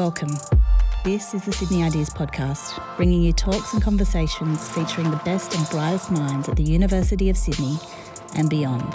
Welcome. 0.00 0.34
This 1.04 1.34
is 1.34 1.44
the 1.44 1.52
Sydney 1.52 1.84
Ideas 1.84 2.08
Podcast, 2.08 2.82
bringing 2.96 3.20
you 3.20 3.34
talks 3.34 3.74
and 3.74 3.82
conversations 3.82 4.66
featuring 4.70 5.10
the 5.10 5.20
best 5.26 5.54
and 5.54 5.68
brightest 5.68 6.10
minds 6.10 6.48
at 6.48 6.56
the 6.56 6.62
University 6.62 7.28
of 7.28 7.36
Sydney 7.36 7.76
and 8.34 8.48
beyond. 8.48 8.94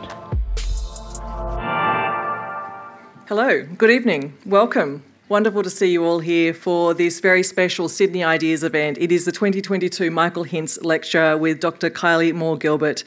Hello, 3.28 3.68
good 3.78 3.92
evening, 3.92 4.36
welcome. 4.48 5.04
Wonderful 5.30 5.62
to 5.62 5.70
see 5.70 5.92
you 5.92 6.04
all 6.04 6.22
here 6.22 6.56
for 6.56 6.96
this 6.96 7.20
very 7.20 7.44
special 7.44 7.88
Sydney 7.88 8.24
Ideas 8.24 8.64
event. 8.64 8.98
It 9.00 9.12
is 9.12 9.26
the 9.26 9.32
2022 9.32 10.10
Michael 10.10 10.46
Hintze 10.46 10.84
Lecture 10.84 11.38
with 11.38 11.60
Dr. 11.60 11.92
Kylie 11.92 12.34
Moore 12.34 12.58
Gilbert 12.58 13.04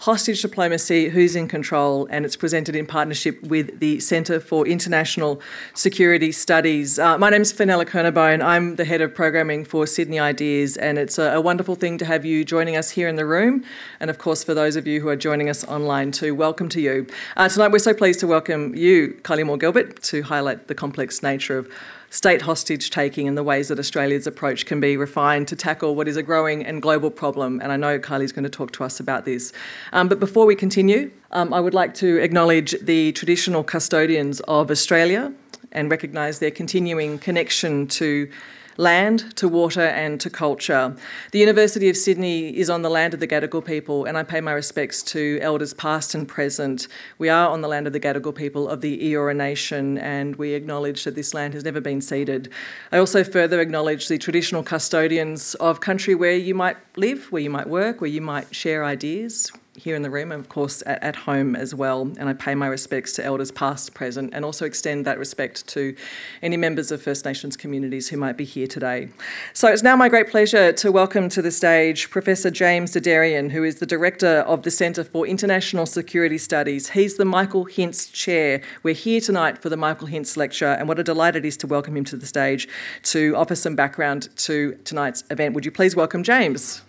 Hostage 0.00 0.42
Diplomacy 0.42 1.08
Who's 1.08 1.34
in 1.34 1.48
Control, 1.48 2.06
and 2.08 2.24
it's 2.24 2.36
presented 2.36 2.76
in 2.76 2.86
partnership 2.86 3.42
with 3.42 3.80
the 3.80 3.98
Centre 3.98 4.38
for 4.38 4.64
International 4.64 5.40
Security 5.74 6.30
Studies. 6.30 7.00
Uh, 7.00 7.18
my 7.18 7.30
name's 7.30 7.50
Fenella 7.50 7.84
Kernebone. 7.84 8.40
I'm 8.40 8.76
the 8.76 8.84
head 8.84 9.00
of 9.00 9.12
programming 9.12 9.64
for 9.64 9.88
Sydney 9.88 10.20
Ideas, 10.20 10.76
and 10.76 10.98
it's 10.98 11.18
a, 11.18 11.32
a, 11.32 11.40
wonderful 11.40 11.74
thing 11.74 11.98
to 11.98 12.04
have 12.04 12.24
you 12.24 12.44
joining 12.44 12.76
us 12.76 12.90
here 12.90 13.08
in 13.08 13.16
the 13.16 13.26
room. 13.26 13.64
And 13.98 14.08
of 14.08 14.18
course, 14.18 14.44
for 14.44 14.54
those 14.54 14.76
of 14.76 14.86
you 14.86 15.00
who 15.00 15.08
are 15.08 15.16
joining 15.16 15.48
us 15.48 15.64
online 15.64 16.12
too, 16.12 16.32
welcome 16.32 16.68
to 16.68 16.80
you. 16.80 17.08
Uh, 17.36 17.48
tonight, 17.48 17.72
we're 17.72 17.80
so 17.80 17.92
pleased 17.92 18.20
to 18.20 18.28
welcome 18.28 18.76
you, 18.76 19.18
Kylie 19.22 19.44
Moore 19.44 19.58
Gilbert, 19.58 20.00
to 20.04 20.22
highlight 20.22 20.68
the 20.68 20.76
complex 20.76 21.24
nature 21.24 21.58
of 21.58 21.68
state 22.10 22.42
hostage 22.42 22.90
taking 22.90 23.28
and 23.28 23.36
the 23.36 23.42
ways 23.42 23.68
that 23.68 23.78
Australia's 23.78 24.26
approach 24.26 24.66
can 24.66 24.80
be 24.80 24.96
refined 24.96 25.46
to 25.48 25.56
tackle 25.56 25.94
what 25.94 26.08
is 26.08 26.16
a 26.16 26.22
growing 26.22 26.64
and 26.64 26.80
global 26.80 27.10
problem. 27.10 27.60
And 27.60 27.70
I 27.70 27.76
know 27.76 27.98
Kylie's 27.98 28.32
going 28.32 28.44
to 28.44 28.50
talk 28.50 28.72
to 28.72 28.84
us 28.84 28.98
about 28.98 29.24
this. 29.24 29.52
Um, 29.92 30.08
but 30.08 30.18
before 30.18 30.46
we 30.46 30.54
continue, 30.54 31.10
um, 31.32 31.52
I 31.52 31.60
would 31.60 31.74
like 31.74 31.94
to 31.94 32.18
acknowledge 32.18 32.74
the 32.80 33.12
traditional 33.12 33.62
custodians 33.62 34.40
of 34.40 34.70
Australia 34.70 35.32
and 35.72 35.90
recognise 35.90 36.38
their 36.38 36.50
continuing 36.50 37.18
connection 37.18 37.86
to 37.88 38.30
land, 38.78 39.36
to 39.36 39.48
water, 39.48 39.82
and 39.82 40.20
to 40.20 40.30
culture. 40.30 40.96
The 41.32 41.38
University 41.40 41.88
of 41.90 41.96
Sydney 41.96 42.56
is 42.56 42.70
on 42.70 42.82
the 42.82 42.88
land 42.88 43.12
of 43.12 43.20
the 43.20 43.26
Gadigal 43.26 43.64
people, 43.64 44.04
and 44.04 44.16
I 44.16 44.22
pay 44.22 44.40
my 44.40 44.52
respects 44.52 45.02
to 45.04 45.38
elders 45.42 45.74
past 45.74 46.14
and 46.14 46.26
present. 46.26 46.86
We 47.18 47.28
are 47.28 47.48
on 47.48 47.60
the 47.60 47.68
land 47.68 47.88
of 47.88 47.92
the 47.92 48.00
Gadigal 48.00 48.36
people 48.36 48.68
of 48.68 48.80
the 48.80 49.12
Eora 49.12 49.34
Nation, 49.36 49.98
and 49.98 50.36
we 50.36 50.54
acknowledge 50.54 51.02
that 51.04 51.16
this 51.16 51.34
land 51.34 51.54
has 51.54 51.64
never 51.64 51.80
been 51.80 52.00
ceded. 52.00 52.50
I 52.92 52.98
also 52.98 53.24
further 53.24 53.60
acknowledge 53.60 54.06
the 54.06 54.16
traditional 54.16 54.62
custodians 54.62 55.56
of 55.56 55.80
country 55.80 56.14
where 56.14 56.36
you 56.36 56.54
might 56.54 56.76
live, 56.96 57.32
where 57.32 57.42
you 57.42 57.50
might 57.50 57.68
work, 57.68 58.00
where 58.00 58.08
you 58.08 58.20
might 58.20 58.54
share 58.54 58.84
ideas, 58.84 59.50
here 59.78 59.94
in 59.94 60.02
the 60.02 60.10
room 60.10 60.32
and, 60.32 60.40
of 60.40 60.48
course, 60.48 60.82
at, 60.86 61.02
at, 61.02 61.16
home 61.16 61.54
as 61.54 61.74
well. 61.74 62.02
And 62.02 62.28
I 62.28 62.32
pay 62.32 62.54
my 62.54 62.66
respects 62.66 63.12
to 63.14 63.24
elders 63.24 63.50
past, 63.50 63.94
present, 63.94 64.34
and 64.34 64.44
also 64.44 64.66
extend 64.66 65.06
that 65.06 65.18
respect 65.18 65.66
to 65.68 65.94
any 66.42 66.56
members 66.56 66.90
of 66.90 67.00
First 67.00 67.24
Nations 67.24 67.56
communities 67.56 68.08
who 68.08 68.16
might 68.16 68.36
be 68.36 68.44
here 68.44 68.66
today. 68.66 69.08
So 69.52 69.68
it's 69.68 69.82
now 69.82 69.94
my 69.94 70.08
great 70.08 70.28
pleasure 70.28 70.72
to 70.72 70.92
welcome 70.92 71.28
to 71.30 71.40
the 71.40 71.52
stage 71.52 72.10
Professor 72.10 72.50
James 72.50 72.92
Der 72.92 73.00
Derian, 73.00 73.50
who 73.50 73.62
is 73.62 73.76
the 73.76 73.86
Director 73.86 74.40
of 74.46 74.62
the 74.62 74.70
Centre 74.70 75.04
for 75.04 75.26
International 75.26 75.86
Security 75.86 76.38
Studies. 76.38 76.90
He's 76.90 77.16
the 77.16 77.24
Michael 77.24 77.66
Hintze 77.66 78.12
Chair. 78.12 78.60
We're 78.82 78.94
here 78.94 79.20
tonight 79.20 79.62
for 79.62 79.68
the 79.68 79.76
Michael 79.76 80.08
Hintze 80.08 80.36
Lecture, 80.36 80.72
and 80.72 80.88
what 80.88 80.98
a 80.98 81.04
delight 81.04 81.36
it 81.36 81.44
is 81.44 81.56
to 81.58 81.66
welcome 81.66 81.96
him 81.96 82.04
to 82.06 82.16
the 82.16 82.26
stage 82.26 82.68
to 83.04 83.34
offer 83.36 83.54
some 83.54 83.76
background 83.76 84.28
to 84.36 84.76
tonight's 84.84 85.24
event. 85.30 85.54
Would 85.54 85.64
you 85.64 85.70
please 85.70 85.94
welcome 85.94 86.22
James? 86.22 86.82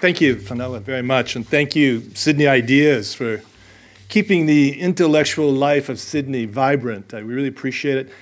Thank 0.00 0.22
you, 0.22 0.36
Fenella, 0.36 0.80
very 0.80 1.02
much. 1.02 1.36
And 1.36 1.46
thank 1.46 1.76
you, 1.76 2.00
Sydney 2.14 2.46
Ideas, 2.46 3.12
for 3.12 3.42
keeping 4.08 4.46
the 4.46 4.80
intellectual 4.80 5.52
life 5.52 5.90
of 5.90 6.00
Sydney 6.00 6.46
vibrant. 6.46 7.12
I 7.12 7.18
really 7.18 7.48
appreciate 7.48 7.98
it. 7.98 8.12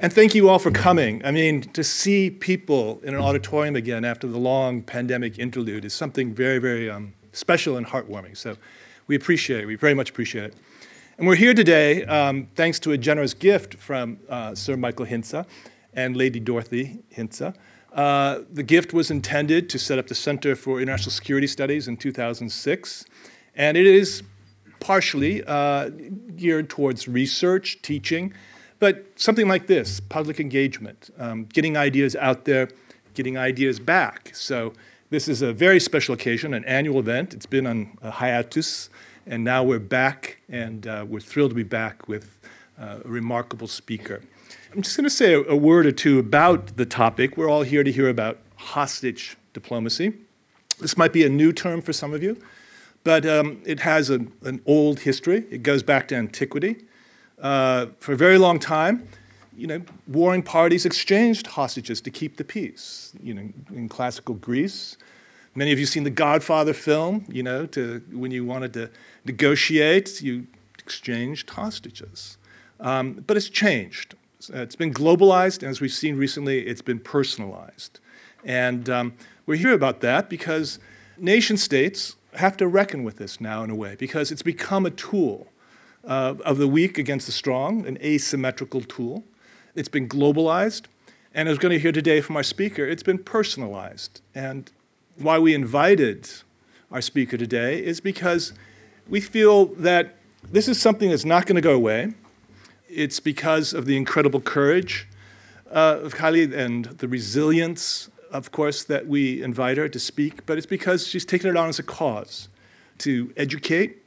And 0.00 0.10
thank 0.10 0.34
you 0.34 0.48
all 0.48 0.58
for 0.58 0.70
coming. 0.70 1.22
I 1.26 1.32
mean, 1.32 1.60
to 1.74 1.84
see 1.84 2.30
people 2.30 3.00
in 3.02 3.14
an 3.14 3.20
auditorium 3.20 3.76
again 3.76 4.02
after 4.02 4.26
the 4.26 4.38
long 4.38 4.80
pandemic 4.80 5.38
interlude 5.38 5.84
is 5.84 5.92
something 5.92 6.32
very, 6.32 6.58
very 6.58 6.88
um, 6.88 7.12
special 7.34 7.76
and 7.76 7.86
heartwarming. 7.86 8.34
So 8.34 8.56
we 9.06 9.14
appreciate 9.14 9.60
it. 9.60 9.66
We 9.66 9.74
very 9.74 9.92
much 9.92 10.08
appreciate 10.08 10.44
it. 10.44 10.54
And 11.18 11.26
we're 11.26 11.36
here 11.36 11.52
today 11.52 12.06
um, 12.06 12.46
thanks 12.54 12.80
to 12.80 12.92
a 12.92 12.96
generous 12.96 13.34
gift 13.34 13.74
from 13.74 14.20
uh, 14.30 14.54
Sir 14.54 14.78
Michael 14.78 15.04
Hintze 15.04 15.44
and 15.92 16.16
Lady 16.16 16.40
Dorothy 16.40 17.00
Hintze. 17.14 17.54
Uh, 17.96 18.42
the 18.52 18.62
gift 18.62 18.92
was 18.92 19.10
intended 19.10 19.70
to 19.70 19.78
set 19.78 19.98
up 19.98 20.06
the 20.06 20.14
Center 20.14 20.54
for 20.54 20.80
International 20.82 21.10
Security 21.10 21.46
Studies 21.46 21.88
in 21.88 21.96
2006, 21.96 23.06
and 23.54 23.76
it 23.76 23.86
is 23.86 24.22
partially 24.80 25.42
uh, 25.46 25.88
geared 26.36 26.68
towards 26.68 27.08
research, 27.08 27.80
teaching, 27.80 28.34
but 28.78 29.06
something 29.16 29.48
like 29.48 29.66
this 29.66 29.98
public 29.98 30.38
engagement, 30.38 31.08
um, 31.18 31.46
getting 31.46 31.78
ideas 31.78 32.14
out 32.16 32.44
there, 32.44 32.68
getting 33.14 33.38
ideas 33.38 33.80
back. 33.80 34.30
So, 34.34 34.74
this 35.08 35.28
is 35.28 35.40
a 35.40 35.52
very 35.52 35.78
special 35.80 36.14
occasion, 36.14 36.52
an 36.52 36.64
annual 36.64 36.98
event. 36.98 37.32
It's 37.32 37.46
been 37.46 37.66
on 37.66 37.96
hiatus, 38.02 38.90
and 39.24 39.44
now 39.44 39.62
we're 39.62 39.78
back, 39.78 40.38
and 40.48 40.86
uh, 40.86 41.06
we're 41.08 41.20
thrilled 41.20 41.52
to 41.52 41.54
be 41.54 41.62
back 41.62 42.08
with 42.08 42.36
uh, 42.78 42.98
a 43.04 43.08
remarkable 43.08 43.68
speaker. 43.68 44.22
I'm 44.76 44.82
just 44.82 44.94
going 44.94 45.04
to 45.04 45.10
say 45.10 45.32
a, 45.32 45.42
a, 45.44 45.56
word 45.56 45.86
or 45.86 45.92
two 45.92 46.18
about 46.18 46.76
the 46.76 46.84
topic. 46.84 47.38
We're 47.38 47.48
all 47.48 47.62
here 47.62 47.82
to 47.82 47.90
hear 47.90 48.10
about 48.10 48.36
hostage 48.56 49.38
diplomacy. 49.54 50.12
This 50.78 50.98
might 50.98 51.14
be 51.14 51.24
a 51.24 51.30
new 51.30 51.50
term 51.50 51.80
for 51.80 51.94
some 51.94 52.12
of 52.12 52.22
you, 52.22 52.36
but 53.02 53.24
um, 53.24 53.62
it 53.64 53.80
has 53.80 54.10
a, 54.10 54.26
an 54.42 54.60
old 54.66 55.00
history. 55.00 55.46
It 55.50 55.62
goes 55.62 55.82
back 55.82 56.08
to 56.08 56.14
antiquity. 56.14 56.84
Uh, 57.40 57.86
for 58.00 58.12
a 58.12 58.16
very 58.18 58.36
long 58.36 58.58
time, 58.58 59.08
you 59.56 59.66
know, 59.66 59.80
warring 60.08 60.42
parties 60.42 60.84
exchanged 60.84 61.46
hostages 61.46 62.02
to 62.02 62.10
keep 62.10 62.36
the 62.36 62.44
peace. 62.44 63.14
You 63.22 63.32
know, 63.32 63.48
in 63.70 63.88
classical 63.88 64.34
Greece, 64.34 64.98
many 65.54 65.72
of 65.72 65.78
you 65.78 65.86
seen 65.86 66.04
the 66.04 66.10
Godfather 66.10 66.74
film. 66.74 67.24
You 67.30 67.44
know, 67.44 67.64
to 67.64 68.02
when 68.12 68.30
you 68.30 68.44
wanted 68.44 68.74
to 68.74 68.90
negotiate, 69.24 70.20
you 70.20 70.48
exchanged 70.78 71.48
hostages. 71.48 72.36
Um, 72.78 73.24
but 73.26 73.38
it's 73.38 73.48
changed. 73.48 74.16
Uh, 74.52 74.58
it's 74.58 74.76
been 74.76 74.92
globalized, 74.92 75.62
and 75.62 75.70
as 75.70 75.80
we've 75.80 75.92
seen 75.92 76.16
recently, 76.16 76.66
it's 76.66 76.82
been 76.82 77.00
personalized. 77.00 78.00
And 78.44 78.88
um, 78.88 79.14
we're 79.44 79.56
here 79.56 79.72
about 79.72 80.00
that 80.00 80.28
because 80.28 80.78
nation 81.18 81.56
states 81.56 82.16
have 82.34 82.56
to 82.58 82.68
reckon 82.68 83.02
with 83.02 83.16
this 83.16 83.40
now 83.40 83.64
in 83.64 83.70
a 83.70 83.74
way, 83.74 83.96
because 83.98 84.30
it's 84.30 84.42
become 84.42 84.86
a 84.86 84.90
tool 84.90 85.48
uh, 86.04 86.34
of 86.44 86.58
the 86.58 86.68
weak 86.68 86.98
against 86.98 87.26
the 87.26 87.32
strong, 87.32 87.86
an 87.86 87.98
asymmetrical 88.02 88.82
tool. 88.82 89.24
It's 89.74 89.88
been 89.88 90.08
globalized, 90.08 90.82
and 91.34 91.48
as 91.48 91.56
we're 91.56 91.62
going 91.62 91.74
to 91.74 91.80
hear 91.80 91.92
today 91.92 92.20
from 92.20 92.36
our 92.36 92.42
speaker, 92.42 92.86
it's 92.86 93.02
been 93.02 93.18
personalized. 93.18 94.20
And 94.34 94.70
why 95.16 95.38
we 95.38 95.54
invited 95.54 96.28
our 96.92 97.00
speaker 97.00 97.36
today 97.36 97.82
is 97.84 98.00
because 98.00 98.52
we 99.08 99.20
feel 99.20 99.66
that 99.66 100.16
this 100.50 100.68
is 100.68 100.80
something 100.80 101.10
that's 101.10 101.24
not 101.24 101.46
going 101.46 101.56
to 101.56 101.62
go 101.62 101.74
away 101.74 102.14
it's 102.88 103.20
because 103.20 103.72
of 103.72 103.86
the 103.86 103.96
incredible 103.96 104.40
courage 104.40 105.08
uh, 105.70 105.98
of 106.02 106.14
Kylie 106.14 106.52
and 106.56 106.84
the 106.86 107.08
resilience, 107.08 108.10
of 108.30 108.52
course, 108.52 108.84
that 108.84 109.06
we 109.06 109.42
invite 109.42 109.76
her 109.76 109.88
to 109.88 109.98
speak, 109.98 110.46
but 110.46 110.56
it's 110.58 110.66
because 110.66 111.06
she's 111.06 111.24
taken 111.24 111.50
it 111.50 111.56
on 111.56 111.68
as 111.68 111.78
a 111.78 111.82
cause 111.82 112.48
to 112.98 113.32
educate, 113.36 114.02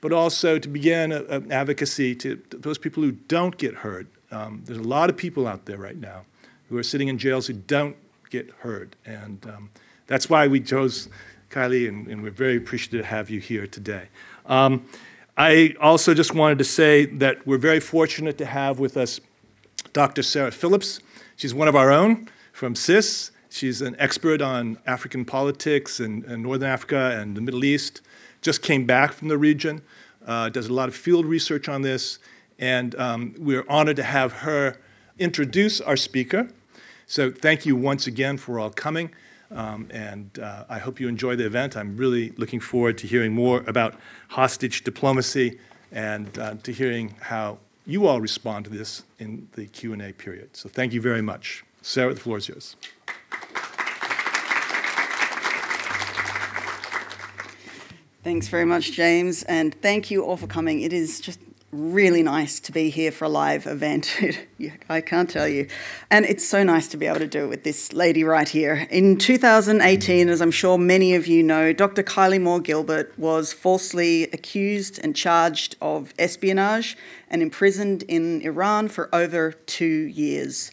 but 0.00 0.12
also 0.12 0.58
to 0.58 0.68
begin 0.68 1.12
an 1.12 1.52
advocacy 1.52 2.14
to, 2.16 2.36
to, 2.36 2.58
those 2.58 2.78
people 2.78 3.02
who 3.02 3.12
don't 3.12 3.56
get 3.56 3.74
heard. 3.74 4.08
Um, 4.30 4.62
there's 4.64 4.78
a 4.78 4.82
lot 4.82 5.10
of 5.10 5.16
people 5.16 5.46
out 5.46 5.66
there 5.66 5.78
right 5.78 5.96
now 5.96 6.24
who 6.68 6.78
are 6.78 6.82
sitting 6.82 7.08
in 7.08 7.18
jails 7.18 7.46
who 7.46 7.52
don't 7.52 7.96
get 8.30 8.50
heard, 8.60 8.96
and 9.04 9.44
um, 9.46 9.70
that's 10.06 10.30
why 10.30 10.48
we 10.48 10.60
chose 10.60 11.08
Kylie, 11.50 11.86
and, 11.86 12.08
and, 12.08 12.22
we're 12.22 12.30
very 12.30 12.56
appreciative 12.56 13.02
to 13.02 13.06
have 13.06 13.28
you 13.28 13.38
here 13.38 13.66
today. 13.66 14.08
Um, 14.46 14.86
I 15.36 15.74
also 15.80 16.12
just 16.12 16.34
wanted 16.34 16.58
to 16.58 16.64
say 16.64 17.06
that 17.06 17.46
we're 17.46 17.56
very 17.56 17.80
fortunate 17.80 18.36
to 18.38 18.44
have 18.44 18.78
with 18.78 18.98
us 18.98 19.18
Dr. 19.94 20.22
Sarah 20.22 20.50
Phillips. 20.50 21.00
She's 21.36 21.54
one 21.54 21.68
of 21.68 21.76
our 21.76 21.90
own 21.90 22.28
from 22.52 22.74
CIS. 22.74 23.30
She's 23.48 23.80
an 23.80 23.96
expert 23.98 24.42
on 24.42 24.78
African 24.86 25.24
politics 25.24 26.00
and, 26.00 26.22
and 26.24 26.42
Northern 26.42 26.68
Africa 26.68 27.18
and 27.18 27.34
the 27.34 27.40
Middle 27.40 27.64
East. 27.64 28.02
Just 28.42 28.60
came 28.60 28.84
back 28.84 29.12
from 29.12 29.28
the 29.28 29.38
region, 29.38 29.80
uh, 30.26 30.50
does 30.50 30.66
a 30.68 30.72
lot 30.72 30.88
of 30.88 30.94
field 30.94 31.24
research 31.24 31.66
on 31.66 31.80
this, 31.80 32.18
and 32.58 32.94
um, 32.96 33.34
we're 33.38 33.64
honored 33.68 33.96
to 33.96 34.02
have 34.02 34.32
her 34.32 34.76
introduce 35.18 35.80
our 35.80 35.96
speaker. 35.96 36.50
So 37.06 37.30
thank 37.30 37.64
you 37.64 37.74
once 37.74 38.06
again 38.06 38.36
for 38.36 38.58
all 38.58 38.70
coming. 38.70 39.10
Um, 39.54 39.88
and 39.90 40.38
uh, 40.38 40.64
I 40.68 40.78
hope 40.78 41.00
you 41.00 41.08
enjoy 41.08 41.36
the 41.36 41.46
event. 41.46 41.76
I'm 41.76 41.96
really 41.96 42.30
looking 42.36 42.60
forward 42.60 42.98
to 42.98 43.06
hearing 43.06 43.32
more 43.32 43.62
about 43.66 43.94
hostage 44.28 44.84
diplomacy 44.84 45.58
and 45.90 46.38
uh, 46.38 46.54
to 46.62 46.72
hearing 46.72 47.14
how 47.20 47.58
you 47.86 48.06
all 48.06 48.20
respond 48.20 48.64
to 48.66 48.70
this 48.70 49.02
in 49.18 49.48
the 49.52 49.66
Q&A 49.66 50.12
period. 50.12 50.56
So 50.56 50.68
thank 50.68 50.92
you 50.92 51.00
very 51.00 51.22
much. 51.22 51.64
Sarah, 51.82 52.14
the 52.14 52.20
floor 52.20 52.38
is 52.38 52.48
yours. 52.48 52.76
Thanks 58.24 58.46
very 58.46 58.64
much, 58.64 58.92
James, 58.92 59.42
and 59.44 59.74
thank 59.82 60.08
you 60.08 60.24
all 60.24 60.36
for 60.36 60.46
coming. 60.46 60.80
It 60.80 60.92
is 60.92 61.20
just 61.20 61.40
really 61.72 62.22
nice 62.22 62.60
to 62.60 62.70
be 62.70 62.90
here 62.90 63.10
for 63.10 63.24
a 63.24 63.30
live 63.30 63.66
event. 63.66 64.14
I 64.90 65.00
can't 65.00 65.28
tell 65.28 65.48
you. 65.48 65.68
And 66.10 66.26
it's 66.26 66.46
so 66.46 66.62
nice 66.62 66.86
to 66.88 66.98
be 66.98 67.06
able 67.06 67.20
to 67.20 67.26
do 67.26 67.44
it 67.44 67.48
with 67.48 67.64
this 67.64 67.94
lady 67.94 68.24
right 68.24 68.48
here. 68.48 68.86
In 68.90 69.16
2018, 69.16 70.28
as 70.28 70.42
I'm 70.42 70.50
sure 70.50 70.76
many 70.76 71.14
of 71.14 71.26
you 71.26 71.42
know, 71.42 71.72
Dr. 71.72 72.02
Kylie 72.02 72.40
Moore 72.40 72.60
Gilbert 72.60 73.18
was 73.18 73.54
falsely 73.54 74.24
accused 74.24 75.00
and 75.02 75.16
charged 75.16 75.76
of 75.80 76.12
espionage 76.18 76.94
and 77.30 77.40
imprisoned 77.40 78.02
in 78.02 78.42
Iran 78.42 78.88
for 78.88 79.08
over 79.14 79.52
two 79.52 79.86
years. 79.86 80.70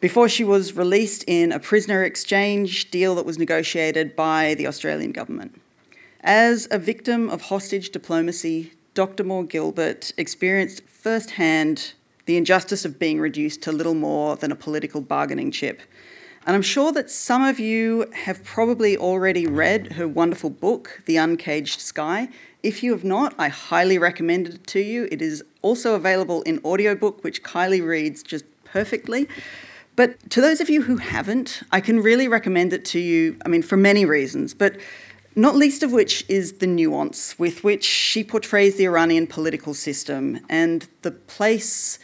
Before 0.00 0.28
she 0.28 0.44
was 0.44 0.74
released 0.74 1.24
in 1.26 1.50
a 1.50 1.58
prisoner 1.58 2.04
exchange 2.04 2.90
deal 2.90 3.14
that 3.14 3.24
was 3.24 3.38
negotiated 3.38 4.14
by 4.14 4.54
the 4.54 4.66
Australian 4.66 5.12
government. 5.12 5.58
As 6.20 6.68
a 6.70 6.78
victim 6.78 7.30
of 7.30 7.42
hostage 7.42 7.88
diplomacy, 7.88 8.72
Dr. 8.96 9.24
Moore 9.24 9.44
Gilbert 9.44 10.14
experienced 10.16 10.82
firsthand 10.88 11.92
the 12.24 12.38
injustice 12.38 12.86
of 12.86 12.98
being 12.98 13.20
reduced 13.20 13.60
to 13.64 13.70
little 13.70 13.92
more 13.92 14.36
than 14.36 14.50
a 14.50 14.56
political 14.56 15.02
bargaining 15.02 15.50
chip. 15.50 15.82
And 16.46 16.56
I'm 16.56 16.62
sure 16.62 16.92
that 16.92 17.10
some 17.10 17.44
of 17.44 17.60
you 17.60 18.10
have 18.24 18.42
probably 18.42 18.96
already 18.96 19.46
read 19.46 19.92
her 19.92 20.08
wonderful 20.08 20.48
book, 20.48 21.02
The 21.04 21.18
Uncaged 21.18 21.78
Sky. 21.78 22.30
If 22.62 22.82
you 22.82 22.92
have 22.92 23.04
not, 23.04 23.34
I 23.38 23.48
highly 23.48 23.98
recommend 23.98 24.48
it 24.48 24.66
to 24.68 24.80
you. 24.80 25.08
It 25.12 25.20
is 25.20 25.44
also 25.60 25.94
available 25.94 26.40
in 26.42 26.58
audiobook, 26.64 27.22
which 27.22 27.42
Kylie 27.42 27.86
reads 27.86 28.22
just 28.22 28.46
perfectly. 28.64 29.28
But 29.94 30.30
to 30.30 30.40
those 30.40 30.62
of 30.62 30.70
you 30.70 30.82
who 30.82 30.96
haven't, 30.96 31.62
I 31.70 31.80
can 31.80 32.00
really 32.00 32.28
recommend 32.28 32.72
it 32.72 32.86
to 32.86 32.98
you, 32.98 33.36
I 33.44 33.48
mean, 33.48 33.62
for 33.62 33.76
many 33.76 34.06
reasons. 34.06 34.54
But 34.54 34.78
not 35.36 35.54
least 35.54 35.82
of 35.82 35.92
which 35.92 36.24
is 36.28 36.54
the 36.54 36.66
nuance 36.66 37.38
with 37.38 37.62
which 37.62 37.84
she 37.84 38.24
portrays 38.24 38.76
the 38.76 38.86
Iranian 38.86 39.26
political 39.26 39.74
system 39.74 40.40
and 40.48 40.88
the 41.02 41.10
place 41.10 41.98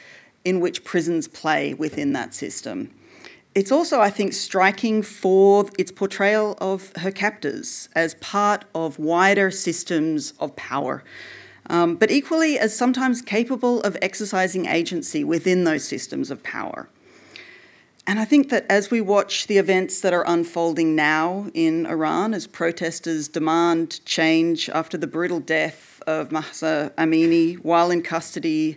in 0.44 0.60
which 0.60 0.84
prisons 0.84 1.26
play 1.26 1.72
within 1.72 2.12
that 2.12 2.34
system. 2.34 2.90
It's 3.54 3.72
also, 3.72 4.00
I 4.00 4.10
think, 4.10 4.34
striking 4.34 5.02
for 5.02 5.68
its 5.78 5.90
portrayal 5.90 6.56
of 6.60 6.92
her 6.96 7.10
captors 7.10 7.88
as 7.94 8.14
part 8.16 8.66
of 8.74 8.98
wider 8.98 9.50
systems 9.50 10.32
of 10.38 10.54
power, 10.56 11.02
um, 11.68 11.96
but 11.96 12.10
equally 12.10 12.58
as 12.58 12.76
sometimes 12.76 13.22
capable 13.22 13.80
of 13.82 13.96
exercising 14.02 14.66
agency 14.66 15.24
within 15.24 15.64
those 15.64 15.84
systems 15.84 16.30
of 16.30 16.42
power. 16.42 16.88
And 18.06 18.18
I 18.18 18.24
think 18.24 18.50
that 18.50 18.66
as 18.68 18.90
we 18.90 19.00
watch 19.00 19.46
the 19.46 19.58
events 19.58 20.00
that 20.00 20.12
are 20.12 20.24
unfolding 20.26 20.96
now 20.96 21.46
in 21.54 21.86
Iran, 21.86 22.34
as 22.34 22.48
protesters 22.48 23.28
demand 23.28 24.04
change 24.04 24.68
after 24.68 24.98
the 24.98 25.06
brutal 25.06 25.38
death 25.38 26.02
of 26.06 26.32
Mahsa 26.32 26.92
Amini 26.98 27.54
while 27.56 27.92
in 27.92 28.02
custody 28.02 28.76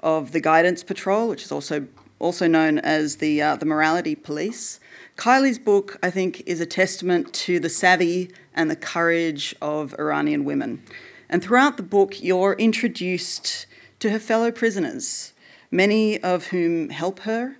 of 0.00 0.32
the 0.32 0.40
Guidance 0.40 0.82
Patrol, 0.82 1.28
which 1.28 1.44
is 1.44 1.52
also 1.52 1.86
also 2.18 2.46
known 2.46 2.78
as 2.78 3.16
the 3.16 3.40
uh, 3.40 3.56
the 3.56 3.66
Morality 3.66 4.16
Police, 4.16 4.80
Kylie's 5.16 5.58
book, 5.58 5.96
I 6.02 6.10
think, 6.10 6.42
is 6.44 6.60
a 6.60 6.66
testament 6.66 7.32
to 7.34 7.60
the 7.60 7.68
savvy 7.68 8.32
and 8.54 8.70
the 8.70 8.76
courage 8.76 9.54
of 9.62 9.94
Iranian 9.98 10.44
women. 10.44 10.82
And 11.28 11.42
throughout 11.42 11.76
the 11.76 11.82
book, 11.84 12.22
you're 12.22 12.54
introduced 12.54 13.66
to 14.00 14.10
her 14.10 14.18
fellow 14.18 14.50
prisoners, 14.50 15.32
many 15.70 16.20
of 16.22 16.48
whom 16.48 16.88
help 16.88 17.20
her 17.20 17.56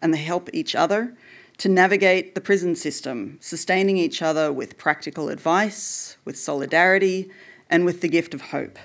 and 0.00 0.12
they 0.12 0.18
help 0.18 0.48
each 0.52 0.74
other 0.74 1.14
to 1.58 1.68
navigate 1.68 2.34
the 2.34 2.40
prison 2.40 2.76
system, 2.76 3.38
sustaining 3.40 3.96
each 3.96 4.20
other 4.20 4.52
with 4.52 4.76
practical 4.76 5.28
advice, 5.28 6.16
with 6.24 6.38
solidarity, 6.38 7.30
and 7.70 7.84
with 7.84 8.00
the 8.00 8.08
gift 8.08 8.34
of 8.34 8.40
hope. 8.40 8.78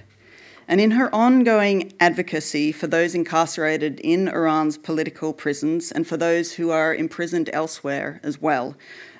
And 0.68 0.80
in 0.80 0.92
her 0.92 1.13
ongoing 1.13 1.92
advocacy 2.00 2.72
for 2.72 2.88
those 2.88 3.13
incarcerated 3.13 4.00
in 4.00 4.30
Iran's 4.30 4.78
political 4.78 5.34
prisons 5.34 5.92
and 5.92 6.08
for 6.08 6.16
those 6.16 6.54
who 6.54 6.69
are 6.69 6.96
imprisoned 6.96 7.50
elsewhere 7.52 8.22
as 8.24 8.42
well, 8.42 8.78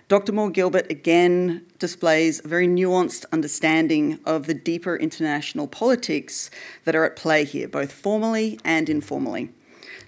Dr. 0.08 0.32
Moore 0.34 0.50
Gilbert 0.50 0.90
again 0.90 1.66
displays 1.80 2.44
a 2.44 2.48
very 2.48 2.68
nuanced 2.68 3.26
understanding 3.32 4.20
of 4.26 4.46
the 4.46 4.54
deeper 4.54 4.96
international 4.96 5.68
politics 5.68 6.52
that 6.86 6.96
are 6.96 7.06
at 7.06 7.16
play 7.16 7.44
here, 7.46 7.68
both 7.68 7.92
formally 7.92 8.60
and 8.64 8.90
informally. 8.90 9.52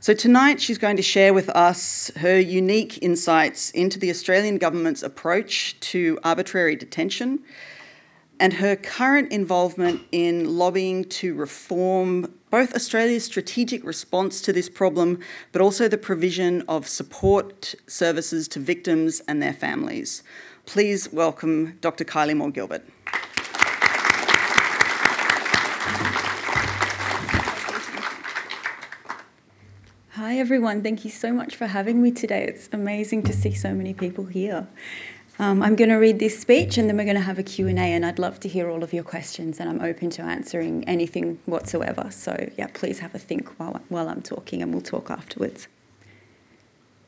So, 0.03 0.13
tonight 0.13 0.59
she's 0.59 0.77
going 0.77 0.97
to 0.97 1.01
share 1.01 1.33
with 1.33 1.47
us 1.51 2.11
her 2.17 2.37
unique 2.37 3.01
insights 3.01 3.71
into 3.71 3.97
the 3.97 4.09
Australian 4.09 4.57
government's 4.57 5.01
approach 5.01 5.79
to 5.79 6.19
arbitrary 6.25 6.75
detention 6.75 7.39
and 8.37 8.51
her 8.55 8.75
current 8.75 9.31
involvement 9.31 10.01
in 10.11 10.57
lobbying 10.57 11.05
to 11.05 11.33
reform 11.33 12.33
both 12.49 12.75
Australia's 12.75 13.23
strategic 13.23 13.85
response 13.85 14.41
to 14.41 14.51
this 14.51 14.69
problem, 14.69 15.21
but 15.53 15.61
also 15.61 15.87
the 15.87 15.97
provision 15.97 16.65
of 16.67 16.85
support 16.85 17.73
services 17.87 18.49
to 18.49 18.59
victims 18.59 19.21
and 19.25 19.41
their 19.41 19.53
families. 19.53 20.21
Please 20.65 21.13
welcome 21.13 21.77
Dr. 21.79 22.03
Kylie 22.03 22.35
Moore 22.35 22.51
Gilbert. 22.51 22.83
Hi 30.33 30.39
everyone, 30.39 30.81
thank 30.81 31.05
you 31.05 31.11
so 31.11 31.31
much 31.31 31.55
for 31.55 31.67
having 31.67 32.01
me 32.01 32.09
today. 32.09 32.45
It's 32.45 32.67
amazing 32.71 33.21
to 33.25 33.33
see 33.33 33.53
so 33.53 33.71
many 33.71 33.93
people 33.93 34.25
here. 34.25 34.67
Um, 35.37 35.61
I'm 35.61 35.75
going 35.75 35.91
to 35.91 35.97
read 35.97 36.17
this 36.17 36.39
speech 36.39 36.79
and 36.79 36.89
then 36.89 36.97
we're 36.97 37.03
going 37.03 37.17
to 37.17 37.21
have 37.21 37.37
a 37.37 37.43
Q&A 37.43 37.77
and 37.77 38.03
I'd 38.03 38.17
love 38.17 38.39
to 38.39 38.49
hear 38.49 38.67
all 38.67 38.83
of 38.83 38.93
your 38.93 39.03
questions 39.03 39.59
and 39.59 39.69
I'm 39.69 39.79
open 39.79 40.09
to 40.09 40.23
answering 40.23 40.85
anything 40.85 41.37
whatsoever. 41.45 42.09
So 42.09 42.49
yeah, 42.57 42.65
please 42.73 42.97
have 42.97 43.13
a 43.13 43.19
think 43.19 43.47
while, 43.59 43.79
while 43.89 44.09
I'm 44.09 44.23
talking 44.23 44.63
and 44.63 44.73
we'll 44.73 44.81
talk 44.81 45.11
afterwards. 45.11 45.67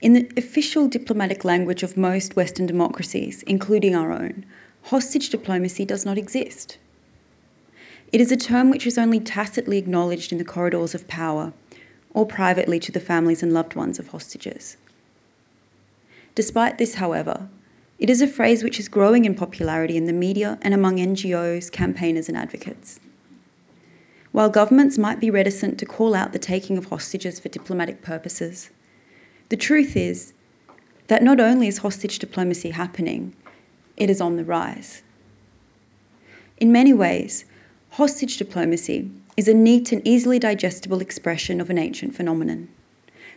In 0.01 0.13
the 0.13 0.31
official 0.38 0.88
diplomatic 0.88 1.44
language 1.44 1.81
of 1.81 1.98
most 1.98 2.36
Western 2.36 2.68
democracies, 2.68 3.42
including 3.48 3.95
our 3.95 4.12
own, 4.12 4.45
hostage 4.83 5.31
diplomacy 5.31 5.83
does 5.83 6.06
not 6.06 6.19
exist. 6.19 6.77
It 8.12 8.22
is 8.22 8.31
a 8.31 8.38
term 8.38 8.69
which 8.69 8.86
is 8.86 9.00
only 9.00 9.19
tacitly 9.19 9.80
acknowledged 9.80 10.31
in 10.31 10.38
the 10.38 10.45
corridors 10.45 10.94
of 10.94 11.07
power 11.07 11.54
or 12.15 12.25
privately 12.25 12.79
to 12.79 12.94
the 12.94 13.00
families 13.00 13.44
and 13.44 13.53
loved 13.53 13.75
ones 13.75 14.00
of 14.00 14.07
hostages. 14.07 14.77
Despite 16.33 16.77
this, 16.77 16.95
however, 16.95 17.50
it 18.00 18.09
is 18.09 18.21
a 18.21 18.27
phrase 18.27 18.63
which 18.63 18.79
is 18.79 18.88
growing 18.88 19.25
in 19.25 19.35
popularity 19.35 19.97
in 19.97 20.06
the 20.06 20.13
media 20.13 20.57
and 20.62 20.73
among 20.73 20.95
NGOs, 20.95 21.69
campaigners, 21.69 22.29
and 22.29 22.38
advocates. 22.38 23.01
While 24.31 24.50
governments 24.50 24.97
might 24.97 25.19
be 25.19 25.29
reticent 25.29 25.77
to 25.79 25.86
call 25.86 26.15
out 26.15 26.31
the 26.31 26.39
taking 26.39 26.77
of 26.77 26.86
hostages 26.86 27.38
for 27.39 27.50
diplomatic 27.50 28.01
purposes, 28.01 28.69
the 29.50 29.57
truth 29.57 29.98
is 29.98 30.34
that 31.07 31.22
not 31.22 31.41
only 31.41 31.67
is 31.67 31.79
hostage 31.79 32.17
diplomacy 32.19 32.69
happening, 32.72 33.36
it 33.98 34.10
is 34.10 34.22
on 34.22 34.38
the 34.38 34.45
rise. 34.45 35.03
In 36.57 36.72
many 36.72 36.93
ways, 36.93 37.43
hostage 37.91 38.38
diplomacy 38.38 39.12
is 39.38 39.48
a 39.48 39.54
neat 39.54 39.92
and 39.92 40.06
easily 40.08 40.39
digestible 40.39 41.01
expression 41.01 41.60
of 41.60 41.70
an 41.70 41.77
ancient 41.77 42.15
phenomenon 42.15 42.70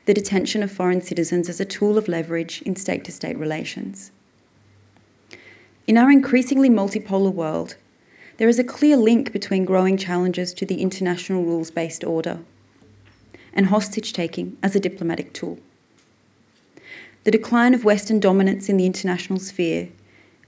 the 0.08 0.14
detention 0.14 0.62
of 0.62 0.72
foreign 0.72 1.02
citizens 1.02 1.50
as 1.50 1.60
a 1.60 1.66
tool 1.66 1.98
of 1.98 2.08
leverage 2.08 2.62
in 2.62 2.74
state 2.74 3.04
to 3.04 3.12
state 3.12 3.36
relations. 3.36 4.10
In 5.86 5.98
our 5.98 6.10
increasingly 6.10 6.70
multipolar 6.70 7.30
world, 7.30 7.76
there 8.38 8.48
is 8.48 8.58
a 8.58 8.64
clear 8.64 8.96
link 8.96 9.32
between 9.34 9.66
growing 9.66 9.98
challenges 9.98 10.54
to 10.54 10.64
the 10.64 10.80
international 10.80 11.44
rules 11.44 11.70
based 11.70 12.04
order 12.04 12.38
and 13.52 13.66
hostage 13.66 14.14
taking 14.14 14.56
as 14.62 14.74
a 14.74 14.80
diplomatic 14.80 15.34
tool. 15.34 15.58
The 17.24 17.30
decline 17.30 17.74
of 17.74 17.84
Western 17.84 18.18
dominance 18.18 18.70
in 18.70 18.78
the 18.78 18.86
international 18.86 19.38
sphere 19.38 19.90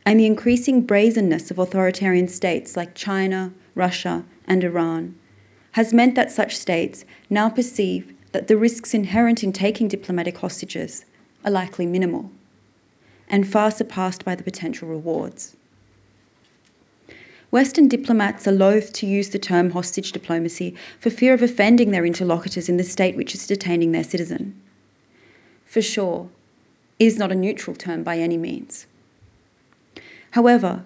and 0.06 0.18
the 0.18 0.24
increasing 0.24 0.86
brazenness 0.86 1.50
of 1.50 1.58
authoritarian 1.58 2.28
states 2.28 2.78
like 2.78 2.94
China, 2.94 3.52
Russia, 3.74 4.24
and 4.46 4.64
Iran 4.64 5.16
has 5.72 5.92
meant 5.92 6.14
that 6.14 6.30
such 6.30 6.56
states 6.56 7.04
now 7.28 7.48
perceive 7.48 8.12
that 8.32 8.48
the 8.48 8.56
risks 8.56 8.94
inherent 8.94 9.42
in 9.42 9.52
taking 9.52 9.88
diplomatic 9.88 10.38
hostages 10.38 11.04
are 11.44 11.50
likely 11.50 11.86
minimal 11.86 12.30
and 13.28 13.46
far 13.46 13.70
surpassed 13.70 14.24
by 14.24 14.34
the 14.34 14.42
potential 14.42 14.88
rewards. 14.88 15.56
Western 17.50 17.88
diplomats 17.88 18.46
are 18.46 18.52
loath 18.52 18.92
to 18.92 19.06
use 19.06 19.30
the 19.30 19.38
term 19.38 19.70
hostage 19.70 20.12
diplomacy 20.12 20.74
for 20.98 21.10
fear 21.10 21.34
of 21.34 21.42
offending 21.42 21.90
their 21.90 22.04
interlocutors 22.04 22.68
in 22.68 22.76
the 22.76 22.84
state 22.84 23.16
which 23.16 23.34
is 23.34 23.46
detaining 23.46 23.92
their 23.92 24.04
citizen. 24.04 24.60
For 25.64 25.82
sure, 25.82 26.28
it 26.98 27.06
is 27.06 27.18
not 27.18 27.32
a 27.32 27.36
neutral 27.36 27.74
term 27.74 28.02
by 28.04 28.18
any 28.18 28.36
means. 28.36 28.86
However, 30.32 30.84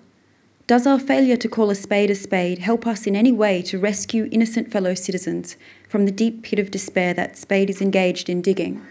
does 0.67 0.87
our 0.87 0.99
failure 0.99 1.37
to 1.37 1.49
call 1.49 1.71
a 1.71 1.75
spade 1.75 2.11
a 2.11 2.15
spade 2.15 2.59
help 2.59 2.87
us 2.87 3.07
in 3.07 3.15
any 3.15 3.33
way 3.33 3.63
to 3.63 3.79
rescue 3.79 4.29
innocent 4.33 4.71
fellow 4.73 4.95
citizens 4.95 5.57
from 5.89 6.07
the 6.07 6.13
deep 6.13 6.43
pit 6.43 6.59
of 6.59 6.71
despair 6.71 7.13
that 7.15 7.37
spade 7.37 7.69
is 7.69 7.83
engaged 7.83 8.29
in 8.29 8.41
digging? 8.41 8.85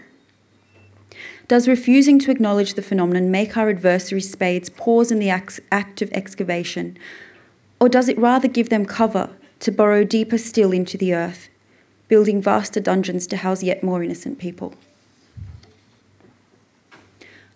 Does 1.48 1.68
refusing 1.68 2.18
to 2.20 2.30
acknowledge 2.30 2.74
the 2.74 2.82
phenomenon 2.82 3.30
make 3.30 3.56
our 3.56 3.68
adversaries' 3.68 4.30
spades 4.30 4.70
pause 4.70 5.10
in 5.10 5.18
the 5.18 5.28
act 5.28 6.02
of 6.02 6.12
excavation, 6.12 6.96
or 7.80 7.88
does 7.88 8.08
it 8.08 8.18
rather 8.18 8.48
give 8.48 8.70
them 8.70 8.86
cover 8.86 9.30
to 9.60 9.72
burrow 9.72 10.04
deeper 10.04 10.38
still 10.38 10.72
into 10.72 10.98
the 10.98 11.14
earth, 11.14 11.48
building 12.08 12.40
vaster 12.40 12.80
dungeons 12.80 13.26
to 13.26 13.38
house 13.38 13.62
yet 13.62 13.82
more 13.82 14.02
innocent 14.02 14.38
people. 14.38 14.74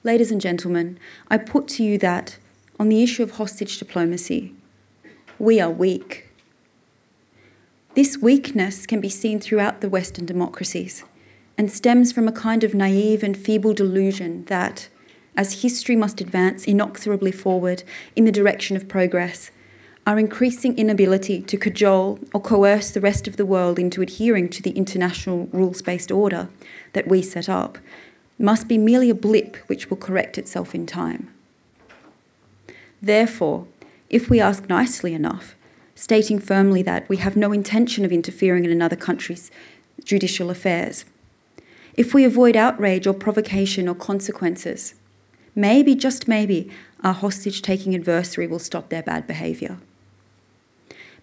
Ladies 0.02 0.30
and 0.30 0.40
gentlemen, 0.40 0.98
I 1.30 1.36
put 1.36 1.68
to 1.68 1.84
you 1.84 1.98
that, 1.98 2.38
on 2.78 2.88
the 2.88 3.02
issue 3.02 3.22
of 3.22 3.32
hostage 3.32 3.78
diplomacy, 3.78 4.54
we 5.38 5.60
are 5.60 5.70
weak. 5.70 6.28
This 7.94 8.16
weakness 8.18 8.86
can 8.86 9.00
be 9.00 9.08
seen 9.08 9.40
throughout 9.40 9.80
the 9.80 9.88
Western 9.88 10.26
democracies 10.26 11.04
and 11.56 11.72
stems 11.72 12.12
from 12.12 12.28
a 12.28 12.32
kind 12.32 12.62
of 12.62 12.74
naive 12.74 13.24
and 13.24 13.36
feeble 13.36 13.74
delusion 13.74 14.44
that, 14.44 14.88
as 15.36 15.62
history 15.62 15.96
must 15.96 16.20
advance 16.20 16.64
inexorably 16.64 17.32
forward 17.32 17.82
in 18.14 18.24
the 18.24 18.32
direction 18.32 18.76
of 18.76 18.86
progress, 18.86 19.50
our 20.06 20.18
increasing 20.18 20.78
inability 20.78 21.42
to 21.42 21.56
cajole 21.56 22.20
or 22.32 22.40
coerce 22.40 22.92
the 22.92 23.00
rest 23.00 23.26
of 23.26 23.36
the 23.36 23.44
world 23.44 23.78
into 23.78 24.00
adhering 24.00 24.48
to 24.48 24.62
the 24.62 24.70
international 24.70 25.48
rules 25.52 25.82
based 25.82 26.12
order 26.12 26.48
that 26.92 27.08
we 27.08 27.20
set 27.20 27.48
up 27.48 27.76
must 28.38 28.68
be 28.68 28.78
merely 28.78 29.10
a 29.10 29.14
blip 29.14 29.56
which 29.66 29.90
will 29.90 29.96
correct 29.96 30.38
itself 30.38 30.74
in 30.74 30.86
time. 30.86 31.28
Therefore, 33.00 33.66
if 34.10 34.28
we 34.28 34.40
ask 34.40 34.68
nicely 34.68 35.14
enough, 35.14 35.54
stating 35.94 36.38
firmly 36.38 36.82
that 36.82 37.08
we 37.08 37.18
have 37.18 37.36
no 37.36 37.52
intention 37.52 38.04
of 38.04 38.12
interfering 38.12 38.64
in 38.64 38.70
another 38.70 38.96
country's 38.96 39.50
judicial 40.04 40.50
affairs, 40.50 41.04
if 41.94 42.14
we 42.14 42.24
avoid 42.24 42.56
outrage 42.56 43.06
or 43.06 43.12
provocation 43.12 43.88
or 43.88 43.94
consequences, 43.94 44.94
maybe, 45.54 45.96
just 45.96 46.28
maybe, 46.28 46.70
our 47.02 47.12
hostage 47.12 47.62
taking 47.62 47.94
adversary 47.94 48.46
will 48.46 48.60
stop 48.60 48.88
their 48.88 49.02
bad 49.02 49.26
behaviour. 49.26 49.78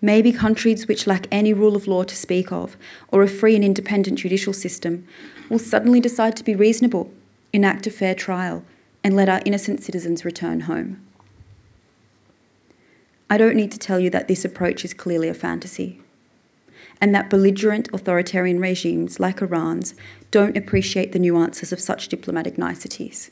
Maybe 0.02 0.34
countries 0.34 0.88
which 0.88 1.08
lack 1.08 1.28
any 1.32 1.54
rule 1.54 1.78
of 1.78 1.88
law 1.88 2.04
to 2.04 2.16
speak 2.16 2.52
of, 2.52 2.76
or 3.10 3.24
a 3.24 3.28
free 3.30 3.56
and 3.56 3.64
independent 3.64 4.20
judicial 4.20 4.52
system, 4.52 5.08
will 5.50 5.60
suddenly 5.60 6.02
decide 6.02 6.36
to 6.36 6.44
be 6.44 6.56
reasonable, 6.56 7.12
enact 7.54 7.88
a 7.88 7.92
fair 7.92 8.14
trial, 8.14 8.64
and 9.04 9.16
let 9.16 9.30
our 9.30 9.42
innocent 9.46 9.82
citizens 9.82 10.26
return 10.26 10.62
home. 10.62 11.05
I 13.30 13.38
don't 13.38 13.56
need 13.56 13.72
to 13.72 13.80
tell 13.80 14.00
you 14.00 14.10
that 14.12 14.28
this 14.28 14.46
approach 14.46 14.86
is 14.86 14.94
clearly 14.94 15.30
a 15.30 15.34
fantasy, 15.34 16.02
and 17.02 17.14
that 17.14 17.30
belligerent 17.30 17.90
authoritarian 17.92 18.60
regimes 18.60 19.20
like 19.20 19.42
Iran's 19.42 19.96
don't 20.32 20.58
appreciate 20.58 21.12
the 21.12 21.20
nuances 21.20 21.72
of 21.74 21.80
such 21.80 22.08
diplomatic 22.08 22.58
niceties. 22.58 23.32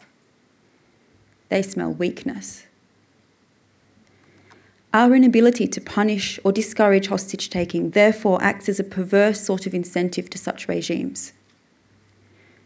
They 1.50 1.62
smell 1.62 1.94
weakness. 1.94 2.66
Our 4.94 5.16
inability 5.16 5.68
to 5.68 5.82
punish 5.82 6.40
or 6.44 6.52
discourage 6.52 7.08
hostage 7.08 7.50
taking 7.50 7.92
therefore 7.92 8.44
acts 8.44 8.70
as 8.70 8.80
a 8.80 8.84
perverse 8.84 9.42
sort 9.42 9.66
of 9.66 9.74
incentive 9.74 10.30
to 10.32 10.38
such 10.38 10.68
regimes. 10.68 11.34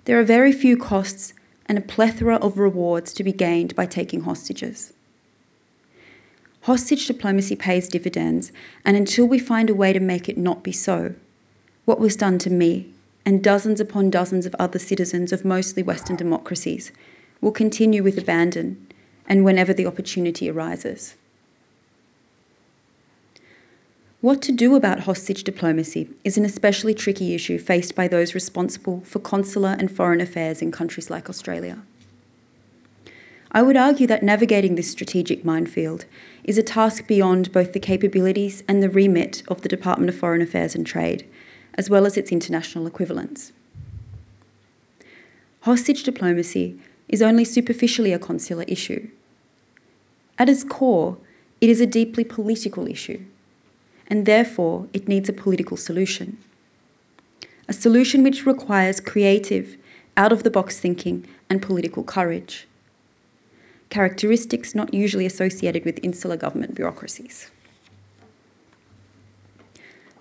There 0.05 0.19
are 0.19 0.23
very 0.25 0.51
few 0.51 0.77
costs 0.77 1.33
and 1.65 1.77
a 1.77 1.81
plethora 1.81 2.35
of 2.37 2.57
rewards 2.57 3.13
to 3.13 3.23
be 3.23 3.33
gained 3.33 3.75
by 3.75 3.85
taking 3.85 4.21
hostages. 4.21 4.93
Hostage 6.67 7.07
diplomacy 7.07 7.55
pays 7.55 7.87
dividends, 7.87 8.51
and 8.83 8.97
until 8.97 9.25
we 9.25 9.39
find 9.39 9.69
a 9.69 9.73
way 9.73 9.93
to 9.93 10.01
make 10.01 10.27
it 10.27 10.37
not 10.37 10.63
be 10.63 10.73
so, 10.73 11.15
what 11.85 11.97
was 11.97 12.17
done 12.17 12.37
to 12.39 12.49
me 12.49 12.91
and 13.25 13.41
dozens 13.41 13.79
upon 13.79 14.09
dozens 14.09 14.45
of 14.45 14.53
other 14.59 14.77
citizens 14.77 15.31
of 15.31 15.45
mostly 15.45 15.81
Western 15.81 16.17
democracies 16.17 16.91
will 17.39 17.53
continue 17.53 18.03
with 18.03 18.17
abandon 18.17 18.85
and 19.29 19.45
whenever 19.45 19.73
the 19.73 19.85
opportunity 19.85 20.49
arises. 20.49 21.15
What 24.19 24.41
to 24.41 24.51
do 24.51 24.75
about 24.75 25.01
hostage 25.01 25.45
diplomacy 25.45 26.09
is 26.25 26.37
an 26.37 26.43
especially 26.43 26.93
tricky 26.93 27.33
issue 27.33 27.59
faced 27.59 27.95
by 27.95 28.09
those 28.09 28.35
responsible 28.35 29.03
for 29.05 29.19
consular 29.19 29.77
and 29.79 29.89
foreign 29.89 30.19
affairs 30.19 30.61
in 30.61 30.73
countries 30.73 31.09
like 31.09 31.29
Australia. 31.29 31.81
I 33.53 33.61
would 33.61 33.77
argue 33.77 34.07
that 34.07 34.21
navigating 34.21 34.75
this 34.75 34.91
strategic 34.91 35.45
minefield 35.45 36.03
is 36.47 36.57
a 36.57 36.63
task 36.63 37.05
beyond 37.05 37.51
both 37.51 37.73
the 37.73 37.79
capabilities 37.79 38.63
and 38.67 38.81
the 38.81 38.89
remit 38.89 39.43
of 39.47 39.61
the 39.61 39.69
Department 39.69 40.09
of 40.09 40.17
Foreign 40.17 40.41
Affairs 40.41 40.73
and 40.73 40.87
Trade, 40.87 41.27
as 41.75 41.89
well 41.89 42.05
as 42.05 42.17
its 42.17 42.31
international 42.31 42.87
equivalents. 42.87 43.51
Hostage 45.61 46.03
diplomacy 46.03 46.79
is 47.07 47.21
only 47.21 47.45
superficially 47.45 48.13
a 48.13 48.19
consular 48.19 48.63
issue. 48.67 49.09
At 50.39 50.49
its 50.49 50.63
core, 50.63 51.17
it 51.59 51.69
is 51.69 51.81
a 51.81 51.85
deeply 51.85 52.23
political 52.23 52.87
issue 52.87 53.23
and 54.07 54.25
therefore 54.25 54.87
it 54.93 55.07
needs 55.07 55.29
a 55.29 55.33
political 55.33 55.77
solution. 55.77 56.37
A 57.67 57.73
solution 57.73 58.23
which 58.23 58.45
requires 58.45 58.99
creative, 58.99 59.77
out 60.15 60.31
of 60.31 60.43
the 60.43 60.49
box 60.49 60.79
thinking 60.79 61.27
and 61.49 61.61
political 61.61 62.03
courage. 62.03 62.67
Characteristics 63.89 64.75
not 64.75 64.93
usually 64.93 65.25
associated 65.25 65.85
with 65.85 65.99
insular 66.03 66.37
government 66.37 66.75
bureaucracies. 66.75 67.49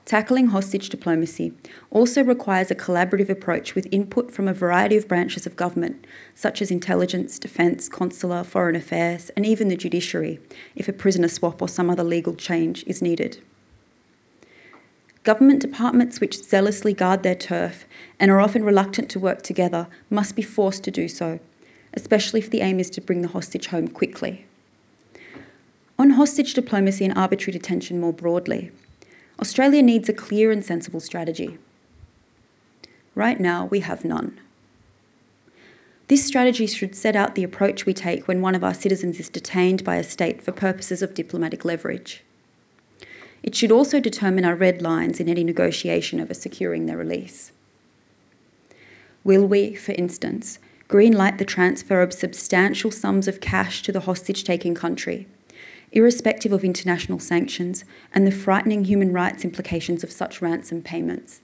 Tackling 0.07 0.49
hostage 0.49 0.89
diplomacy 0.89 1.53
also 1.91 2.23
requires 2.23 2.71
a 2.71 2.77
collaborative 2.77 3.29
approach 3.29 3.75
with 3.75 3.89
input 3.91 4.31
from 4.31 4.47
a 4.47 4.55
variety 4.55 4.97
of 4.97 5.09
branches 5.09 5.47
of 5.47 5.57
government, 5.57 6.07
such 6.33 6.63
as 6.63 6.71
intelligence, 6.71 7.41
defence, 7.41 7.89
consular, 7.89 8.45
foreign 8.45 8.77
affairs, 8.77 9.31
and 9.31 9.45
even 9.45 9.67
the 9.67 9.77
judiciary, 9.77 10.39
if 10.77 10.87
a 10.87 10.93
prisoner 10.93 11.27
swap 11.27 11.61
or 11.61 11.69
some 11.69 11.91
other 11.91 12.05
legal 12.05 12.37
change 12.37 12.85
is 12.87 13.03
needed. 13.03 13.43
Government 15.25 15.61
departments 15.61 16.21
which 16.21 16.41
zealously 16.41 16.95
guard 16.95 17.25
their 17.25 17.35
turf 17.35 17.85
and 18.21 18.31
are 18.31 18.41
often 18.41 18.63
reluctant 18.63 19.11
to 19.11 19.19
work 19.19 19.43
together 19.43 19.89
must 20.09 20.37
be 20.37 20.43
forced 20.43 20.85
to 20.85 20.93
do 20.93 21.09
so, 21.09 21.41
especially 21.97 22.41
if 22.41 22.51
the 22.51 22.61
aim 22.61 22.79
is 22.79 22.91
to 22.91 23.01
bring 23.01 23.23
the 23.23 23.29
hostage 23.29 23.69
home 23.69 23.89
quickly. 23.89 24.47
On 25.99 26.11
hostage 26.11 26.53
diplomacy 26.55 27.05
and 27.05 27.17
arbitrary 27.17 27.53
detention 27.59 27.99
more 27.99 28.13
broadly, 28.13 28.71
Australia 29.41 29.83
needs 29.83 30.09
a 30.09 30.13
clear 30.13 30.53
and 30.53 30.65
sensible 30.65 31.01
strategy. 31.01 31.59
Right 33.15 33.41
now, 33.41 33.65
we 33.65 33.81
have 33.81 34.05
none. 34.05 34.39
This 36.09 36.25
strategy 36.25 36.67
should 36.67 36.95
set 36.95 37.17
out 37.17 37.35
the 37.35 37.43
approach 37.43 37.85
we 37.85 37.95
take 37.95 38.29
when 38.29 38.41
one 38.41 38.55
of 38.55 38.63
our 38.63 38.75
citizens 38.75 39.19
is 39.19 39.29
detained 39.29 39.83
by 39.83 39.97
a 39.97 40.05
state 40.05 40.41
for 40.41 40.53
purposes 40.53 41.03
of 41.03 41.15
diplomatic 41.15 41.65
leverage. 41.65 42.23
It 43.43 43.55
should 43.55 43.73
also 43.73 43.99
determine 43.99 44.45
our 44.45 44.55
red 44.55 44.83
lines 44.83 45.19
in 45.19 45.29
any 45.29 45.45
negotiation 45.45 46.21
over 46.21 46.35
securing 46.35 46.87
their 46.87 46.97
release. 46.97 47.53
Will 49.25 49.47
we, 49.47 49.75
for 49.75 49.93
instance, 49.93 50.59
greenlight 50.89 51.39
the 51.39 51.45
transfer 51.45 52.03
of 52.03 52.13
substantial 52.13 52.91
sums 52.91 53.27
of 53.27 53.41
cash 53.41 53.83
to 53.83 53.93
the 53.93 54.01
hostage 54.01 54.45
taking 54.45 54.75
country, 54.75 55.27
irrespective 55.93 56.53
of 56.53 56.65
international 56.65 57.19
sanctions 57.19 57.85
and 58.15 58.27
the 58.27 58.31
frightening 58.33 58.85
human 58.85 59.13
rights 59.13 59.45
implications 59.45 60.05
of 60.05 60.13
such 60.13 60.41
ransom 60.41 60.83
payments? 60.83 61.41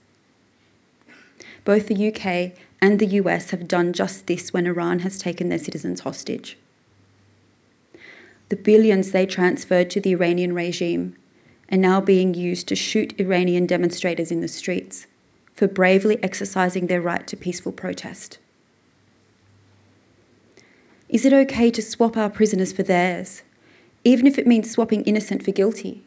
Both 1.65 1.87
the 1.87 2.07
UK 2.07 2.57
and 2.81 2.99
the 2.99 3.17
US 3.21 3.51
have 3.51 3.67
done 3.67 3.93
just 3.93 4.27
this 4.27 4.51
when 4.51 4.67
Iran 4.67 4.99
has 4.99 5.17
taken 5.17 5.49
their 5.49 5.59
citizens 5.59 6.01
hostage. 6.01 6.57
The 8.49 8.55
billions 8.57 9.11
they 9.11 9.25
transferred 9.25 9.89
to 9.91 10.01
the 10.01 10.11
Iranian 10.11 10.53
regime 10.53 11.15
are 11.71 11.77
now 11.77 12.01
being 12.01 12.33
used 12.33 12.67
to 12.67 12.75
shoot 12.75 13.19
Iranian 13.19 13.65
demonstrators 13.65 14.31
in 14.31 14.41
the 14.41 14.47
streets 14.47 15.07
for 15.53 15.67
bravely 15.67 16.21
exercising 16.21 16.87
their 16.87 17.01
right 17.01 17.25
to 17.27 17.37
peaceful 17.37 17.71
protest. 17.71 18.37
Is 21.13 21.25
it 21.25 21.31
okay 21.31 21.69
to 21.69 21.81
swap 21.83 22.17
our 22.17 22.27
prisoners 22.27 22.73
for 22.73 22.81
theirs, 22.81 23.43
even 24.03 24.25
if 24.25 24.39
it 24.39 24.47
means 24.47 24.71
swapping 24.71 25.03
innocent 25.03 25.43
for 25.43 25.51
guilty? 25.51 26.01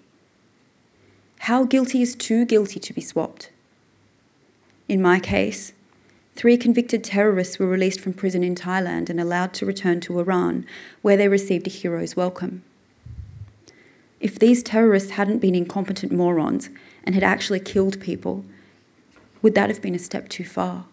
How 1.42 1.62
guilty 1.62 2.02
is 2.02 2.16
too 2.16 2.44
guilty 2.44 2.80
to 2.80 2.92
be 2.92 3.00
swapped? 3.00 3.50
In 4.88 5.00
my 5.00 5.20
case, 5.20 5.72
three 6.34 6.56
convicted 6.56 7.04
terrorists 7.04 7.56
were 7.56 7.68
released 7.68 8.00
from 8.00 8.14
prison 8.14 8.42
in 8.42 8.56
Thailand 8.56 9.08
and 9.08 9.20
allowed 9.20 9.54
to 9.54 9.64
return 9.64 10.00
to 10.00 10.18
Iran, 10.18 10.66
where 11.02 11.16
they 11.16 11.28
received 11.28 11.68
a 11.68 11.70
hero's 11.70 12.16
welcome. 12.16 12.64
If 14.18 14.40
these 14.40 14.64
terrorists 14.64 15.10
hadn't 15.10 15.38
been 15.38 15.54
incompetent 15.54 16.10
morons 16.10 16.68
and 17.04 17.14
had 17.14 17.22
actually 17.22 17.60
killed 17.60 18.00
people, 18.00 18.44
would 19.40 19.54
that 19.54 19.70
have 19.70 19.80
been 19.80 19.94
a 19.94 20.00
step 20.00 20.28
too 20.28 20.44
far? 20.44 20.86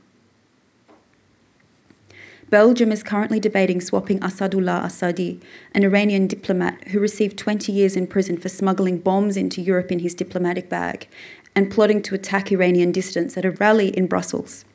Belgium 2.53 2.91
is 2.91 3.01
currently 3.01 3.39
debating 3.39 3.81
swapping 3.81 4.19
Asadullah 4.19 4.83
Assadi, 4.83 5.41
an 5.73 5.83
Iranian 5.83 6.27
diplomat 6.27 6.89
who 6.89 6.99
received 6.99 7.35
20 7.35 7.71
years 7.71 7.95
in 7.95 8.05
prison 8.05 8.37
for 8.37 8.47
smuggling 8.47 8.99
bombs 8.99 9.35
into 9.35 9.59
Europe 9.59 9.91
in 9.91 9.97
his 9.97 10.13
diplomatic 10.13 10.69
bag 10.69 11.07
and 11.55 11.71
plotting 11.71 11.99
to 12.03 12.13
attack 12.13 12.51
Iranian 12.51 12.91
dissidents 12.91 13.35
at 13.37 13.43
a 13.43 13.49
rally 13.49 13.87
in 13.97 14.05
Brussels. 14.05 14.65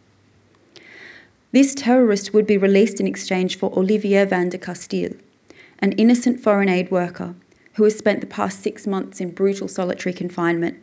This 1.52 1.72
terrorist 1.72 2.34
would 2.34 2.48
be 2.48 2.58
released 2.58 2.98
in 2.98 3.06
exchange 3.06 3.56
for 3.56 3.72
Olivier 3.78 4.26
Vandecasteele, 4.26 5.16
an 5.78 5.92
innocent 5.92 6.40
foreign 6.40 6.68
aid 6.68 6.90
worker 6.90 7.36
who 7.74 7.84
has 7.84 7.96
spent 7.96 8.20
the 8.20 8.26
past 8.26 8.60
six 8.60 8.88
months 8.88 9.20
in 9.20 9.30
brutal 9.30 9.68
solitary 9.68 10.12
confinement 10.12 10.82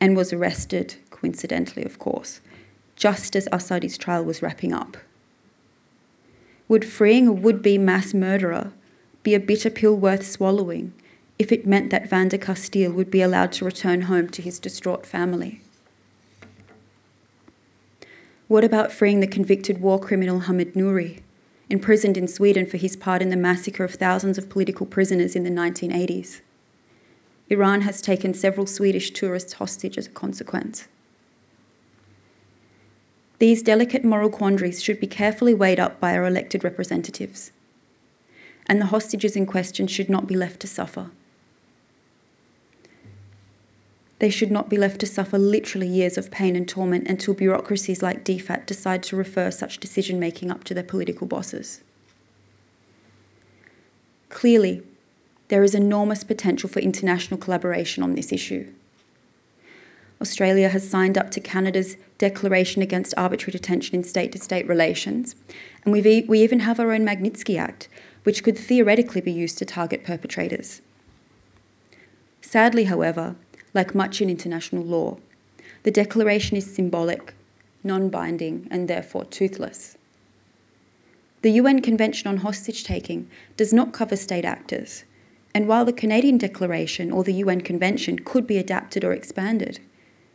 and 0.00 0.16
was 0.16 0.32
arrested, 0.32 0.94
coincidentally, 1.10 1.84
of 1.84 1.98
course, 1.98 2.40
just 2.94 3.34
as 3.34 3.48
Assadi's 3.48 3.98
trial 3.98 4.24
was 4.24 4.42
wrapping 4.42 4.72
up. 4.72 4.96
Would 6.70 6.84
freeing 6.84 7.26
a 7.26 7.32
would 7.32 7.62
be 7.62 7.78
mass 7.78 8.14
murderer 8.14 8.70
be 9.24 9.34
a 9.34 9.40
bitter 9.40 9.70
pill 9.70 9.96
worth 9.96 10.24
swallowing 10.24 10.92
if 11.36 11.50
it 11.50 11.66
meant 11.66 11.90
that 11.90 12.08
Vandecasteele 12.08 12.94
would 12.94 13.10
be 13.10 13.22
allowed 13.22 13.50
to 13.54 13.64
return 13.64 14.02
home 14.02 14.28
to 14.28 14.40
his 14.40 14.60
distraught 14.60 15.04
family? 15.04 15.62
What 18.46 18.62
about 18.62 18.92
freeing 18.92 19.18
the 19.18 19.26
convicted 19.26 19.80
war 19.80 19.98
criminal 19.98 20.42
Hamid 20.42 20.74
Nouri, 20.74 21.22
imprisoned 21.68 22.16
in 22.16 22.28
Sweden 22.28 22.66
for 22.66 22.76
his 22.76 22.94
part 22.94 23.20
in 23.20 23.30
the 23.30 23.36
massacre 23.36 23.82
of 23.82 23.94
thousands 23.94 24.38
of 24.38 24.48
political 24.48 24.86
prisoners 24.86 25.34
in 25.34 25.42
the 25.42 25.50
1980s? 25.50 26.40
Iran 27.48 27.80
has 27.80 28.00
taken 28.00 28.32
several 28.32 28.68
Swedish 28.68 29.10
tourists 29.10 29.54
hostage 29.54 29.98
as 29.98 30.06
a 30.06 30.10
consequence. 30.10 30.86
These 33.40 33.62
delicate 33.62 34.04
moral 34.04 34.28
quandaries 34.28 34.82
should 34.82 35.00
be 35.00 35.06
carefully 35.06 35.54
weighed 35.54 35.80
up 35.80 35.98
by 35.98 36.14
our 36.14 36.26
elected 36.26 36.62
representatives, 36.62 37.52
and 38.66 38.78
the 38.78 38.92
hostages 38.92 39.34
in 39.34 39.46
question 39.46 39.86
should 39.86 40.10
not 40.10 40.26
be 40.26 40.36
left 40.36 40.60
to 40.60 40.66
suffer. 40.66 41.10
They 44.18 44.28
should 44.28 44.50
not 44.50 44.68
be 44.68 44.76
left 44.76 45.00
to 45.00 45.06
suffer 45.06 45.38
literally 45.38 45.88
years 45.88 46.18
of 46.18 46.30
pain 46.30 46.54
and 46.54 46.68
torment 46.68 47.08
until 47.08 47.32
bureaucracies 47.32 48.02
like 48.02 48.26
DFAT 48.26 48.66
decide 48.66 49.02
to 49.04 49.16
refer 49.16 49.50
such 49.50 49.78
decision 49.78 50.20
making 50.20 50.50
up 50.50 50.62
to 50.64 50.74
their 50.74 50.84
political 50.84 51.26
bosses. 51.26 51.80
Clearly, 54.28 54.82
there 55.48 55.64
is 55.64 55.74
enormous 55.74 56.24
potential 56.24 56.68
for 56.68 56.80
international 56.80 57.40
collaboration 57.40 58.02
on 58.02 58.16
this 58.16 58.32
issue. 58.32 58.70
Australia 60.22 60.68
has 60.68 60.88
signed 60.88 61.16
up 61.16 61.30
to 61.30 61.40
Canada's 61.40 61.96
Declaration 62.18 62.82
Against 62.82 63.14
Arbitrary 63.16 63.52
Detention 63.52 63.94
in 63.94 64.04
State 64.04 64.32
to 64.32 64.38
State 64.38 64.68
Relations, 64.68 65.34
and 65.82 65.92
we 65.92 66.24
we 66.28 66.42
even 66.42 66.60
have 66.60 66.78
our 66.78 66.92
own 66.92 67.06
Magnitsky 67.06 67.58
Act, 67.58 67.88
which 68.24 68.44
could 68.44 68.58
theoretically 68.58 69.22
be 69.22 69.32
used 69.32 69.56
to 69.58 69.64
target 69.64 70.04
perpetrators. 70.04 70.82
Sadly, 72.42 72.84
however, 72.84 73.36
like 73.72 73.94
much 73.94 74.20
in 74.20 74.28
international 74.28 74.84
law. 74.84 75.16
The 75.84 75.90
declaration 75.90 76.56
is 76.56 76.74
symbolic, 76.74 77.34
non 77.82 78.10
binding, 78.10 78.68
and 78.70 78.88
therefore 78.88 79.24
toothless. 79.24 79.96
The 81.40 81.52
UN 81.52 81.80
Convention 81.80 82.28
on 82.28 82.38
Hostage 82.38 82.84
Taking 82.84 83.30
does 83.56 83.72
not 83.72 83.94
cover 83.94 84.16
state 84.16 84.44
actors, 84.44 85.04
and 85.54 85.66
while 85.66 85.86
the 85.86 85.94
Canadian 85.94 86.36
Declaration 86.36 87.10
or 87.10 87.24
the 87.24 87.40
UN 87.44 87.62
Convention 87.62 88.18
could 88.18 88.46
be 88.46 88.58
adapted 88.58 89.02
or 89.02 89.12
expanded, 89.12 89.80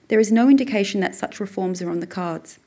there 0.08 0.20
is 0.20 0.32
no 0.32 0.50
indication 0.50 1.02
that 1.02 1.16
such 1.16 1.40
reforms 1.40 1.82
are 1.82 1.90
on 1.90 2.00
the 2.00 2.08
cards. 2.08 2.60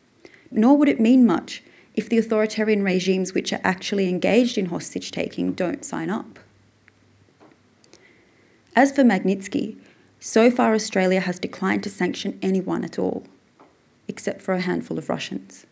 Nor 0.50 0.76
would 0.76 0.88
it 0.88 1.00
mean 1.00 1.26
much 1.26 1.62
if 1.95 2.09
the 2.09 2.18
authoritarian 2.18 2.83
regimes 2.83 3.35
which 3.35 3.52
are 3.52 3.61
actually 3.64 4.09
engaged 4.09 4.57
in 4.57 4.66
hostage 4.66 5.11
taking 5.11 5.52
don't 5.52 5.85
sign 5.85 6.11
up. 6.11 6.38
As 8.76 8.92
for 8.92 9.02
Magnitsky, 9.02 9.76
so 10.21 10.50
far, 10.50 10.75
Australia 10.75 11.21
has 11.21 11.38
declined 11.38 11.83
to 11.85 11.90
sanction 11.90 12.38
anyone 12.42 12.85
at 12.85 12.99
all, 12.99 13.25
except 14.09 14.42
for 14.42 14.54
a 14.54 14.61
handful 14.61 14.99
of 14.99 15.09
Russians. 15.09 15.66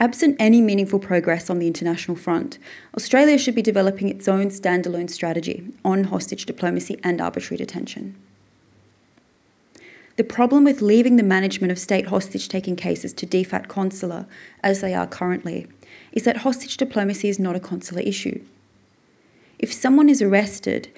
Absent 0.00 0.36
any 0.38 0.60
meaningful 0.60 0.98
progress 0.98 1.48
on 1.48 1.58
the 1.58 1.66
international 1.66 2.16
front, 2.16 2.58
Australia 2.96 3.38
should 3.38 3.54
be 3.54 3.62
developing 3.62 4.08
its 4.08 4.26
own 4.26 4.48
standalone 4.48 5.08
strategy 5.08 5.72
on 5.84 6.04
hostage 6.04 6.46
diplomacy 6.46 6.98
and 7.04 7.20
arbitrary 7.20 7.58
detention. 7.58 8.16
The 10.16 10.24
problem 10.24 10.62
with 10.64 10.80
leaving 10.80 11.16
the 11.16 11.24
management 11.24 11.72
of 11.72 11.78
state 11.78 12.06
hostage 12.06 12.48
taking 12.48 12.76
cases 12.76 13.12
to 13.14 13.26
DFAT 13.26 13.66
consular, 13.66 14.26
as 14.62 14.80
they 14.80 14.94
are 14.94 15.06
currently, 15.06 15.66
is 16.12 16.22
that 16.22 16.38
hostage 16.38 16.76
diplomacy 16.76 17.28
is 17.28 17.40
not 17.40 17.56
a 17.56 17.60
consular 17.60 18.02
issue. 18.02 18.44
If 19.58 19.72
someone 19.72 20.08
is 20.08 20.22
arrested, 20.22 20.92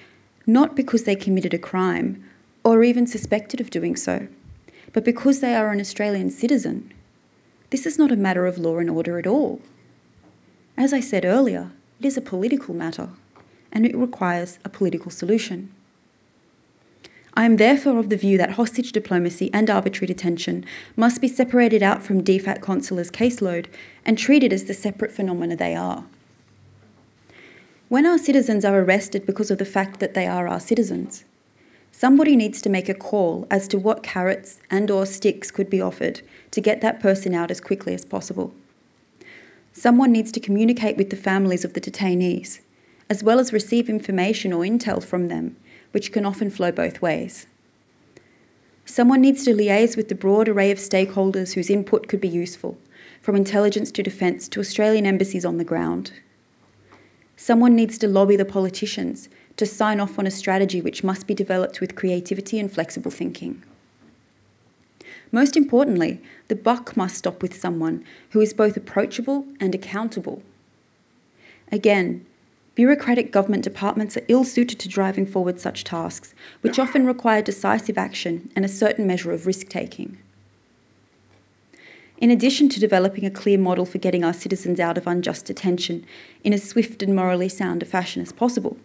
not 0.45 0.75
because 0.75 1.03
they 1.03 1.15
committed 1.15 1.53
a 1.53 1.57
crime, 1.57 2.23
or 2.63 2.83
even 2.83 3.07
suspected 3.07 3.59
of 3.59 3.69
doing 3.69 3.95
so, 3.95 4.27
but 4.93 5.03
because 5.03 5.39
they 5.39 5.55
are 5.55 5.71
an 5.71 5.79
Australian 5.79 6.29
citizen. 6.29 6.93
This 7.69 7.85
is 7.85 7.97
not 7.97 8.11
a 8.11 8.15
matter 8.15 8.45
of 8.45 8.57
law 8.57 8.77
and 8.77 8.89
order 8.89 9.17
at 9.17 9.27
all. 9.27 9.61
As 10.77 10.93
I 10.93 10.99
said 10.99 11.25
earlier, 11.25 11.71
it 11.99 12.05
is 12.05 12.17
a 12.17 12.21
political 12.21 12.73
matter, 12.73 13.09
and 13.71 13.85
it 13.85 13.95
requires 13.95 14.59
a 14.63 14.69
political 14.69 15.11
solution. 15.11 15.73
I 17.37 17.45
am 17.45 17.55
therefore 17.55 17.99
of 17.99 18.09
the 18.09 18.17
view 18.17 18.37
that 18.39 18.51
hostage 18.51 18.91
diplomacy 18.91 19.49
and 19.53 19.69
arbitrary 19.69 20.07
detention 20.07 20.65
must 20.97 21.21
be 21.21 21.29
separated 21.29 21.81
out 21.81 22.03
from 22.03 22.23
DFAT 22.23 22.61
consular's 22.61 23.11
caseload 23.11 23.67
and 24.03 24.17
treated 24.17 24.51
as 24.51 24.65
the 24.65 24.73
separate 24.73 25.13
phenomena 25.13 25.55
they 25.55 25.75
are. 25.75 26.03
When 27.87 28.05
our 28.05 28.17
citizens 28.17 28.65
are 28.65 28.81
arrested 28.81 29.25
because 29.25 29.51
of 29.51 29.59
the 29.59 29.65
fact 29.65 30.01
that 30.01 30.15
they 30.15 30.27
are 30.27 30.49
our 30.49 30.59
citizens, 30.59 31.23
Somebody 31.99 32.35
needs 32.35 32.61
to 32.61 32.69
make 32.69 32.89
a 32.89 32.93
call 32.93 33.47
as 33.49 33.67
to 33.69 33.79
what 33.79 34.03
carrots 34.03 34.59
and 34.69 34.91
or 34.91 35.07
sticks 35.07 35.49
could 35.49 35.67
be 35.67 35.81
offered 35.81 36.21
to 36.51 36.61
get 36.61 36.79
that 36.81 36.99
person 36.99 37.33
out 37.33 37.49
as 37.49 37.59
quickly 37.59 37.95
as 37.95 38.05
possible. 38.05 38.53
Someone 39.73 40.11
needs 40.11 40.31
to 40.33 40.39
communicate 40.39 40.95
with 40.95 41.09
the 41.09 41.15
families 41.15 41.65
of 41.65 41.73
the 41.73 41.81
detainees, 41.81 42.59
as 43.09 43.23
well 43.23 43.39
as 43.39 43.51
receive 43.51 43.89
information 43.89 44.53
or 44.53 44.61
intel 44.61 45.03
from 45.03 45.27
them, 45.27 45.55
which 45.91 46.11
can 46.11 46.25
often 46.25 46.49
flow 46.49 46.71
both 46.71 47.01
ways. 47.01 47.47
Someone 48.85 49.21
needs 49.21 49.43
to 49.43 49.53
liaise 49.53 49.97
with 49.97 50.07
the 50.07 50.15
broad 50.15 50.47
array 50.47 50.71
of 50.71 50.77
stakeholders 50.77 51.53
whose 51.53 51.69
input 51.69 52.07
could 52.07 52.21
be 52.21 52.27
useful, 52.27 52.77
from 53.21 53.35
intelligence 53.35 53.91
to 53.91 54.03
defence 54.03 54.47
to 54.47 54.59
Australian 54.59 55.05
embassies 55.05 55.45
on 55.45 55.57
the 55.57 55.65
ground. 55.65 56.13
Someone 57.35 57.75
needs 57.75 57.97
to 57.97 58.07
lobby 58.07 58.35
the 58.35 58.45
politicians 58.45 59.29
to 59.57 59.65
sign 59.65 59.99
off 59.99 60.17
on 60.17 60.25
a 60.25 60.31
strategy 60.31 60.81
which 60.81 61.03
must 61.03 61.27
be 61.27 61.33
developed 61.33 61.81
with 61.81 61.95
creativity 61.95 62.59
and 62.59 62.71
flexible 62.71 63.11
thinking. 63.11 63.63
Most 65.31 65.57
importantly, 65.57 66.21
the 66.47 66.55
buck 66.55 66.95
must 66.95 67.17
stop 67.17 67.41
with 67.41 67.59
someone 67.59 68.05
who 68.29 68.39
is 68.39 68.53
both 68.53 68.77
approachable 68.77 69.45
and 69.59 69.75
accountable. 69.75 70.41
Again, 71.71 72.25
bureaucratic 72.77 73.31
government 73.31 73.63
departments 73.63 74.15
are 74.15 74.25
ill 74.27 74.43
suited 74.43 74.77
to 74.77 74.87
driving 74.87 75.25
forward 75.25 75.59
such 75.59 75.83
tasks, 75.83 76.35
which 76.61 76.77
often 76.77 77.07
require 77.07 77.41
decisive 77.41 77.97
action 77.97 78.51
and 78.55 78.63
a 78.63 78.67
certain 78.67 79.07
measure 79.07 79.31
of 79.31 79.47
risk 79.47 79.67
taking. 79.67 80.15
In 82.19 82.29
addition 82.29 82.69
to 82.69 82.79
developing 82.79 83.25
a 83.25 83.31
clear 83.31 83.57
model 83.57 83.83
for 83.83 83.97
getting 83.97 84.23
our 84.23 84.31
citizens 84.31 84.79
out 84.79 84.95
of 84.95 85.07
unjust 85.07 85.45
detention 85.45 86.05
in 86.43 86.53
as 86.53 86.69
swift 86.69 87.01
and 87.01 87.15
morally 87.15 87.49
sound 87.49 87.81
a 87.81 87.85
fashion 87.87 88.21
as 88.21 88.31
possible, 88.31 88.77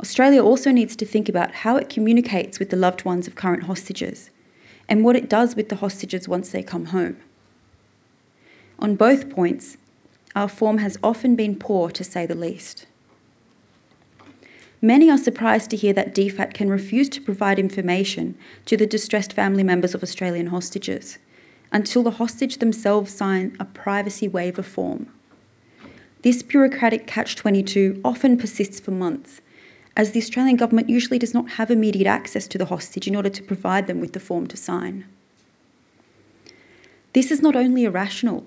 Australia 0.00 0.42
also 0.42 0.70
needs 0.70 0.96
to 0.96 1.04
think 1.04 1.28
about 1.28 1.56
how 1.56 1.76
it 1.76 1.90
communicates 1.90 2.58
with 2.58 2.70
the 2.70 2.76
loved 2.76 3.04
ones 3.04 3.26
of 3.26 3.34
current 3.34 3.64
hostages 3.64 4.30
and 4.88 5.04
what 5.04 5.14
it 5.14 5.28
does 5.28 5.54
with 5.54 5.68
the 5.68 5.76
hostages 5.76 6.26
once 6.26 6.48
they 6.48 6.62
come 6.62 6.86
home. 6.86 7.18
On 8.78 8.96
both 8.96 9.28
points, 9.28 9.76
our 10.34 10.48
form 10.48 10.78
has 10.78 10.96
often 11.02 11.36
been 11.36 11.54
poor 11.54 11.90
to 11.90 12.02
say 12.02 12.24
the 12.24 12.34
least. 12.34 12.86
Many 14.82 15.10
are 15.10 15.18
surprised 15.18 15.70
to 15.70 15.76
hear 15.76 15.92
that 15.94 16.14
DFAT 16.14 16.52
can 16.52 16.68
refuse 16.68 17.08
to 17.10 17.20
provide 17.20 17.58
information 17.58 18.36
to 18.66 18.76
the 18.76 18.86
distressed 18.86 19.32
family 19.32 19.62
members 19.62 19.94
of 19.94 20.02
Australian 20.02 20.48
hostages 20.48 21.18
until 21.72 22.02
the 22.02 22.12
hostage 22.12 22.58
themselves 22.58 23.12
sign 23.12 23.56
a 23.58 23.64
privacy 23.64 24.28
waiver 24.28 24.62
form. 24.62 25.08
This 26.22 26.42
bureaucratic 26.42 27.06
catch 27.06 27.36
22 27.36 28.00
often 28.04 28.36
persists 28.36 28.80
for 28.80 28.90
months 28.90 29.40
as 29.96 30.12
the 30.12 30.20
Australian 30.20 30.56
government 30.56 30.90
usually 30.90 31.18
does 31.18 31.32
not 31.32 31.52
have 31.52 31.70
immediate 31.70 32.06
access 32.06 32.46
to 32.48 32.58
the 32.58 32.66
hostage 32.66 33.08
in 33.08 33.16
order 33.16 33.30
to 33.30 33.42
provide 33.42 33.86
them 33.86 34.00
with 34.00 34.12
the 34.12 34.20
form 34.20 34.46
to 34.48 34.56
sign. 34.56 35.06
This 37.14 37.30
is 37.30 37.40
not 37.40 37.56
only 37.56 37.84
irrational, 37.84 38.46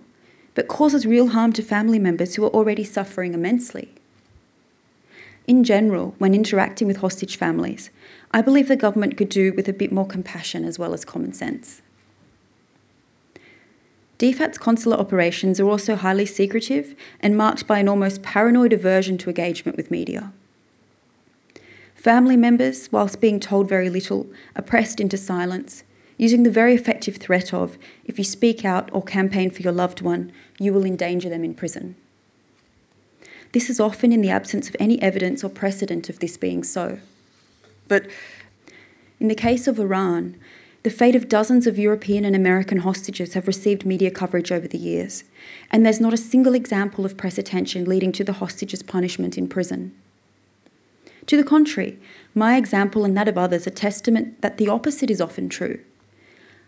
but 0.54 0.68
causes 0.68 1.08
real 1.08 1.30
harm 1.30 1.54
to 1.54 1.64
family 1.64 1.98
members 1.98 2.36
who 2.36 2.46
are 2.46 2.50
already 2.50 2.84
suffering 2.84 3.34
immensely. 3.34 3.90
In 5.50 5.64
general, 5.64 6.14
when 6.20 6.36
interacting 6.36 6.88
with 6.88 6.98
hostage 6.98 7.36
families, 7.36 7.90
I 8.30 8.44
believe 8.44 8.68
the 8.68 8.76
government 8.76 9.18
could 9.18 9.30
do 9.30 9.52
with 9.52 9.68
a 9.68 9.74
bit 9.74 9.92
more 9.92 10.06
compassion 10.06 10.64
as 10.64 10.78
well 10.78 10.94
as 10.94 11.04
common 11.04 11.34
sense. 11.34 11.82
DFAT's 14.20 14.60
consular 14.60 14.96
operations 14.96 15.60
are 15.60 15.68
also 15.68 15.96
highly 15.96 16.28
secretive 16.28 16.94
and 17.20 17.36
marked 17.36 17.66
by 17.66 17.80
an 17.80 17.90
almost 17.90 18.22
paranoid 18.22 18.74
aversion 18.74 19.18
to 19.18 19.30
engagement 19.30 19.76
with 19.76 19.90
media. 19.90 20.32
Family 21.96 22.38
members, 22.38 22.92
whilst 22.92 23.20
being 23.20 23.40
told 23.40 23.68
very 23.68 23.90
little, 23.90 24.28
are 24.56 24.62
pressed 24.62 25.00
into 25.00 25.18
silence, 25.18 25.84
using 26.16 26.44
the 26.44 26.52
very 26.52 26.76
effective 26.76 27.18
threat 27.18 27.56
of 27.56 27.76
if 28.06 28.20
you 28.20 28.24
speak 28.24 28.64
out 28.64 28.88
or 28.94 29.02
campaign 29.02 29.50
for 29.50 29.64
your 29.64 29.74
loved 29.74 30.02
one, 30.02 30.32
you 30.60 30.72
will 30.72 30.86
endanger 30.86 31.28
them 31.28 31.44
in 31.44 31.56
prison. 31.56 31.96
This 33.52 33.70
is 33.70 33.80
often 33.80 34.12
in 34.12 34.22
the 34.22 34.30
absence 34.30 34.70
of 34.70 34.76
any 34.80 35.02
evidence 35.02 35.44
or 35.44 35.50
precedent 35.50 36.10
of 36.10 36.20
this 36.20 36.38
being 36.38 36.64
so. 36.64 37.00
But 37.88 38.08
in 39.20 39.28
the 39.28 39.36
case 39.36 39.68
of 39.68 39.80
Iran, 39.80 40.36
The 40.82 40.90
fate 40.90 41.16
of 41.16 41.28
dozens 41.28 41.68
of 41.68 41.78
European 41.78 42.24
and 42.24 42.36
American 42.36 42.80
hostages 42.80 43.34
have 43.34 43.48
received 43.48 43.86
media 43.86 44.10
coverage 44.10 44.50
over 44.50 44.66
the 44.66 44.78
years, 44.78 45.26
and 45.72 45.86
there's 45.86 46.00
not 46.00 46.14
a 46.14 46.18
single 46.18 46.56
example 46.56 47.06
of 47.06 47.18
press 47.18 47.38
attention 47.38 47.84
leading 47.84 48.14
to 48.14 48.24
the 48.24 48.34
hostages' 48.34 48.82
punishment 48.82 49.38
in 49.38 49.50
prison. 49.50 49.94
To 51.26 51.36
the 51.36 51.44
contrary, 51.44 52.00
my 52.34 52.56
example 52.56 53.04
and 53.04 53.16
that 53.18 53.28
of 53.28 53.38
others 53.38 53.68
are 53.68 53.72
testament 53.72 54.42
that 54.42 54.58
the 54.58 54.70
opposite 54.70 55.10
is 55.10 55.20
often 55.20 55.50
true. 55.50 55.82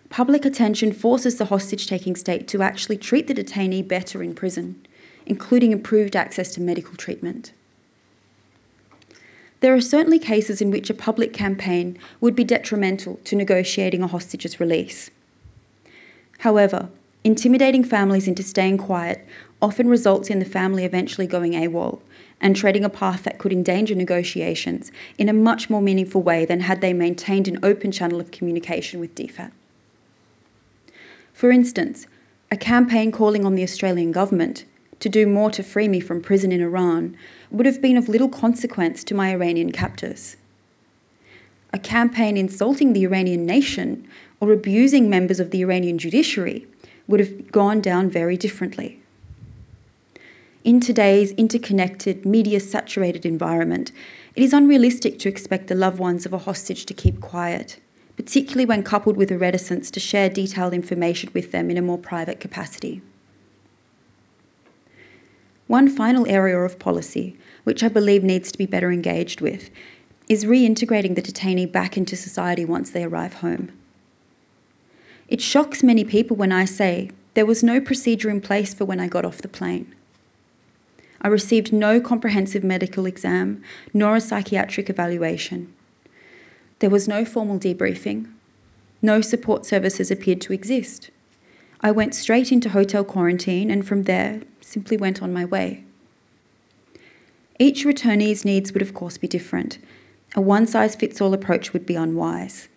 Public 0.10 0.44
attention 0.44 0.91
forces 0.91 1.38
the 1.38 1.46
hostage 1.46 1.88
taking 1.88 2.17
state 2.17 2.50
to 2.50 2.62
actually 2.62 2.98
treat 2.98 3.28
the 3.28 3.34
detainee 3.34 3.88
better 3.88 4.22
in 4.22 4.36
prison, 4.36 4.86
including 5.25 5.71
improved 5.71 6.15
access 6.15 6.53
to 6.53 6.62
medical 6.62 6.95
treatment. 6.95 7.53
There 9.62 9.75
are 9.75 9.81
certainly 9.81 10.17
cases 10.17 10.62
in 10.62 10.71
which 10.71 10.89
a 10.89 10.95
public 10.95 11.34
campaign 11.34 11.97
would 12.19 12.36
be 12.36 12.43
detrimental 12.43 13.19
to 13.25 13.36
negotiating 13.36 14.01
a 14.01 14.07
hostage's 14.07 14.60
release. 14.60 15.12
However, 16.39 16.89
intimidating 17.23 17.84
families 17.84 18.27
into 18.27 18.41
staying 18.41 18.79
quiet 18.79 19.27
often 19.62 19.88
results 19.88 20.31
in 20.31 20.39
the 20.39 20.45
family 20.45 20.84
eventually 20.84 21.27
going 21.27 21.51
AWOL 21.51 22.01
and 22.41 22.55
treading 22.55 22.84
a 22.84 22.89
path 22.89 23.21
that 23.23 23.38
could 23.38 23.53
endanger 23.53 23.93
negotiations 23.93 24.91
in 25.19 25.29
a 25.29 25.34
much 25.34 25.69
more 25.69 25.81
meaningful 25.81 26.23
way 26.23 26.43
than 26.43 26.62
had 26.62 26.81
they 26.81 26.93
maintained 26.93 27.47
an 27.47 27.60
open 27.62 27.91
channel 27.91 28.19
of 28.19 28.31
communication 28.31 28.99
with 28.99 29.13
DFAT. 29.13 29.51
For 31.34 31.51
instance, 31.51 32.07
a 32.49 32.57
campaign 32.57 33.12
calling 33.12 33.45
on 33.45 33.53
the 33.53 33.63
Australian 33.63 34.12
government 34.12 34.65
to 35.02 35.10
do 35.10 35.28
more 35.28 35.52
to 35.52 35.64
free 35.64 35.88
me 35.88 36.00
from 36.00 36.22
prison 36.22 36.52
in 36.52 36.62
Iran 36.62 37.18
would 37.50 37.66
have 37.66 37.82
been 37.82 37.98
of 37.98 38.08
little 38.08 38.30
consequence 38.30 39.04
to 39.04 39.16
my 39.16 39.32
Iranian 39.32 39.72
captors. 39.72 40.38
A 41.74 41.80
campaign 41.80 42.38
insulting 42.38 42.94
the 42.94 43.04
Iranian 43.04 43.46
nation 43.46 44.08
or 44.40 44.54
abusing 44.54 45.10
members 45.10 45.40
of 45.40 45.52
the 45.52 45.62
Iranian 45.62 45.98
judiciary 45.98 46.68
would 47.08 47.20
have 47.20 47.52
gone 47.52 47.82
down 47.82 48.10
very 48.10 48.38
differently. 48.38 49.02
In 50.64 50.80
today's 50.80 51.32
interconnected, 51.32 52.24
media 52.24 52.60
saturated 52.60 53.26
environment, 53.26 53.92
it 54.36 54.44
is 54.44 54.54
unrealistic 54.54 55.18
to 55.20 55.30
expect 55.30 55.68
the 55.68 55.76
loved 55.76 55.98
ones 55.98 56.28
of 56.28 56.34
a 56.34 56.38
hostage 56.38 56.86
to 56.86 56.94
keep 56.94 57.20
quiet, 57.20 57.80
particularly 58.16 58.66
when 58.66 58.84
coupled 58.84 59.18
with 59.18 59.32
a 59.32 59.38
reticence 59.38 59.90
to 59.90 60.00
share 60.00 60.30
detailed 60.30 60.74
information 60.74 61.32
with 61.34 61.52
them 61.52 61.72
in 61.72 61.78
a 61.78 61.82
more 61.82 61.98
private 61.98 62.40
capacity. 62.40 63.02
One 65.71 65.88
final 65.88 66.27
area 66.27 66.60
of 66.60 66.79
policy, 66.79 67.38
which 67.63 67.81
I 67.81 67.88
believe 67.88 68.25
needs 68.25 68.51
to 68.51 68.57
be 68.57 68.65
better 68.65 68.91
engaged 68.91 69.39
with, 69.39 69.69
is 70.27 70.43
reintegrating 70.43 71.15
the 71.15 71.21
detainee 71.21 71.71
back 71.71 71.95
into 71.95 72.17
society 72.17 72.65
once 72.65 72.91
they 72.91 73.05
arrive 73.05 73.36
home. 73.36 73.71
It 75.29 75.39
shocks 75.39 75.81
many 75.81 76.03
people 76.03 76.36
when 76.36 76.51
I 76.51 76.65
say 76.65 77.12
there 77.36 77.45
was 77.45 77.63
no 77.63 77.79
procedure 77.79 78.29
in 78.29 78.41
place 78.41 78.73
for 78.73 78.84
when 78.84 78.99
I 78.99 79.07
got 79.07 79.23
off 79.23 79.38
the 79.38 79.47
plane. 79.47 79.95
I 81.21 81.29
received 81.29 81.71
no 81.71 82.01
comprehensive 82.01 82.65
medical 82.65 83.05
exam 83.05 83.63
nor 83.93 84.17
a 84.17 84.19
psychiatric 84.19 84.89
evaluation. 84.89 85.73
There 86.79 86.89
was 86.89 87.07
no 87.07 87.23
formal 87.23 87.57
debriefing. 87.57 88.29
No 89.01 89.21
support 89.21 89.65
services 89.65 90.12
appeared 90.12 90.41
to 90.41 90.51
exist. 90.51 91.12
I 91.82 91.91
went 91.91 92.13
straight 92.13 92.52
into 92.52 92.70
hotel 92.70 93.04
quarantine 93.04 93.72
and 93.72 93.86
from 93.86 94.04
there 94.04 94.41
simply 94.62 94.98
went 94.98 95.22
on 95.22 95.34
my 95.34 95.46
way. 95.46 95.84
Each 97.60 97.84
returnee's 97.86 98.46
needs 98.46 98.72
would, 98.72 98.82
of 98.82 98.94
course, 98.94 99.17
be 99.17 99.28
different. 99.28 99.80
A 100.36 100.41
one 100.41 100.67
size 100.67 100.96
fits 100.96 101.20
all 101.20 101.34
approach 101.34 101.74
would 101.74 101.86
be 101.86 101.96
unwise. 101.96 102.70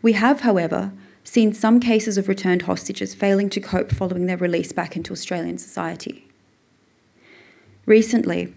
We 0.00 0.12
have, 0.12 0.40
however, 0.40 0.92
seen 1.24 1.52
some 1.52 1.80
cases 1.80 2.16
of 2.16 2.28
returned 2.28 2.62
hostages 2.62 3.14
failing 3.14 3.50
to 3.50 3.60
cope 3.60 3.90
following 3.90 4.26
their 4.26 4.36
release 4.36 4.72
back 4.72 4.96
into 4.96 5.12
Australian 5.12 5.58
society. 5.58 6.28
Recently, 7.86 8.54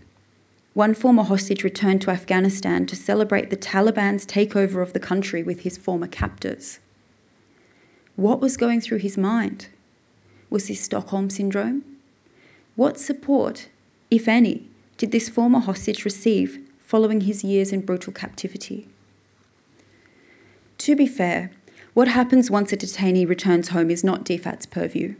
one 0.73 0.93
former 0.93 1.23
hostage 1.23 1.63
returned 1.63 2.01
to 2.03 2.11
Afghanistan 2.11 2.85
to 2.85 2.95
celebrate 2.95 3.49
the 3.49 3.57
Taliban's 3.57 4.25
takeover 4.25 4.81
of 4.83 4.93
the 4.93 4.99
country 4.99 5.41
with 5.41 5.61
his 5.61 5.77
former 5.77 6.07
captors. 6.07 6.79
What 8.17 8.41
was 8.41 8.57
going 8.57 8.81
through 8.81 8.97
his 8.97 9.15
mind? 9.15 9.67
Was 10.49 10.67
this 10.67 10.81
Stockholm 10.81 11.29
Syndrome? 11.29 11.83
What 12.75 12.99
support, 12.99 13.69
if 14.09 14.27
any, 14.27 14.67
did 14.97 15.11
this 15.11 15.29
former 15.29 15.59
hostage 15.59 16.03
receive 16.03 16.57
following 16.79 17.21
his 17.21 17.43
years 17.43 17.71
in 17.71 17.81
brutal 17.81 18.11
captivity? 18.11 18.87
To 20.79 20.95
be 20.95 21.05
fair, 21.05 21.51
what 21.93 22.07
happens 22.07 22.49
once 22.49 22.73
a 22.73 22.77
detainee 22.77 23.29
returns 23.29 23.67
home 23.67 23.91
is 23.91 24.03
not 24.03 24.25
DFAT's 24.25 24.65
purview. 24.65 25.13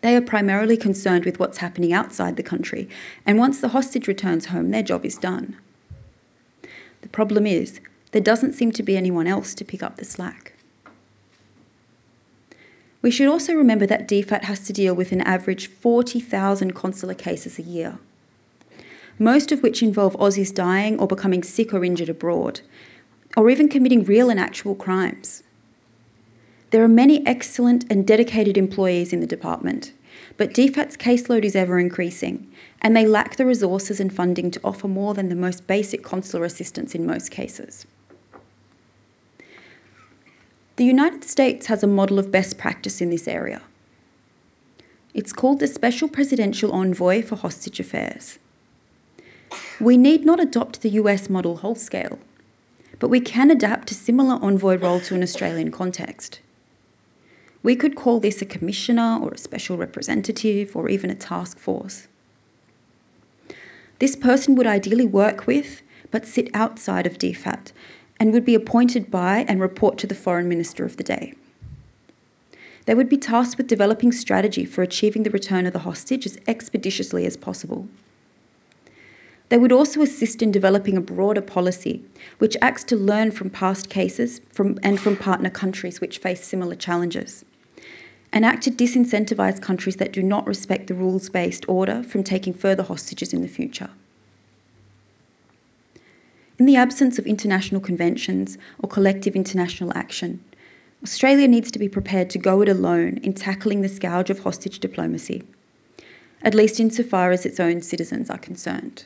They 0.00 0.16
are 0.16 0.22
primarily 0.22 0.78
concerned 0.78 1.26
with 1.26 1.38
what's 1.38 1.58
happening 1.58 1.92
outside 1.92 2.36
the 2.36 2.42
country, 2.42 2.88
and 3.26 3.38
once 3.38 3.60
the 3.60 3.68
hostage 3.68 4.08
returns 4.08 4.46
home, 4.46 4.70
their 4.70 4.82
job 4.82 5.04
is 5.04 5.18
done. 5.18 5.58
The 7.02 7.08
problem 7.10 7.46
is, 7.46 7.82
there 8.12 8.22
doesn't 8.22 8.54
seem 8.54 8.72
to 8.72 8.82
be 8.82 8.96
anyone 8.96 9.26
else 9.26 9.54
to 9.56 9.62
pick 9.62 9.82
up 9.82 9.98
the 9.98 10.06
slack. 10.06 10.54
We 13.08 13.12
should 13.12 13.28
also 13.28 13.54
remember 13.54 13.86
that 13.86 14.06
DFAT 14.06 14.44
has 14.44 14.66
to 14.66 14.72
deal 14.74 14.92
with 14.92 15.12
an 15.12 15.22
average 15.22 15.68
40,000 15.68 16.74
consular 16.74 17.14
cases 17.14 17.58
a 17.58 17.62
year, 17.62 17.98
most 19.18 19.50
of 19.50 19.62
which 19.62 19.82
involve 19.82 20.14
Aussies 20.16 20.54
dying 20.54 21.00
or 21.00 21.06
becoming 21.06 21.42
sick 21.42 21.72
or 21.72 21.82
injured 21.82 22.10
abroad, 22.10 22.60
or 23.34 23.48
even 23.48 23.70
committing 23.70 24.04
real 24.04 24.28
and 24.28 24.38
actual 24.38 24.74
crimes. 24.74 25.42
There 26.68 26.84
are 26.84 26.86
many 27.02 27.26
excellent 27.26 27.90
and 27.90 28.06
dedicated 28.06 28.58
employees 28.58 29.14
in 29.14 29.20
the 29.20 29.26
department, 29.26 29.94
but 30.36 30.52
DFAT's 30.52 30.98
caseload 30.98 31.44
is 31.44 31.56
ever 31.56 31.78
increasing, 31.78 32.46
and 32.82 32.94
they 32.94 33.06
lack 33.06 33.36
the 33.36 33.46
resources 33.46 34.00
and 34.00 34.14
funding 34.14 34.50
to 34.50 34.60
offer 34.62 34.86
more 34.86 35.14
than 35.14 35.30
the 35.30 35.34
most 35.34 35.66
basic 35.66 36.02
consular 36.02 36.44
assistance 36.44 36.94
in 36.94 37.06
most 37.06 37.30
cases. 37.30 37.86
The 40.78 40.84
United 40.84 41.24
States 41.24 41.66
has 41.66 41.82
a 41.82 41.88
model 41.88 42.20
of 42.20 42.30
best 42.30 42.56
practice 42.56 43.00
in 43.00 43.10
this 43.10 43.26
area. 43.26 43.62
It's 45.12 45.32
called 45.32 45.58
the 45.58 45.66
Special 45.66 46.08
Presidential 46.08 46.70
Envoy 46.70 47.20
for 47.20 47.34
Hostage 47.34 47.80
Affairs. 47.80 48.38
We 49.80 49.96
need 49.96 50.24
not 50.24 50.38
adopt 50.38 50.82
the 50.82 50.90
US 50.90 51.28
model 51.28 51.56
whole 51.56 51.74
scale, 51.74 52.20
but 53.00 53.08
we 53.08 53.18
can 53.18 53.50
adapt 53.50 53.90
a 53.90 53.94
similar 53.94 54.38
envoy 54.40 54.76
role 54.76 55.00
to 55.00 55.16
an 55.16 55.22
Australian 55.24 55.72
context. 55.72 56.38
We 57.64 57.74
could 57.74 57.96
call 57.96 58.20
this 58.20 58.40
a 58.40 58.46
commissioner 58.46 59.18
or 59.20 59.32
a 59.32 59.38
special 59.38 59.76
representative 59.76 60.76
or 60.76 60.88
even 60.88 61.10
a 61.10 61.16
task 61.16 61.58
force. 61.58 62.06
This 63.98 64.14
person 64.14 64.54
would 64.54 64.68
ideally 64.68 65.06
work 65.06 65.44
with 65.44 65.82
but 66.12 66.24
sit 66.24 66.48
outside 66.54 67.06
of 67.06 67.18
DFAT 67.18 67.72
and 68.20 68.32
would 68.32 68.44
be 68.44 68.54
appointed 68.54 69.10
by 69.10 69.44
and 69.48 69.60
report 69.60 69.98
to 69.98 70.06
the 70.06 70.14
Foreign 70.14 70.48
Minister 70.48 70.84
of 70.84 70.96
the 70.96 71.04
day. 71.04 71.34
They 72.86 72.94
would 72.94 73.08
be 73.08 73.18
tasked 73.18 73.58
with 73.58 73.66
developing 73.66 74.12
strategy 74.12 74.64
for 74.64 74.82
achieving 74.82 75.22
the 75.22 75.30
return 75.30 75.66
of 75.66 75.72
the 75.72 75.80
hostage 75.80 76.24
as 76.24 76.38
expeditiously 76.48 77.26
as 77.26 77.36
possible. 77.36 77.86
They 79.50 79.58
would 79.58 79.72
also 79.72 80.02
assist 80.02 80.42
in 80.42 80.50
developing 80.50 80.96
a 80.96 81.02
broader 81.02 81.40
policy 81.40 82.02
which 82.38 82.56
acts 82.60 82.84
to 82.84 82.96
learn 82.96 83.30
from 83.30 83.50
past 83.50 83.88
cases 83.88 84.40
from, 84.52 84.78
and 84.82 85.00
from 85.00 85.16
partner 85.16 85.50
countries 85.50 86.00
which 86.00 86.18
face 86.18 86.44
similar 86.44 86.74
challenges, 86.74 87.44
and 88.32 88.44
act 88.44 88.62
to 88.64 88.70
disincentivise 88.70 89.60
countries 89.60 89.96
that 89.96 90.12
do 90.12 90.22
not 90.22 90.46
respect 90.46 90.86
the 90.86 90.94
rules 90.94 91.28
based 91.28 91.66
order 91.68 92.02
from 92.02 92.22
taking 92.22 92.52
further 92.52 92.82
hostages 92.82 93.32
in 93.32 93.42
the 93.42 93.48
future. 93.48 93.90
In 96.58 96.66
the 96.66 96.76
absence 96.76 97.20
of 97.20 97.26
international 97.26 97.80
conventions 97.80 98.58
or 98.80 98.88
collective 98.88 99.36
international 99.36 99.96
action, 99.96 100.42
Australia 101.04 101.46
needs 101.46 101.70
to 101.70 101.78
be 101.78 101.88
prepared 101.88 102.28
to 102.30 102.38
go 102.38 102.60
it 102.62 102.68
alone 102.68 103.18
in 103.18 103.32
tackling 103.32 103.82
the 103.82 103.88
scourge 103.88 104.28
of 104.28 104.40
hostage 104.40 104.80
diplomacy, 104.80 105.44
at 106.42 106.54
least 106.54 106.80
insofar 106.80 107.30
as 107.30 107.46
its 107.46 107.60
own 107.60 107.80
citizens 107.80 108.28
are 108.28 108.38
concerned. 108.38 109.04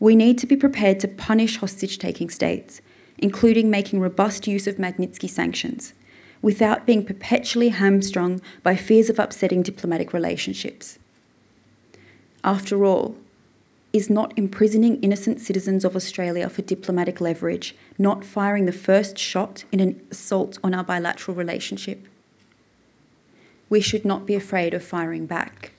We 0.00 0.16
need 0.16 0.38
to 0.38 0.46
be 0.46 0.56
prepared 0.56 0.98
to 1.00 1.08
punish 1.08 1.58
hostage 1.58 1.98
taking 1.98 2.30
states, 2.30 2.80
including 3.18 3.70
making 3.70 4.00
robust 4.00 4.48
use 4.48 4.66
of 4.66 4.76
Magnitsky 4.76 5.30
sanctions, 5.30 5.94
without 6.42 6.86
being 6.86 7.04
perpetually 7.04 7.68
hamstrung 7.68 8.40
by 8.64 8.74
fears 8.74 9.08
of 9.08 9.20
upsetting 9.20 9.62
diplomatic 9.62 10.12
relationships. 10.12 10.98
After 12.42 12.84
all, 12.84 13.14
is 13.92 14.08
not 14.08 14.32
imprisoning 14.36 15.00
innocent 15.02 15.40
citizens 15.40 15.84
of 15.84 15.96
Australia 15.96 16.48
for 16.48 16.62
diplomatic 16.62 17.20
leverage, 17.20 17.74
not 17.98 18.24
firing 18.24 18.66
the 18.66 18.72
first 18.72 19.18
shot 19.18 19.64
in 19.72 19.80
an 19.80 20.00
assault 20.10 20.58
on 20.62 20.74
our 20.74 20.84
bilateral 20.84 21.36
relationship. 21.36 22.06
We 23.68 23.80
should 23.80 24.04
not 24.04 24.26
be 24.26 24.34
afraid 24.34 24.74
of 24.74 24.84
firing 24.84 25.26
back. 25.26 25.72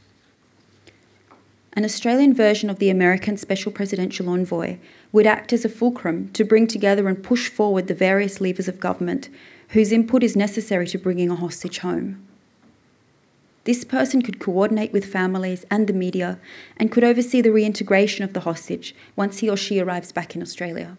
an 1.74 1.86
Australian 1.86 2.34
version 2.34 2.70
of 2.70 2.80
the 2.80 2.90
American 2.90 3.38
Special 3.38 3.72
Presidential 3.72 4.28
Envoy 4.28 4.78
would 5.14 5.26
act 5.26 5.54
as 5.54 5.64
a 5.64 5.70
fulcrum 5.70 6.30
to 6.34 6.44
bring 6.44 6.68
together 6.68 7.08
and 7.08 7.24
push 7.24 7.50
forward 7.50 7.88
the 7.88 7.94
various 7.94 8.42
levers 8.42 8.68
of 8.68 8.80
government 8.80 9.30
whose 9.70 9.94
input 9.94 10.22
is 10.22 10.36
necessary 10.36 10.86
to 10.88 10.98
bringing 10.98 11.30
a 11.30 11.36
hostage 11.36 11.80
home. 11.80 12.28
This 13.64 13.84
person 13.84 14.22
could 14.22 14.40
coordinate 14.40 14.92
with 14.92 15.06
families 15.06 15.66
and 15.70 15.86
the 15.86 15.94
media 15.94 16.40
and 16.78 16.92
could 16.92 17.04
oversee 17.04 17.42
the 17.42 17.52
reintegration 17.52 18.24
of 18.24 18.34
the 18.34 18.40
hostage 18.42 18.96
once 19.16 19.40
he 19.40 19.50
or 19.50 19.58
she 19.58 19.80
arrives 19.80 20.12
back 20.12 20.36
in 20.36 20.42
Australia. 20.42 20.98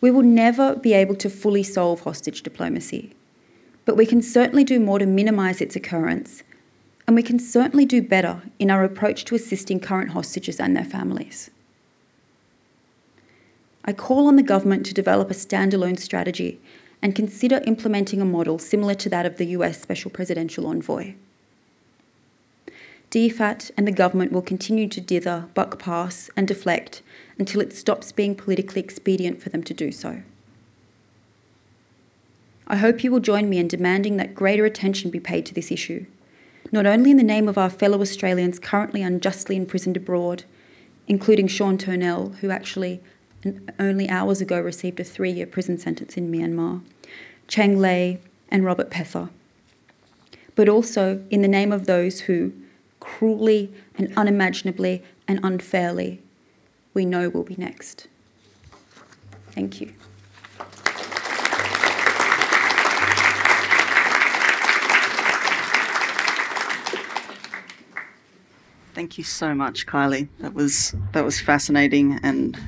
We 0.00 0.10
will 0.10 0.22
never 0.22 0.76
be 0.76 0.92
able 0.92 1.14
to 1.16 1.30
fully 1.30 1.62
solve 1.62 2.02
hostage 2.02 2.42
diplomacy, 2.42 3.14
but 3.86 3.96
we 3.96 4.04
can 4.04 4.20
certainly 4.20 4.64
do 4.64 4.78
more 4.78 4.98
to 4.98 5.06
minimise 5.06 5.62
its 5.62 5.76
occurrence, 5.76 6.42
and 7.06 7.16
we 7.16 7.22
can 7.22 7.38
certainly 7.38 7.86
do 7.86 8.02
better 8.02 8.42
in 8.58 8.70
our 8.70 8.84
approach 8.84 9.24
to 9.24 9.34
assisting 9.34 9.80
current 9.80 10.10
hostages 10.10 10.60
and 10.60 10.76
their 10.76 10.84
families. 10.84 11.50
I 13.86 13.94
call 13.94 14.26
on 14.26 14.36
the 14.36 14.42
government 14.42 14.84
to 14.86 14.94
develop 14.94 15.30
a 15.30 15.34
standalone 15.34 15.98
strategy 15.98 16.60
and 17.02 17.14
consider 17.14 17.62
implementing 17.66 18.20
a 18.20 18.24
model 18.24 18.58
similar 18.58 18.94
to 18.94 19.08
that 19.08 19.26
of 19.26 19.36
the 19.36 19.46
US 19.46 19.80
Special 19.80 20.10
Presidential 20.10 20.66
Envoy. 20.66 21.14
DFAT 23.10 23.70
and 23.76 23.86
the 23.86 23.92
government 23.92 24.32
will 24.32 24.42
continue 24.42 24.88
to 24.88 25.00
dither, 25.00 25.48
buck 25.54 25.78
pass, 25.78 26.28
and 26.36 26.48
deflect 26.48 27.02
until 27.38 27.60
it 27.60 27.74
stops 27.74 28.12
being 28.12 28.34
politically 28.34 28.82
expedient 28.82 29.40
for 29.40 29.48
them 29.48 29.62
to 29.62 29.74
do 29.74 29.92
so. 29.92 30.22
I 32.66 32.76
hope 32.76 33.04
you 33.04 33.12
will 33.12 33.20
join 33.20 33.48
me 33.48 33.58
in 33.58 33.68
demanding 33.68 34.16
that 34.16 34.34
greater 34.34 34.64
attention 34.64 35.10
be 35.10 35.20
paid 35.20 35.46
to 35.46 35.54
this 35.54 35.70
issue, 35.70 36.06
not 36.72 36.84
only 36.84 37.12
in 37.12 37.16
the 37.16 37.22
name 37.22 37.48
of 37.48 37.56
our 37.56 37.70
fellow 37.70 38.00
Australians 38.00 38.58
currently 38.58 39.02
unjustly 39.02 39.56
imprisoned 39.56 39.96
abroad, 39.96 40.44
including 41.06 41.46
Sean 41.46 41.78
Turnell, 41.78 42.30
who 42.40 42.50
actually 42.50 43.00
only 43.78 44.08
hours 44.08 44.40
ago 44.40 44.60
received 44.60 45.00
a 45.00 45.04
three 45.04 45.30
year 45.30 45.46
prison 45.46 45.78
sentence 45.78 46.16
in 46.16 46.30
Myanmar, 46.30 46.82
Cheng 47.48 47.78
Lei, 47.78 48.18
and 48.48 48.64
Robert 48.64 48.90
Pether, 48.90 49.30
but 50.54 50.68
also 50.68 51.24
in 51.30 51.42
the 51.42 51.48
name 51.48 51.72
of 51.72 51.86
those 51.86 52.20
who, 52.20 52.52
cruelly 53.00 53.72
and 53.98 54.12
unimaginably 54.16 55.02
and 55.28 55.40
unfairly, 55.42 56.22
we 56.94 57.04
know 57.04 57.28
will 57.28 57.42
be 57.42 57.56
next. 57.56 58.06
Thank 59.50 59.80
you. 59.80 59.92
Thank 68.96 69.18
you 69.18 69.24
so 69.24 69.54
much, 69.54 69.86
Kylie. 69.86 70.28
That 70.38 70.54
was 70.54 70.94
that 71.12 71.22
was 71.22 71.38
fascinating 71.38 72.18
and 72.22 72.58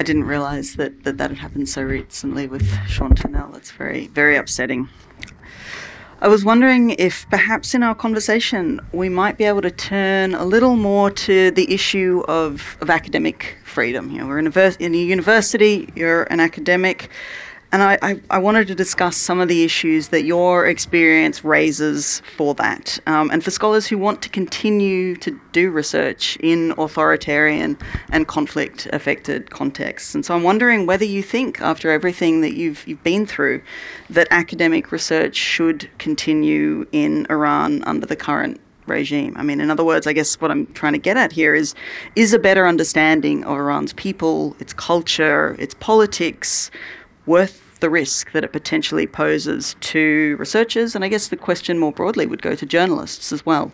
I 0.00 0.02
didn't 0.02 0.24
realise 0.24 0.74
that, 0.74 1.04
that 1.04 1.18
that 1.18 1.30
had 1.30 1.38
happened 1.38 1.68
so 1.68 1.82
recently 1.82 2.48
with 2.48 2.68
Sean 2.88 3.14
Turnell. 3.14 3.54
It's 3.54 3.70
very, 3.70 4.08
very 4.08 4.36
upsetting. 4.36 4.88
I 6.20 6.28
was 6.28 6.44
wondering 6.44 6.90
if 6.90 7.28
perhaps 7.28 7.74
in 7.74 7.82
our 7.82 7.94
conversation 7.94 8.80
we 8.92 9.08
might 9.08 9.36
be 9.36 9.44
able 9.44 9.62
to 9.62 9.70
turn 9.70 10.34
a 10.34 10.44
little 10.44 10.74
more 10.74 11.10
to 11.10 11.50
the 11.50 11.72
issue 11.72 12.24
of, 12.26 12.76
of 12.80 12.90
academic 12.90 13.58
freedom. 13.62 14.10
You 14.10 14.18
know, 14.18 14.26
we're 14.26 14.38
in 14.38 14.46
a, 14.46 14.76
in 14.80 14.94
a 14.94 14.98
university, 14.98 15.92
you're 15.94 16.24
an 16.24 16.40
academic. 16.40 17.10
And 17.74 17.82
I, 17.82 17.98
I, 18.02 18.20
I, 18.30 18.38
wanted 18.38 18.68
to 18.68 18.74
discuss 18.76 19.16
some 19.16 19.40
of 19.40 19.48
the 19.48 19.64
issues 19.64 20.10
that 20.10 20.22
your 20.22 20.64
experience 20.64 21.42
raises 21.42 22.22
for 22.36 22.54
that. 22.54 23.00
Um, 23.08 23.32
and 23.32 23.42
for 23.42 23.50
scholars 23.50 23.88
who 23.88 23.98
want 23.98 24.22
to 24.22 24.28
continue 24.28 25.16
to 25.16 25.40
do 25.50 25.72
research 25.72 26.36
in 26.36 26.72
authoritarian 26.78 27.76
and 28.10 28.28
conflict 28.28 28.86
affected 28.92 29.50
contexts. 29.50 30.14
And 30.14 30.24
so 30.24 30.36
I'm 30.36 30.44
wondering 30.44 30.86
whether 30.86 31.04
you 31.04 31.20
think, 31.20 31.60
after 31.60 31.90
everything 31.90 32.42
that 32.42 32.54
you've, 32.54 32.86
you've 32.86 33.02
been 33.02 33.26
through, 33.26 33.60
that 34.08 34.28
academic 34.30 34.92
research 34.92 35.34
should 35.34 35.90
continue 35.98 36.86
in 36.92 37.26
Iran 37.28 37.82
under 37.88 38.06
the 38.06 38.14
current 38.14 38.60
regime. 38.86 39.34
I 39.36 39.42
mean, 39.42 39.60
in 39.60 39.68
other 39.68 39.84
words, 39.84 40.06
I 40.06 40.12
guess 40.12 40.40
what 40.40 40.52
I'm 40.52 40.66
trying 40.74 40.92
to 40.92 41.00
get 41.00 41.16
at 41.16 41.32
here 41.32 41.56
is 41.56 41.74
is 42.14 42.32
a 42.32 42.38
better 42.38 42.68
understanding 42.68 43.42
of 43.42 43.56
Iran's 43.56 43.94
people, 43.94 44.54
its 44.60 44.72
culture, 44.72 45.56
its 45.58 45.74
politics 45.80 46.70
worth 47.26 47.63
the 47.84 47.90
risk 47.90 48.32
that 48.32 48.42
it 48.42 48.50
potentially 48.50 49.06
poses 49.06 49.76
to 49.80 50.36
researchers, 50.38 50.94
and 50.94 51.04
I 51.04 51.08
guess 51.08 51.28
the 51.28 51.36
question 51.36 51.78
more 51.78 51.92
broadly 51.92 52.24
would 52.24 52.40
go 52.40 52.54
to 52.54 52.64
journalists 52.64 53.30
as 53.30 53.44
well. 53.44 53.72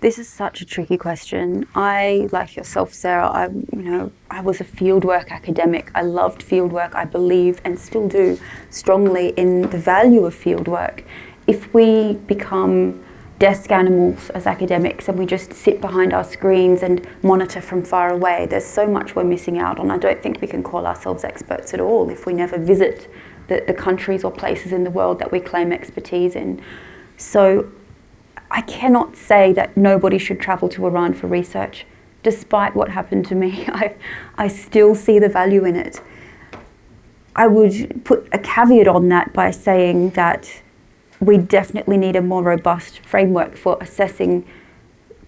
This 0.00 0.18
is 0.18 0.30
such 0.30 0.62
a 0.62 0.64
tricky 0.64 0.96
question. 0.96 1.66
I, 1.74 2.30
like 2.32 2.56
yourself, 2.56 2.94
Sarah, 2.94 3.28
I, 3.28 3.48
you 3.48 3.82
know, 3.82 4.12
I 4.30 4.40
was 4.40 4.62
a 4.62 4.64
fieldwork 4.64 5.28
academic. 5.28 5.90
I 5.94 6.00
loved 6.00 6.40
fieldwork. 6.40 6.94
I 6.94 7.04
believe 7.04 7.60
and 7.66 7.78
still 7.78 8.08
do 8.08 8.40
strongly 8.70 9.34
in 9.36 9.68
the 9.68 9.76
value 9.76 10.24
of 10.24 10.34
fieldwork. 10.34 11.04
If 11.46 11.74
we 11.74 12.14
become 12.34 13.04
desk 13.40 13.72
animals 13.72 14.28
as 14.30 14.46
academics 14.46 15.08
and 15.08 15.18
we 15.18 15.24
just 15.24 15.54
sit 15.54 15.80
behind 15.80 16.12
our 16.12 16.22
screens 16.22 16.82
and 16.82 17.08
monitor 17.22 17.60
from 17.60 17.82
far 17.82 18.10
away. 18.10 18.46
There's 18.46 18.66
so 18.66 18.86
much 18.86 19.16
we're 19.16 19.24
missing 19.24 19.58
out 19.58 19.80
on. 19.80 19.90
I 19.90 19.96
don't 19.96 20.22
think 20.22 20.42
we 20.42 20.46
can 20.46 20.62
call 20.62 20.86
ourselves 20.86 21.24
experts 21.24 21.72
at 21.72 21.80
all 21.80 22.10
if 22.10 22.26
we 22.26 22.34
never 22.34 22.58
visit 22.58 23.10
the, 23.48 23.64
the 23.66 23.72
countries 23.72 24.24
or 24.24 24.30
places 24.30 24.72
in 24.72 24.84
the 24.84 24.90
world 24.90 25.18
that 25.20 25.32
we 25.32 25.40
claim 25.40 25.72
expertise 25.72 26.36
in. 26.36 26.62
So 27.16 27.72
I 28.50 28.60
cannot 28.60 29.16
say 29.16 29.54
that 29.54 29.74
nobody 29.74 30.18
should 30.18 30.38
travel 30.38 30.68
to 30.68 30.86
Iran 30.86 31.14
for 31.14 31.26
research. 31.26 31.86
Despite 32.22 32.76
what 32.76 32.90
happened 32.90 33.26
to 33.28 33.34
me, 33.34 33.64
I, 33.68 33.94
I 34.36 34.48
still 34.48 34.94
see 34.94 35.18
the 35.18 35.30
value 35.30 35.64
in 35.64 35.76
it. 35.76 36.02
I 37.34 37.46
would 37.46 38.04
put 38.04 38.28
a 38.32 38.38
caveat 38.38 38.86
on 38.86 39.08
that 39.08 39.32
by 39.32 39.50
saying 39.50 40.10
that 40.10 40.60
we 41.20 41.36
definitely 41.36 41.98
need 41.98 42.16
a 42.16 42.22
more 42.22 42.42
robust 42.42 43.00
framework 43.00 43.56
for 43.56 43.76
assessing 43.80 44.46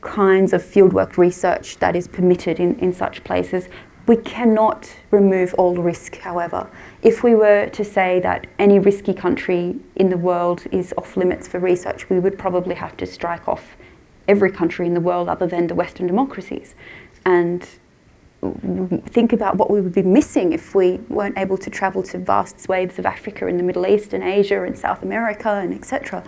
kinds 0.00 0.52
of 0.52 0.62
fieldwork 0.62 1.16
research 1.16 1.78
that 1.78 1.94
is 1.94 2.08
permitted 2.08 2.58
in, 2.58 2.78
in 2.78 2.92
such 2.92 3.22
places. 3.24 3.68
We 4.06 4.16
cannot 4.16 4.96
remove 5.10 5.54
all 5.54 5.76
risk, 5.76 6.16
however. 6.16 6.68
If 7.02 7.22
we 7.22 7.34
were 7.34 7.68
to 7.68 7.84
say 7.84 8.18
that 8.20 8.48
any 8.58 8.78
risky 8.78 9.14
country 9.14 9.76
in 9.94 10.10
the 10.10 10.16
world 10.16 10.64
is 10.72 10.92
off 10.96 11.16
limits 11.16 11.46
for 11.46 11.60
research, 11.60 12.10
we 12.10 12.18
would 12.18 12.36
probably 12.38 12.74
have 12.74 12.96
to 12.96 13.06
strike 13.06 13.46
off 13.46 13.76
every 14.26 14.50
country 14.50 14.86
in 14.86 14.94
the 14.94 15.00
world 15.00 15.28
other 15.28 15.46
than 15.46 15.68
the 15.68 15.74
Western 15.74 16.06
democracies. 16.06 16.74
And 17.24 17.68
think 19.06 19.32
about 19.32 19.56
what 19.56 19.70
we 19.70 19.80
would 19.80 19.92
be 19.92 20.02
missing 20.02 20.52
if 20.52 20.74
we 20.74 20.98
weren't 21.08 21.38
able 21.38 21.56
to 21.56 21.70
travel 21.70 22.02
to 22.02 22.18
vast 22.18 22.60
swathes 22.60 22.98
of 22.98 23.06
Africa 23.06 23.46
and 23.46 23.58
the 23.58 23.62
Middle 23.62 23.86
East 23.86 24.12
and 24.12 24.22
Asia 24.22 24.64
and 24.64 24.76
South 24.76 25.02
America 25.02 25.48
and 25.48 25.72
etc. 25.72 26.24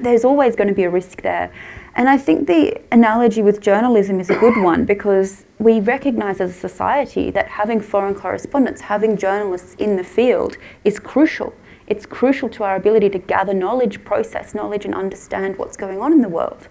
There's 0.00 0.24
always 0.24 0.56
going 0.56 0.68
to 0.68 0.74
be 0.74 0.84
a 0.84 0.90
risk 0.90 1.20
there. 1.20 1.52
And 1.96 2.08
I 2.08 2.16
think 2.16 2.46
the 2.46 2.80
analogy 2.90 3.42
with 3.42 3.60
journalism 3.60 4.18
is 4.20 4.30
a 4.30 4.36
good 4.36 4.60
one 4.62 4.86
because 4.86 5.44
we 5.58 5.80
recognize 5.80 6.40
as 6.40 6.50
a 6.50 6.58
society 6.58 7.30
that 7.32 7.46
having 7.46 7.78
foreign 7.80 8.14
correspondents, 8.14 8.80
having 8.80 9.16
journalists 9.16 9.74
in 9.74 9.96
the 9.96 10.04
field 10.04 10.56
is 10.82 10.98
crucial. 10.98 11.54
It's 11.86 12.06
crucial 12.06 12.48
to 12.48 12.64
our 12.64 12.76
ability 12.76 13.10
to 13.10 13.18
gather 13.18 13.52
knowledge, 13.52 14.02
process 14.04 14.54
knowledge, 14.54 14.86
and 14.86 14.94
understand 14.94 15.58
what's 15.58 15.76
going 15.76 16.00
on 16.00 16.12
in 16.12 16.22
the 16.22 16.28
world. 16.30 16.68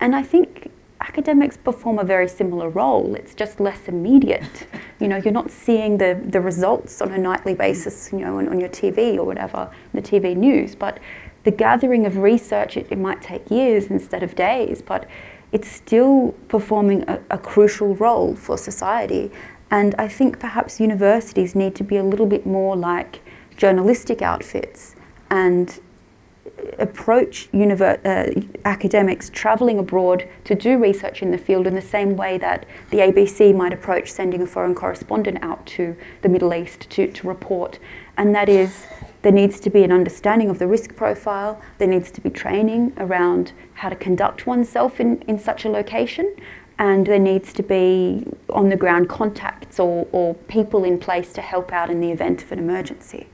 And 0.00 0.14
I 0.14 0.22
think 0.22 0.70
academics 1.08 1.56
perform 1.56 1.98
a 1.98 2.04
very 2.04 2.28
similar 2.28 2.68
role. 2.68 3.14
It's 3.14 3.34
just 3.34 3.60
less 3.60 3.88
immediate. 3.88 4.66
You 4.98 5.08
know, 5.08 5.18
you're 5.18 5.30
not 5.30 5.50
seeing 5.50 5.98
the, 5.98 6.18
the 6.24 6.40
results 6.40 7.02
on 7.02 7.12
a 7.12 7.18
nightly 7.18 7.52
basis, 7.52 8.08
you 8.12 8.20
know, 8.20 8.38
on, 8.38 8.48
on 8.48 8.58
your 8.58 8.70
TV 8.70 9.18
or 9.18 9.24
whatever, 9.24 9.70
the 9.92 10.00
TV 10.00 10.34
news. 10.34 10.74
But 10.74 11.00
the 11.44 11.50
gathering 11.50 12.06
of 12.06 12.16
research, 12.16 12.78
it, 12.78 12.86
it 12.90 12.96
might 12.96 13.20
take 13.20 13.50
years 13.50 13.88
instead 13.88 14.22
of 14.22 14.34
days, 14.34 14.80
but 14.80 15.06
it's 15.52 15.68
still 15.68 16.32
performing 16.48 17.04
a, 17.10 17.20
a 17.30 17.36
crucial 17.36 17.94
role 17.96 18.34
for 18.34 18.56
society. 18.56 19.30
And 19.70 19.94
I 19.98 20.08
think 20.08 20.38
perhaps 20.40 20.80
universities 20.80 21.54
need 21.54 21.74
to 21.74 21.84
be 21.84 21.98
a 21.98 22.02
little 22.02 22.24
bit 22.24 22.46
more 22.46 22.74
like 22.74 23.20
journalistic 23.58 24.22
outfits 24.22 24.96
and 25.28 25.78
approach 26.78 27.48
univer- 27.52 28.00
uh, 28.04 28.40
academics 28.64 29.30
travelling 29.30 29.78
abroad 29.78 30.28
to 30.44 30.54
do 30.54 30.78
research 30.78 31.22
in 31.22 31.30
the 31.30 31.38
field 31.38 31.66
in 31.66 31.74
the 31.74 31.82
same 31.82 32.16
way 32.16 32.38
that 32.38 32.66
the 32.90 32.98
ABC 32.98 33.54
might 33.54 33.72
approach 33.72 34.10
sending 34.10 34.42
a 34.42 34.46
foreign 34.46 34.74
correspondent 34.74 35.38
out 35.42 35.64
to 35.66 35.96
the 36.22 36.28
Middle 36.28 36.54
East 36.54 36.88
to, 36.90 37.10
to 37.12 37.28
report. 37.28 37.78
And 38.16 38.34
that 38.34 38.48
is, 38.48 38.86
there 39.22 39.32
needs 39.32 39.60
to 39.60 39.70
be 39.70 39.82
an 39.84 39.92
understanding 39.92 40.50
of 40.50 40.58
the 40.58 40.66
risk 40.66 40.96
profile, 40.96 41.60
there 41.78 41.88
needs 41.88 42.10
to 42.12 42.20
be 42.20 42.30
training 42.30 42.92
around 42.96 43.52
how 43.74 43.88
to 43.88 43.96
conduct 43.96 44.46
oneself 44.46 45.00
in, 45.00 45.22
in 45.22 45.38
such 45.38 45.64
a 45.64 45.68
location, 45.68 46.34
and 46.78 47.06
there 47.06 47.18
needs 47.18 47.52
to 47.54 47.62
be 47.62 48.26
on 48.50 48.68
the 48.68 48.76
ground 48.76 49.08
contacts 49.08 49.80
or, 49.80 50.06
or 50.12 50.34
people 50.34 50.84
in 50.84 50.98
place 50.98 51.32
to 51.32 51.40
help 51.40 51.72
out 51.72 51.90
in 51.90 52.00
the 52.00 52.10
event 52.10 52.42
of 52.42 52.52
an 52.52 52.58
emergency. 52.58 53.26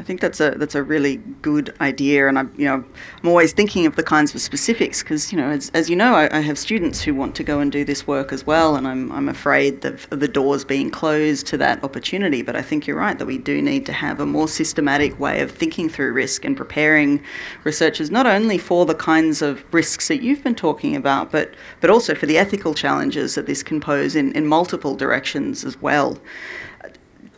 I 0.00 0.04
think 0.04 0.20
that's 0.20 0.38
a 0.40 0.50
that's 0.50 0.76
a 0.76 0.82
really 0.82 1.16
good 1.42 1.74
idea, 1.80 2.28
and 2.28 2.38
I'm 2.38 2.54
you 2.56 2.66
know 2.66 2.84
I'm 3.20 3.28
always 3.28 3.52
thinking 3.52 3.84
of 3.84 3.96
the 3.96 4.04
kinds 4.04 4.32
of 4.32 4.40
specifics 4.40 5.02
because 5.02 5.32
you 5.32 5.38
know 5.38 5.48
as, 5.48 5.72
as 5.74 5.90
you 5.90 5.96
know 5.96 6.14
I, 6.14 6.28
I, 6.36 6.40
have 6.40 6.56
students 6.56 7.02
who 7.02 7.16
want 7.16 7.34
to 7.34 7.42
go 7.42 7.58
and 7.58 7.72
do 7.72 7.84
this 7.84 8.06
work 8.06 8.32
as 8.32 8.46
well, 8.46 8.76
and 8.76 8.86
I'm 8.86 9.10
I'm 9.10 9.28
afraid 9.28 9.84
of 9.84 10.08
the 10.10 10.28
doors 10.28 10.64
being 10.64 10.92
closed 10.92 11.48
to 11.48 11.56
that 11.58 11.82
opportunity. 11.82 12.42
But 12.42 12.54
I 12.54 12.62
think 12.62 12.86
you're 12.86 12.96
right 12.96 13.18
that 13.18 13.26
we 13.26 13.38
do 13.38 13.60
need 13.60 13.86
to 13.86 13.92
have 13.92 14.20
a 14.20 14.26
more 14.26 14.46
systematic 14.46 15.18
way 15.18 15.40
of 15.40 15.50
thinking 15.50 15.88
through 15.88 16.12
risk 16.12 16.44
and 16.44 16.56
preparing 16.56 17.20
researchers 17.64 18.08
not 18.08 18.26
only 18.26 18.56
for 18.56 18.86
the 18.86 18.94
kinds 18.94 19.42
of 19.42 19.64
risks 19.74 20.06
that 20.06 20.22
you've 20.22 20.44
been 20.44 20.54
talking 20.54 20.94
about, 20.94 21.32
but 21.32 21.54
but 21.80 21.90
also 21.90 22.14
for 22.14 22.26
the 22.26 22.38
ethical 22.38 22.72
challenges 22.72 23.34
that 23.34 23.46
this 23.46 23.64
can 23.64 23.80
pose 23.80 24.14
in, 24.14 24.30
in 24.36 24.46
multiple 24.46 24.94
directions 24.94 25.64
as 25.64 25.82
well. 25.82 26.18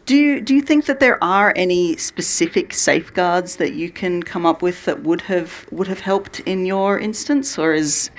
Do 0.07 0.17
you, 0.17 0.41
do 0.41 0.55
you 0.55 0.61
think 0.61 0.87
that 0.87 0.99
there 0.99 1.23
are 1.23 1.53
any 1.55 1.97
specific 1.97 2.75
safeguards 2.75 3.57
that 3.57 3.75
you 3.75 3.91
can 3.91 4.23
come 4.23 4.45
up 4.45 4.63
with 4.63 4.85
that 4.85 5.03
would 5.03 5.23
have 5.23 5.67
would 5.71 5.87
have 5.87 6.01
helped 6.01 6.41
in 6.41 6.67
your 6.67 6.99
instance, 6.99 7.59
or 7.59 7.73
is 7.73 8.11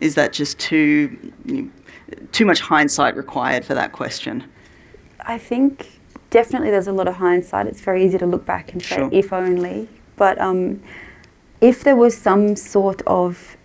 is 0.00 0.14
that 0.16 0.32
just 0.32 0.58
too 0.58 1.32
too 2.32 2.44
much 2.44 2.60
hindsight 2.60 3.16
required 3.16 3.64
for 3.64 3.74
that 3.74 3.92
question? 3.92 4.44
I 5.26 5.38
think 5.38 6.00
definitely 6.30 6.70
there's 6.70 6.88
a 6.88 6.92
lot 6.92 7.08
of 7.08 7.16
hindsight. 7.16 7.66
It's 7.66 7.80
very 7.80 8.04
easy 8.04 8.18
to 8.18 8.26
look 8.26 8.44
back 8.44 8.72
and 8.72 8.82
say 8.82 8.96
sure. 8.96 9.08
if 9.12 9.32
only, 9.32 9.88
but 10.16 10.38
um, 10.40 10.82
if 11.60 11.84
there 11.84 11.96
was 11.96 12.16
some 12.16 12.56
sort 12.56 13.02
of 13.06 13.56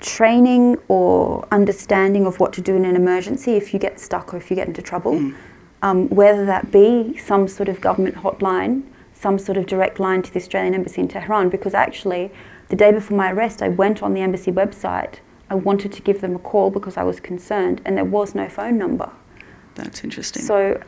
training 0.00 0.76
or 0.88 1.46
understanding 1.52 2.26
of 2.26 2.40
what 2.40 2.52
to 2.52 2.60
do 2.60 2.74
in 2.74 2.84
an 2.84 2.96
emergency 2.96 3.52
if 3.52 3.72
you 3.72 3.78
get 3.78 4.00
stuck 4.00 4.34
or 4.34 4.36
if 4.36 4.50
you 4.50 4.56
get 4.56 4.66
into 4.66 4.82
trouble. 4.82 5.12
Mm 5.12 5.36
um, 5.82 6.08
whether 6.08 6.46
that 6.46 6.70
be 6.70 7.16
some 7.18 7.48
sort 7.48 7.68
of 7.68 7.80
government 7.80 8.16
hotline, 8.16 8.84
some 9.12 9.38
sort 9.38 9.58
of 9.58 9.66
direct 9.66 10.00
line 10.00 10.22
to 10.22 10.32
the 10.32 10.38
Australian 10.38 10.74
Embassy 10.74 11.00
in 11.00 11.08
Tehran, 11.08 11.48
because 11.48 11.74
actually, 11.74 12.30
the 12.68 12.76
day 12.76 12.92
before 12.92 13.16
my 13.16 13.32
arrest, 13.32 13.62
I 13.62 13.68
went 13.68 14.02
on 14.02 14.14
the 14.14 14.20
embassy 14.20 14.50
website. 14.50 15.16
I 15.50 15.54
wanted 15.56 15.92
to 15.92 16.02
give 16.02 16.20
them 16.20 16.34
a 16.34 16.38
call 16.38 16.70
because 16.70 16.96
I 16.96 17.02
was 17.02 17.20
concerned, 17.20 17.82
and 17.84 17.96
there 17.96 18.04
was 18.04 18.34
no 18.34 18.48
phone 18.48 18.78
number. 18.78 19.10
That's 19.74 20.02
interesting. 20.04 20.42
So, 20.42 20.80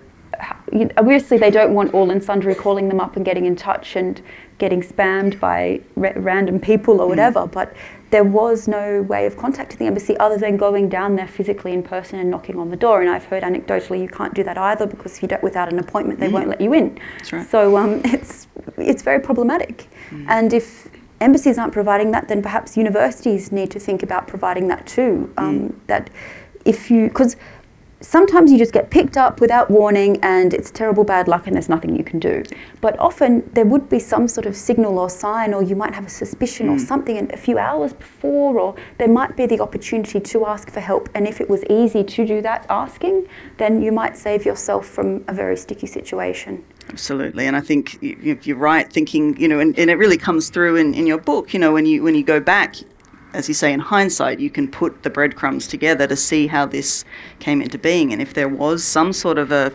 obviously, 0.97 1.39
they 1.39 1.51
don't 1.51 1.75
want 1.75 1.93
all 1.93 2.11
and 2.11 2.23
sundry 2.23 2.55
calling 2.55 2.89
them 2.89 3.01
up 3.01 3.17
and 3.17 3.25
getting 3.25 3.47
in 3.47 3.57
touch 3.57 3.97
and 3.97 4.23
getting 4.59 4.83
spammed 4.83 5.39
by 5.41 5.81
random 5.97 6.61
people 6.61 7.01
or 7.01 7.07
mm. 7.07 7.11
whatever, 7.11 7.41
mm. 7.41 7.53
but 7.53 7.75
there 8.11 8.25
was 8.25 8.69
no 8.69 9.03
way 9.03 9.27
of 9.27 9.37
contacting 9.37 9.79
the 9.79 9.87
embassy 9.87 10.17
other 10.19 10.37
than 10.37 10.57
going 10.57 10.88
down 10.88 11.17
there 11.17 11.27
physically 11.27 11.73
in 11.73 11.83
person 11.83 12.19
and 12.19 12.31
knocking 12.31 12.59
on 12.59 12.71
the 12.71 12.77
door. 12.77 13.01
And 13.01 13.11
I've 13.11 13.25
heard 13.25 13.43
anecdotally 13.43 14.01
you 14.01 14.09
can't 14.09 14.35
do 14.35 14.45
that 14.45 14.57
either 14.57 14.87
because 14.87 15.21
you 15.21 15.29
don't, 15.29 15.43
without 15.43 15.73
an 15.73 15.79
appointment 15.79 16.21
they 16.21 16.29
mm. 16.29 16.33
won't 16.33 16.49
let 16.49 16.61
you 16.61 16.73
in. 16.75 16.99
Right. 17.33 17.47
So 17.47 17.77
um, 17.77 18.01
it's 18.05 18.47
it's 18.79 19.03
very 19.03 19.21
problematic. 19.21 19.88
Mm. 20.11 20.27
And 20.29 20.53
if 20.53 20.88
embassies 21.21 21.59
aren't 21.59 21.73
providing 21.73 22.11
that, 22.12 22.29
then 22.29 22.43
perhaps 22.43 22.77
universities 22.77 23.51
need 23.51 23.71
to 23.73 23.81
think 23.81 24.03
about 24.03 24.29
providing 24.29 24.69
that 24.69 24.87
too. 24.87 25.33
Um, 25.37 25.71
mm. 25.71 25.75
That 25.87 26.11
if 26.64 26.90
you 26.90 27.09
because 27.09 27.37
sometimes 28.05 28.53
you 28.53 28.59
just 28.59 28.73
get 28.73 28.90
picked 28.90 29.17
up 29.17 29.40
without 29.40 29.71
warning 29.71 30.19
and 30.23 30.53
it's 30.53 30.71
terrible 30.71 31.05
bad 31.05 31.27
luck 31.27 31.47
and 31.47 31.57
there's 31.57 31.69
nothing 31.69 31.97
you 31.97 32.05
can 32.05 32.19
do. 32.19 32.43
But 32.81 32.99
often 32.99 33.49
there 33.55 33.64
would 33.64 33.88
be 33.88 33.99
some 33.99 34.29
sort 34.29 34.47
of 34.47 34.55
signal 34.57 34.99
or 34.99 35.09
sign, 35.09 35.55
or 35.55 35.62
you 35.62 35.75
might 35.75 35.95
have 35.95 36.07
a 36.07 36.11
suspicion 36.11 36.69
mm. 36.69 36.77
or 36.77 36.79
something 36.79 37.33
a 37.33 37.37
few 37.37 37.59
hours 37.59 37.93
before, 37.93 38.59
or 38.59 38.77
there 38.99 39.09
might 39.09 39.37
be 39.37 39.47
the 39.47 39.61
opportunity 39.61 40.21
to 40.21 40.47
ask 40.47 40.71
for 40.71 40.81
help. 40.81 41.09
And 41.14 41.27
if 41.27 41.40
it 41.40 41.49
was 41.49 41.64
easy 41.71 42.05
to 42.05 42.27
do 42.27 42.43
that 42.43 42.67
asking, 42.69 43.27
then 43.57 43.83
you 43.83 43.90
might 43.90 44.17
save 44.17 44.45
yourself 44.45 44.87
from 44.87 45.25
a 45.27 45.33
very 45.33 45.57
sticky 45.57 45.87
situation. 45.87 46.64
Absolutely, 46.90 47.47
and 47.47 47.57
I 47.57 47.61
think 47.61 47.99
you're 48.03 48.59
right. 48.59 48.93
Thinking, 48.93 49.37
you 49.40 49.49
know, 49.49 49.59
and, 49.59 49.77
and 49.79 49.88
it 49.88 49.95
really 49.95 50.19
comes 50.19 50.51
through 50.51 50.77
in, 50.77 50.93
in 50.93 51.07
your 51.07 51.19
book. 51.19 51.55
You 51.55 51.61
know, 51.61 51.73
when 51.73 51.87
you 51.87 52.03
when 52.03 52.14
you 52.14 52.23
go 52.23 52.40
back, 52.40 52.77
as 53.35 53.49
you 53.49 53.55
say, 53.55 53.73
in 53.73 53.81
hindsight, 53.81 54.40
you 54.40 54.49
can 54.49 54.68
put 54.68 55.03
the 55.03 55.11
breadcrumbs 55.11 55.66
together 55.66 56.07
to 56.07 56.16
see 56.16 56.47
how 56.47 56.64
this 56.64 57.05
came 57.40 57.61
into 57.61 57.79
being. 57.79 58.12
And 58.12 58.23
if 58.23 58.33
there 58.35 58.49
was 58.49 58.85
some 58.85 59.12
sort 59.12 59.38
of 59.38 59.51
a, 59.51 59.73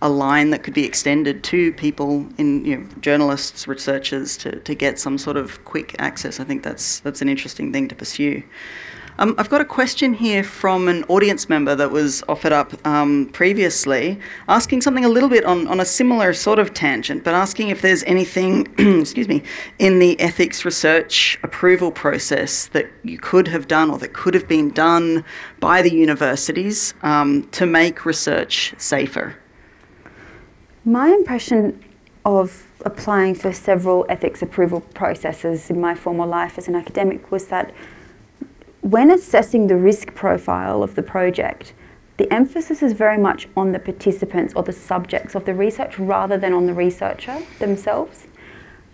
a 0.00 0.08
line 0.08 0.50
that 0.50 0.62
could 0.62 0.74
be 0.74 0.84
extended 0.84 1.44
to 1.44 1.72
people 1.74 2.26
in 2.38 2.64
you 2.64 2.78
know, 2.78 2.86
journalists, 3.00 3.68
researchers 3.68 4.36
to, 4.38 4.58
to 4.60 4.74
get 4.74 4.98
some 4.98 5.18
sort 5.18 5.36
of 5.36 5.62
quick 5.64 5.94
access, 5.98 6.40
I 6.40 6.44
think 6.44 6.62
that's 6.62 7.00
that's 7.00 7.22
an 7.22 7.28
interesting 7.28 7.72
thing 7.72 7.86
to 7.88 7.94
pursue. 7.94 8.42
Um, 9.22 9.36
I've 9.38 9.48
got 9.48 9.60
a 9.60 9.64
question 9.64 10.14
here 10.14 10.42
from 10.42 10.88
an 10.88 11.04
audience 11.04 11.48
member 11.48 11.76
that 11.76 11.92
was 11.92 12.24
offered 12.28 12.50
up 12.50 12.84
um, 12.84 13.26
previously, 13.32 14.18
asking 14.48 14.80
something 14.80 15.04
a 15.04 15.08
little 15.08 15.28
bit 15.28 15.44
on, 15.44 15.68
on 15.68 15.78
a 15.78 15.84
similar 15.84 16.34
sort 16.34 16.58
of 16.58 16.74
tangent, 16.74 17.22
but 17.22 17.32
asking 17.32 17.68
if 17.68 17.82
there's 17.82 18.02
anything, 18.02 18.66
excuse 19.00 19.28
me, 19.28 19.44
in 19.78 20.00
the 20.00 20.18
ethics 20.18 20.64
research 20.64 21.38
approval 21.44 21.92
process 21.92 22.66
that 22.66 22.90
you 23.04 23.16
could 23.16 23.46
have 23.46 23.68
done 23.68 23.92
or 23.92 23.98
that 23.98 24.12
could 24.12 24.34
have 24.34 24.48
been 24.48 24.70
done 24.70 25.24
by 25.60 25.82
the 25.82 25.94
universities 25.94 26.92
um, 27.02 27.44
to 27.52 27.64
make 27.64 28.04
research 28.04 28.74
safer. 28.76 29.36
My 30.84 31.10
impression 31.10 31.80
of 32.24 32.66
applying 32.84 33.36
for 33.36 33.52
several 33.52 34.04
ethics 34.08 34.42
approval 34.42 34.80
processes 34.80 35.70
in 35.70 35.80
my 35.80 35.94
former 35.94 36.26
life 36.26 36.58
as 36.58 36.66
an 36.66 36.74
academic 36.74 37.30
was 37.30 37.46
that 37.46 37.72
when 38.82 39.10
assessing 39.10 39.68
the 39.68 39.76
risk 39.76 40.14
profile 40.14 40.82
of 40.82 40.96
the 40.96 41.02
project, 41.02 41.72
the 42.16 42.30
emphasis 42.32 42.82
is 42.82 42.92
very 42.92 43.16
much 43.16 43.48
on 43.56 43.72
the 43.72 43.78
participants 43.78 44.52
or 44.54 44.62
the 44.62 44.72
subjects 44.72 45.34
of 45.34 45.44
the 45.44 45.54
research 45.54 45.98
rather 45.98 46.36
than 46.36 46.52
on 46.52 46.66
the 46.66 46.74
researcher 46.74 47.42
themselves. 47.58 48.26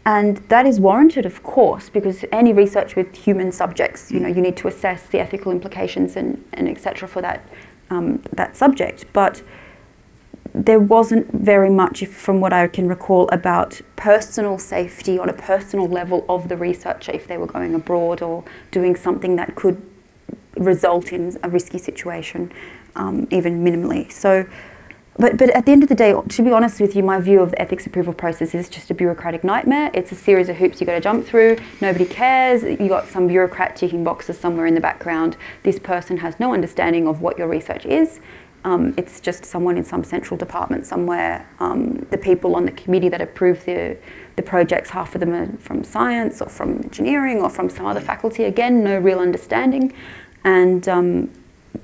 And 0.05 0.39
that 0.49 0.67
is 0.67 0.79
warranted, 0.79 1.27
of 1.27 1.43
course, 1.43 1.89
because 1.89 2.25
any 2.33 2.53
research 2.53 2.97
with 2.97 3.15
human 3.15 3.51
subjects, 3.51 4.11
you 4.11 4.21
know, 4.21 4.29
you 4.29 4.41
need 4.41 4.57
to 4.59 4.69
assess 4.69 5.07
the 5.07 5.21
ethical 5.21 5.53
implications 5.53 6.17
and, 6.17 6.43
and 6.53 6.69
etc. 6.69 7.09
for 7.09 7.21
that, 7.21 7.47
um, 7.91 8.23
that 8.33 8.57
subject. 8.57 9.05
But 9.13 9.43
there 10.65 10.81
wasn't 10.81 11.31
very 11.33 11.71
much, 11.71 12.05
from 12.07 12.41
what 12.41 12.53
I 12.53 12.67
can 12.67 12.89
recall, 12.89 13.29
about 13.29 13.81
personal 13.97 14.59
safety 14.59 15.19
on 15.19 15.29
a 15.29 15.33
personal 15.33 15.87
level 15.87 16.25
of 16.29 16.49
the 16.49 16.57
researcher 16.57 17.13
if 17.13 17.27
they 17.29 17.39
were 17.39 17.47
going 17.47 17.75
abroad 17.75 18.23
or 18.23 18.45
doing 18.71 18.97
something 18.97 19.37
that 19.37 19.55
could 19.55 19.81
result 20.57 21.13
in 21.13 21.39
a 21.45 21.49
risky 21.49 21.79
situation, 21.79 22.53
um, 22.97 23.29
even 23.31 23.65
minimally. 23.65 24.11
So, 24.11 24.47
but, 25.17 25.37
but 25.37 25.51
at 25.51 25.67
the 25.67 25.73
end 25.73 25.83
of 25.83 25.89
the 25.89 25.95
day, 25.95 26.13
to 26.13 26.43
be 26.43 26.51
honest 26.51 26.81
with 26.81 26.97
you, 26.97 27.03
my 27.03 27.21
view 27.21 27.41
of 27.41 27.51
the 27.53 27.61
ethics 27.61 27.87
approval 27.87 28.13
process 28.13 28.55
is 28.55 28.69
just 28.69 28.91
a 28.91 28.95
bureaucratic 28.95 29.43
nightmare. 29.45 29.91
It's 29.95 30.13
a 30.13 30.15
series 30.15 30.49
of 30.49 30.57
hoops 30.57 30.81
you 30.81 30.87
got 30.87 30.95
to 30.95 31.01
jump 31.01 31.27
through. 31.27 31.59
Nobody 31.81 32.05
cares. 32.05 32.63
You 32.63 32.89
got 32.89 33.09
some 33.09 33.27
bureaucrat 33.27 33.77
ticking 33.77 34.05
boxes 34.05 34.39
somewhere 34.39 34.67
in 34.67 34.75
the 34.75 34.81
background. 34.81 35.37
This 35.63 35.79
person 35.79 36.19
has 36.19 36.39
no 36.39 36.53
understanding 36.53 37.07
of 37.07 37.21
what 37.21 37.39
your 37.39 37.49
research 37.49 37.85
is. 37.87 38.21
Um, 38.69 38.93
it's 38.99 39.19
just 39.21 39.47
someone 39.47 39.79
in 39.79 39.85
some 39.85 40.05
central 40.05 40.37
department 40.37 40.85
somewhere. 40.85 41.49
Um, 41.59 42.07
the 42.11 42.19
people 42.19 42.55
on 42.55 42.67
the 42.67 42.73
committee 42.73 43.09
that 43.09 43.23
approve 43.23 43.65
the, 43.65 43.97
the 44.37 44.43
projects, 44.43 44.91
half 44.91 45.15
of 45.15 45.21
them 45.21 45.33
are 45.33 45.49
from 45.57 45.85
science 45.85 46.43
or 46.43 46.51
from 46.51 46.83
engineering 46.83 47.39
or 47.41 47.49
from 47.49 47.71
some 47.71 47.87
other 47.87 48.03
faculty. 48.03 48.45
Again, 48.45 48.85
no 48.85 48.99
real 48.99 49.21
understanding. 49.21 49.95
And 50.45 50.87
um, 50.87 51.31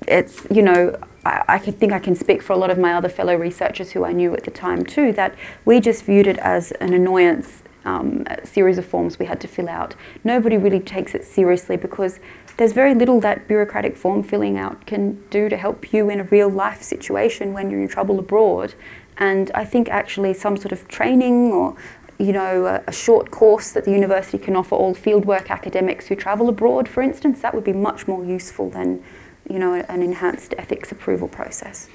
it's, 0.07 0.47
you 0.51 0.61
know, 0.61 0.95
I, 1.25 1.45
I 1.49 1.59
think 1.59 1.95
I 1.95 1.99
can 1.99 2.15
speak 2.15 2.43
for 2.43 2.53
a 2.53 2.59
lot 2.59 2.71
of 2.71 2.77
my 2.77 2.93
other 2.93 3.09
fellow 3.09 3.35
researchers 3.35 3.93
who 3.93 4.05
I 4.05 4.13
knew 4.13 4.35
at 4.35 4.45
the 4.45 4.51
time 4.51 4.85
too, 4.85 5.11
that 5.15 5.35
we 5.65 5.81
just 5.81 6.05
viewed 6.05 6.27
it 6.27 6.37
as 6.39 6.71
an 6.73 6.93
annoyance 6.93 7.63
um, 7.87 8.27
series 8.45 8.77
of 8.77 8.85
forms 8.85 9.19
we 9.19 9.25
had 9.25 9.41
to 9.41 9.49
fill 9.49 9.71
out. 9.71 9.95
Nobody 10.23 10.59
really 10.59 10.81
takes 10.81 11.15
it 11.15 11.25
seriously 11.25 11.79
because 11.79 12.21
there's 12.57 12.73
very 12.73 12.95
little 12.95 13.21
that 13.21 13.49
bureaucratic 13.49 13.97
form 13.97 14.23
filling 14.23 14.57
out 14.57 14.87
can 14.87 15.23
do 15.31 15.49
to 15.49 15.57
help 15.57 15.93
you 15.93 16.09
in 16.09 16.21
a 16.21 16.25
real 16.25 16.49
life 16.49 16.83
situation 16.83 17.53
when 17.53 17.71
you're 17.71 17.83
in 17.83 17.89
trouble 17.89 18.19
abroad. 18.19 18.75
And 19.19 19.51
I 19.55 19.65
think 19.65 19.89
actually 19.89 20.35
some 20.35 20.57
sort 20.57 20.73
of 20.73 20.87
training 20.89 21.53
or 21.53 21.77
you 22.19 22.33
know, 22.33 22.67
a, 22.67 22.83
a, 22.87 22.93
short 22.93 23.33
course 23.33 23.73
that 23.73 23.85
the 23.85 23.91
university 23.91 24.39
can 24.39 24.55
offer 24.55 24.77
all 24.77 24.95
fieldwork 24.95 25.49
academics 25.51 26.07
who 26.07 26.15
travel 26.15 26.49
abroad, 26.49 26.89
for 26.89 27.03
instance, 27.03 27.41
that 27.41 27.53
would 27.53 27.65
be 27.65 27.73
much 27.73 28.07
more 28.07 28.25
useful 28.25 28.71
than, 28.71 29.03
you 29.51 29.59
know, 29.59 29.75
an 29.75 30.01
enhanced 30.01 30.55
ethics 30.57 30.93
approval 30.93 31.27
process. 31.27 31.89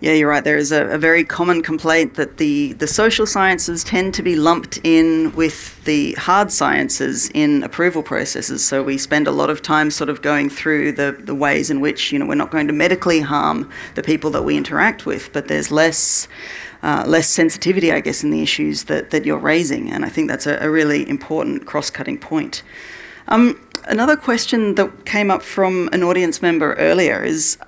Yeah, 0.00 0.14
you're 0.14 0.30
right. 0.30 0.42
There 0.42 0.56
is 0.56 0.72
a, 0.72 0.86
a, 0.86 0.96
very 0.98 1.24
common 1.24 1.62
complaint 1.62 2.14
that 2.14 2.38
the, 2.38 2.72
the 2.72 2.86
social 2.86 3.26
sciences 3.26 3.84
tend 3.84 4.14
to 4.14 4.22
be 4.22 4.34
lumped 4.34 4.78
in 4.82 5.30
with 5.36 5.84
the 5.84 6.14
hard 6.14 6.50
sciences 6.50 7.30
in 7.34 7.62
approval 7.62 8.02
processes. 8.02 8.64
So 8.64 8.82
we 8.82 8.96
spend 8.96 9.26
a 9.26 9.30
lot 9.30 9.50
of 9.50 9.60
time 9.60 9.90
sort 9.90 10.08
of 10.08 10.22
going 10.22 10.48
through 10.48 10.92
the, 10.92 11.12
the 11.20 11.34
ways 11.34 11.70
in 11.70 11.80
which, 11.80 12.12
you 12.12 12.18
know, 12.18 12.24
we're 12.24 12.34
not 12.34 12.50
going 12.50 12.66
to 12.68 12.72
medically 12.72 13.20
harm 13.20 13.70
the 13.94 14.02
people 14.02 14.30
that 14.30 14.42
we 14.42 14.56
interact 14.56 15.04
with, 15.04 15.34
but 15.34 15.48
there's 15.48 15.70
less 15.70 16.26
uh, 16.82 17.04
less 17.06 17.28
sensitivity, 17.28 17.92
I 17.92 18.00
guess, 18.00 18.24
in 18.24 18.30
the 18.30 18.40
issues 18.40 18.84
that, 18.84 19.10
that 19.10 19.26
you're 19.26 19.36
raising. 19.36 19.90
And 19.90 20.02
I 20.02 20.08
think 20.08 20.28
that's 20.28 20.46
a, 20.46 20.56
a 20.62 20.70
really 20.70 21.06
important 21.10 21.66
cross 21.66 21.90
cutting 21.90 22.16
point. 22.16 22.62
Um, 23.28 23.60
another 23.84 24.16
question 24.16 24.76
that 24.76 25.04
came 25.04 25.30
up 25.30 25.42
from 25.42 25.90
an 25.92 26.02
audience 26.02 26.40
member 26.40 26.72
earlier 26.74 27.22
is 27.22 27.58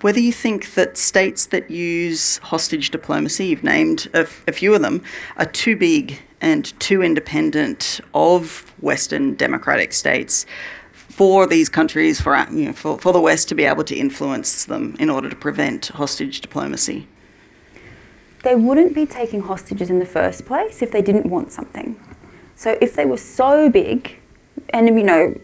whether 0.00 0.20
you 0.20 0.32
think 0.32 0.74
that 0.74 0.96
states 0.96 1.46
that 1.46 1.70
use 1.70 2.38
hostage 2.38 2.90
diplomacy, 2.90 3.46
you've 3.46 3.64
named 3.64 4.08
a, 4.14 4.26
a 4.46 4.52
few 4.52 4.74
of 4.74 4.82
them, 4.82 5.02
are 5.36 5.46
too 5.46 5.76
big 5.76 6.20
and 6.40 6.78
too 6.80 7.02
independent 7.02 8.00
of 8.14 8.72
Western 8.80 9.34
democratic 9.34 9.92
states 9.92 10.46
for 10.92 11.46
these 11.46 11.68
countries, 11.68 12.20
for, 12.20 12.36
you 12.50 12.66
know, 12.66 12.72
for, 12.72 12.98
for 12.98 13.12
the 13.12 13.20
West 13.20 13.48
to 13.50 13.54
be 13.54 13.64
able 13.64 13.84
to 13.84 13.94
influence 13.94 14.64
them 14.64 14.96
in 14.98 15.10
order 15.10 15.28
to 15.28 15.36
prevent 15.36 15.88
hostage 15.88 16.40
diplomacy? 16.40 17.06
They 18.42 18.54
wouldn't 18.54 18.94
be 18.94 19.04
taking 19.04 19.42
hostages 19.42 19.90
in 19.90 19.98
the 19.98 20.06
first 20.06 20.46
place 20.46 20.80
if 20.80 20.90
they 20.92 21.02
didn't 21.02 21.26
want 21.26 21.52
something. 21.52 22.00
So 22.54 22.78
if 22.80 22.94
they 22.94 23.04
were 23.04 23.18
so 23.18 23.68
big, 23.68 24.18
and 24.70 24.86
you 24.86 25.02
know, 25.02 25.34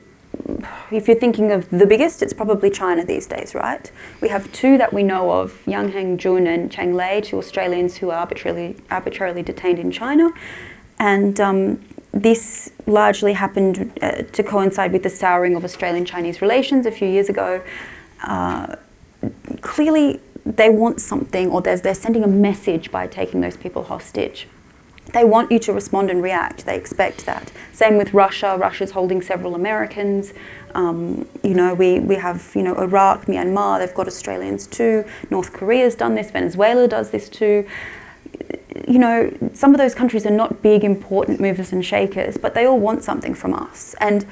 if 0.91 1.09
you're 1.09 1.19
thinking 1.19 1.53
of 1.53 1.69
the 1.71 1.87
biggest, 1.87 2.23
it's 2.23 2.33
probably 2.33 2.71
China 2.71 3.05
these 3.05 3.27
days, 3.27 3.55
right? 3.55 3.91
We 4.21 4.29
have 4.29 4.51
two 4.53 4.79
that 4.79 4.93
we 4.93 5.03
know 5.03 5.31
of, 5.31 5.67
Yang 5.67 5.93
Hengjun 5.93 6.47
and 6.47 6.71
Cheng 6.71 6.95
Lei, 6.95 7.21
two 7.21 7.39
Australians 7.39 7.97
who 7.97 8.11
are 8.11 8.19
arbitrarily, 8.19 8.77
arbitrarily 8.91 9.43
detained 9.43 9.79
in 9.79 9.91
China. 9.91 10.31
And 10.99 11.41
um, 11.41 11.85
this 12.13 12.73
largely 12.87 13.35
happened 13.35 13.93
uh, 14.01 14.23
to 14.23 14.43
coincide 14.43 14.93
with 14.93 15.03
the 15.03 15.11
souring 15.11 15.57
of 15.57 15.65
Australian 15.65 16.05
Chinese 16.05 16.41
relations 16.41 16.87
a 16.87 16.91
few 16.91 17.09
years 17.09 17.29
ago. 17.29 17.63
Uh, 18.23 18.77
clearly, 19.61 20.21
they 20.45 20.71
want 20.71 21.01
something, 21.01 21.51
or 21.51 21.61
they're 21.61 21.95
sending 21.95 22.23
a 22.23 22.29
message 22.29 22.91
by 22.91 23.07
taking 23.07 23.41
those 23.41 23.57
people 23.57 23.83
hostage. 23.85 24.47
They 25.17 25.25
want 25.25 25.51
you 25.51 25.59
to 25.61 25.73
respond 25.73 26.11
and 26.11 26.23
react. 26.23 26.67
They 26.67 26.77
expect 26.77 27.25
that. 27.25 27.51
Same 27.73 27.97
with 27.97 28.13
Russia. 28.13 28.55
Russia's 28.61 28.91
holding 28.91 29.23
several 29.23 29.55
Americans. 29.55 30.35
Um, 30.75 31.27
you 31.43 31.55
know, 31.55 31.73
we, 31.73 32.01
we 32.01 32.17
have, 32.17 32.53
you 32.55 32.63
know, 32.63 32.75
Iraq, 32.75 33.25
Myanmar, 33.25 33.79
they've 33.79 33.95
got 33.95 34.07
Australians 34.07 34.67
too. 34.67 35.07
North 35.31 35.55
Korea's 35.55 35.95
done 35.95 36.17
this, 36.17 36.31
Venezuela 36.31 36.87
does 36.87 37.13
this 37.13 37.31
too. 37.31 37.67
You 38.87 38.99
know, 38.99 39.35
some 39.55 39.73
of 39.73 39.79
those 39.79 39.95
countries 39.95 40.27
are 40.27 40.31
not 40.43 40.61
big, 40.61 40.85
important 40.85 41.41
movers 41.41 41.73
and 41.73 41.83
shakers, 41.83 42.37
but 42.37 42.53
they 42.53 42.67
all 42.67 42.79
want 42.79 43.03
something 43.03 43.33
from 43.33 43.55
us. 43.55 43.95
And 44.01 44.27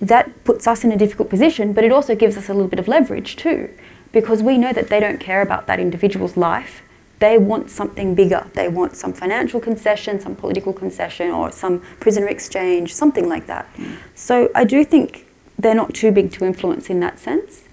that 0.00 0.44
puts 0.44 0.68
us 0.68 0.84
in 0.84 0.92
a 0.92 0.96
difficult 0.96 1.30
position, 1.30 1.72
but 1.72 1.82
it 1.82 1.90
also 1.90 2.14
gives 2.14 2.36
us 2.36 2.48
a 2.48 2.54
little 2.54 2.68
bit 2.68 2.78
of 2.78 2.86
leverage 2.86 3.34
too, 3.34 3.70
because 4.12 4.40
we 4.40 4.56
know 4.56 4.72
that 4.72 4.88
they 4.88 5.00
don't 5.00 5.18
care 5.18 5.42
about 5.42 5.66
that 5.66 5.80
individual's 5.80 6.36
life 6.36 6.82
they 7.18 7.38
want 7.38 7.70
something 7.70 8.14
bigger. 8.14 8.46
They 8.54 8.68
want 8.68 8.96
some 8.96 9.12
financial 9.12 9.60
concession, 9.60 10.20
some 10.20 10.36
political 10.36 10.72
concession, 10.72 11.30
or 11.30 11.50
some 11.50 11.80
prisoner 12.00 12.28
exchange, 12.28 12.94
something 12.94 13.28
like 13.28 13.46
that. 13.46 13.72
Mm. 13.76 13.96
So 14.14 14.50
I 14.54 14.64
do 14.64 14.84
think 14.84 15.26
they're 15.58 15.74
not 15.74 15.94
too 15.94 16.12
big 16.12 16.30
to 16.32 16.44
influence 16.44 16.88
in 16.88 17.00
that 17.00 17.18
sense. 17.18 17.64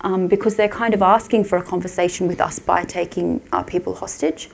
Um, 0.00 0.28
because 0.28 0.56
they're 0.56 0.68
kind 0.68 0.92
of 0.92 1.00
asking 1.00 1.44
for 1.44 1.56
a 1.56 1.62
conversation 1.62 2.28
with 2.28 2.38
us 2.38 2.58
by 2.58 2.84
taking 2.84 3.40
our 3.54 3.64
people 3.64 3.94
hostage. 3.94 4.50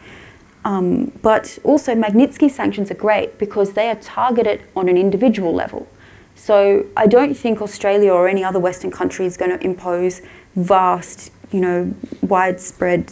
Um, 0.64 1.07
but 1.22 1.59
also, 1.64 1.94
Magnitsky 1.94 2.48
sanctions 2.48 2.88
are 2.90 2.94
great 2.94 3.36
because 3.36 3.72
they 3.72 3.88
are 3.88 3.96
targeted 3.96 4.62
on 4.76 4.88
an 4.88 4.96
individual 4.96 5.53
level. 5.53 5.88
So 6.36 6.86
I 6.96 7.07
don't 7.07 7.34
think 7.34 7.61
Australia 7.61 8.12
or 8.12 8.28
any 8.28 8.44
other 8.44 8.61
Western 8.61 8.90
country 8.90 9.26
is 9.26 9.36
going 9.36 9.51
to 9.51 9.62
impose 9.64 10.22
vast, 10.55 11.32
you 11.51 11.61
know, 11.61 11.94
widespread 12.22 13.11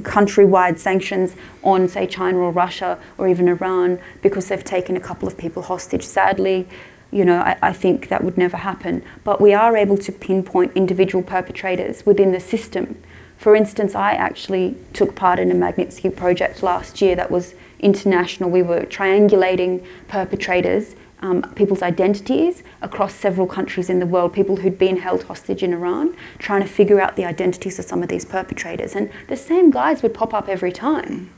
countrywide 0.00 0.78
sanctions 0.78 1.34
on, 1.62 1.88
say, 1.88 2.06
China 2.06 2.38
or 2.38 2.50
Russia 2.50 2.98
or 3.18 3.28
even 3.28 3.48
Iran 3.48 3.98
because 4.22 4.48
they've 4.48 4.64
taken 4.64 4.96
a 4.96 5.00
couple 5.00 5.28
of 5.28 5.36
people 5.36 5.62
hostage. 5.62 6.04
Sadly, 6.04 6.68
you 7.10 7.24
know, 7.24 7.40
I, 7.40 7.56
I, 7.60 7.72
think 7.72 8.08
that 8.08 8.22
would 8.22 8.38
never 8.38 8.56
happen. 8.56 9.02
But 9.24 9.40
we 9.40 9.52
are 9.52 9.76
able 9.76 9.98
to 9.98 10.12
pinpoint 10.12 10.72
individual 10.74 11.22
perpetrators 11.24 12.06
within 12.06 12.32
the 12.32 12.40
system. 12.40 13.02
For 13.36 13.56
instance, 13.56 13.94
I 13.94 14.12
actually 14.12 14.76
took 14.92 15.14
part 15.16 15.38
in 15.38 15.50
a 15.50 15.54
Magnitsky 15.54 16.14
project 16.14 16.62
last 16.62 17.00
year 17.00 17.16
that 17.16 17.30
was 17.30 17.54
international. 17.80 18.50
We 18.50 18.62
were 18.62 18.82
triangulating 18.82 19.84
perpetrators 20.08 20.94
um, 21.20 21.42
people's 21.54 21.82
identities 21.82 22.62
across 22.82 23.14
several 23.14 23.46
countries 23.46 23.90
in 23.90 23.98
the 23.98 24.06
world, 24.06 24.32
people 24.32 24.56
who'd 24.56 24.78
been 24.78 24.98
held 24.98 25.24
hostage 25.24 25.62
in 25.62 25.72
Iran, 25.72 26.16
trying 26.38 26.62
to 26.62 26.68
figure 26.68 27.00
out 27.00 27.16
the 27.16 27.24
identities 27.24 27.78
of 27.78 27.84
some 27.84 28.02
of 28.02 28.08
these 28.08 28.24
perpetrators. 28.24 28.94
And 28.94 29.10
the 29.28 29.36
same 29.36 29.70
guys 29.70 30.02
would 30.02 30.14
pop 30.14 30.32
up 30.34 30.48
every 30.48 30.72
time. 30.72 31.30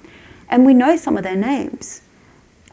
And 0.48 0.64
we 0.64 0.74
know 0.74 0.96
some 0.96 1.16
of 1.16 1.24
their 1.24 1.36
names. 1.36 2.02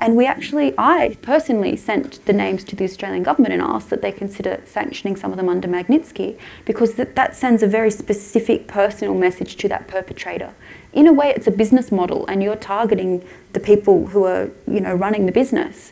And 0.01 0.15
we 0.15 0.25
actually, 0.25 0.73
I 0.77 1.17
personally 1.21 1.75
sent 1.75 2.25
the 2.25 2.31
names 2.31 2.63
to 2.65 2.75
the 2.75 2.85
Australian 2.85 3.23
government 3.23 3.53
and 3.53 3.61
asked 3.61 3.89
that 3.89 4.01
they 4.01 4.13
consider 4.13 4.61
sanctioning 4.65 5.17
some 5.17 5.31
of 5.31 5.37
them 5.37 5.49
under 5.49 5.67
Magnitsky 5.67 6.39
because 6.63 6.93
that, 6.93 7.15
that 7.15 7.35
sends 7.35 7.61
a 7.61 7.67
very 7.67 7.91
specific 7.91 8.67
personal 8.67 9.13
message 9.13 9.57
to 9.57 9.67
that 9.67 9.89
perpetrator. 9.89 10.53
In 10.93 11.05
a 11.05 11.11
way, 11.11 11.33
it's 11.35 11.47
a 11.47 11.51
business 11.51 11.91
model 11.91 12.25
and 12.27 12.41
you're 12.41 12.55
targeting 12.55 13.27
the 13.51 13.59
people 13.59 14.07
who 14.07 14.23
are, 14.23 14.49
you 14.67 14.79
know, 14.79 14.93
running 14.95 15.25
the 15.25 15.33
business. 15.33 15.91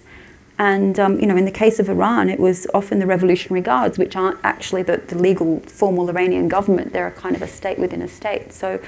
And 0.60 1.00
um, 1.00 1.20
you 1.20 1.28
know, 1.28 1.38
in 1.38 1.46
the 1.46 1.52
case 1.52 1.80
of 1.80 1.88
Iran, 1.88 2.30
it 2.30 2.40
was 2.40 2.68
often 2.74 3.00
the 3.00 3.06
Revolutionary 3.06 3.62
Guards, 3.62 3.98
which 3.98 4.16
aren't 4.16 4.40
actually 4.44 4.84
the, 4.84 4.98
the 4.98 5.18
legal 5.18 5.60
formal 5.62 6.10
Iranian 6.10 6.48
government. 6.48 6.94
They're 6.94 7.08
a 7.08 7.12
kind 7.12 7.36
of 7.36 7.42
a 7.42 7.48
state 7.48 7.78
within 7.78 8.02
a 8.02 8.08
state. 8.08 8.54
So 8.54 8.80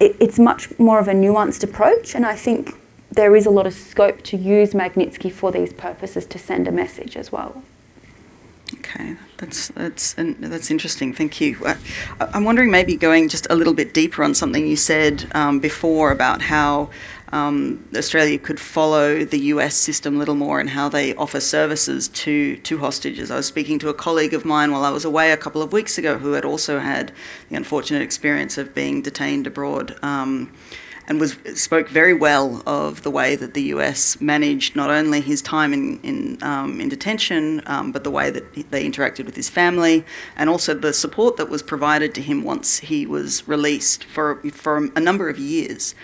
it, 0.00 0.16
it's 0.18 0.38
much 0.38 0.78
more 0.78 0.98
of 0.98 1.08
a 1.08 1.12
nuanced 1.12 1.62
approach, 1.62 2.14
and 2.14 2.24
I 2.24 2.36
think 2.36 2.74
there 3.10 3.36
is 3.36 3.46
a 3.46 3.50
lot 3.50 3.66
of 3.66 3.74
scope 3.74 4.22
to 4.22 4.36
use 4.36 4.72
Magnitsky 4.72 5.30
for 5.30 5.52
these 5.52 5.72
purposes 5.72 6.26
to 6.26 6.38
send 6.38 6.66
a 6.66 6.72
message 6.72 7.16
as 7.16 7.30
well. 7.30 7.62
Okay, 8.78 9.16
that's 9.36 9.68
that's 9.68 10.14
that's 10.14 10.70
interesting. 10.70 11.12
Thank 11.12 11.40
you. 11.40 11.58
Uh, 11.64 11.74
I'm 12.32 12.44
wondering 12.44 12.70
maybe 12.70 12.96
going 12.96 13.28
just 13.28 13.46
a 13.50 13.54
little 13.54 13.74
bit 13.74 13.92
deeper 13.92 14.24
on 14.24 14.34
something 14.34 14.66
you 14.66 14.76
said 14.76 15.30
um, 15.34 15.60
before 15.60 16.10
about 16.10 16.42
how 16.42 16.88
um, 17.32 17.84
Australia 17.96 18.38
could 18.38 18.60
follow 18.60 19.24
the 19.24 19.38
US 19.38 19.74
system 19.74 20.16
a 20.16 20.18
little 20.18 20.34
more 20.34 20.60
and 20.60 20.70
how 20.70 20.88
they 20.88 21.14
offer 21.14 21.40
services 21.40 22.08
to, 22.08 22.56
to 22.58 22.78
hostages. 22.78 23.30
I 23.30 23.36
was 23.36 23.46
speaking 23.46 23.78
to 23.80 23.88
a 23.88 23.94
colleague 23.94 24.34
of 24.34 24.44
mine 24.44 24.70
while 24.72 24.84
I 24.84 24.90
was 24.90 25.04
away 25.04 25.32
a 25.32 25.36
couple 25.36 25.62
of 25.62 25.72
weeks 25.72 25.98
ago 25.98 26.18
who 26.18 26.32
had 26.32 26.44
also 26.44 26.78
had 26.78 27.12
the 27.48 27.56
unfortunate 27.56 28.02
experience 28.02 28.58
of 28.58 28.74
being 28.74 29.02
detained 29.02 29.46
abroad. 29.46 29.96
Um, 30.02 30.52
and 31.06 31.20
was 31.20 31.36
spoke 31.54 31.88
very 31.88 32.14
well 32.14 32.62
of 32.66 33.02
the 33.02 33.10
way 33.10 33.36
that 33.36 33.54
the 33.54 33.62
US 33.74 34.20
managed 34.20 34.74
not 34.74 34.90
only 34.90 35.20
his 35.20 35.42
time 35.42 35.72
in 35.72 36.00
in, 36.02 36.42
um, 36.42 36.80
in 36.80 36.88
detention, 36.88 37.62
um, 37.66 37.92
but 37.92 38.04
the 38.04 38.10
way 38.10 38.30
that 38.30 38.70
they 38.70 38.88
interacted 38.88 39.26
with 39.26 39.36
his 39.36 39.50
family, 39.50 40.04
and 40.36 40.48
also 40.48 40.74
the 40.74 40.92
support 40.92 41.36
that 41.36 41.48
was 41.48 41.62
provided 41.62 42.14
to 42.14 42.22
him 42.22 42.42
once 42.42 42.80
he 42.80 43.06
was 43.06 43.46
released 43.46 44.04
for 44.04 44.36
for 44.50 44.90
a 44.96 45.00
number 45.00 45.28
of 45.28 45.38
years. 45.38 45.94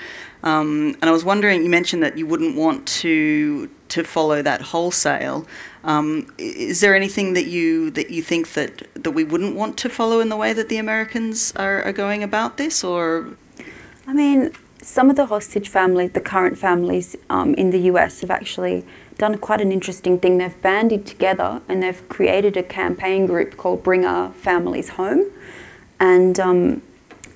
Um, 0.43 0.97
and 1.03 1.05
I 1.05 1.11
was 1.11 1.25
wondering, 1.25 1.63
you 1.63 1.69
mentioned 1.69 2.03
that 2.03 2.17
you 2.17 2.27
wouldn't 2.27 2.57
want 2.57 2.87
to 3.03 3.71
to 3.89 4.05
follow 4.05 4.41
that 4.43 4.61
wholesale. 4.61 5.47
Um, 5.83 6.33
is 6.39 6.81
there 6.81 6.95
anything 6.95 7.35
that 7.35 7.47
you 7.47 7.91
that 7.91 8.11
you 8.11 8.23
think 8.23 8.53
that 8.53 8.87
that 8.95 9.11
we 9.11 9.25
wouldn't 9.25 9.55
want 9.57 9.77
to 9.79 9.89
follow 9.89 10.21
in 10.21 10.29
the 10.29 10.37
way 10.37 10.53
that 10.53 10.69
the 10.69 10.79
Americans 10.79 11.53
are, 11.57 11.83
are 11.83 11.93
going 11.93 12.23
about 12.23 12.57
this, 12.57 12.85
or? 12.85 13.37
I 14.07 14.13
mean, 14.13 14.53
some 14.83 15.11
of 15.11 15.17
the 15.17 15.27
hostage 15.27 15.69
families, 15.69 16.13
the 16.13 16.21
current 16.21 16.59
families 16.59 17.17
um, 17.29 17.55
in 17.55 17.71
the 17.71 17.81
US, 17.93 18.21
have 18.21 18.31
actually 18.31 18.85
done 19.19 19.37
quite 19.39 19.61
an 19.61 19.71
interesting 19.71 20.19
thing. 20.19 20.39
They've 20.39 20.63
banded 20.63 21.07
together 21.07 21.61
and 21.69 21.83
they've 21.83 22.09
created 22.09 22.57
a 22.57 22.63
campaign 22.63 23.27
group 23.27 23.57
called 23.57 23.83
Bring 23.83 24.05
Our 24.05 24.33
Families 24.33 24.91
Home, 24.91 25.27
and 25.99 26.41
um, 26.41 26.83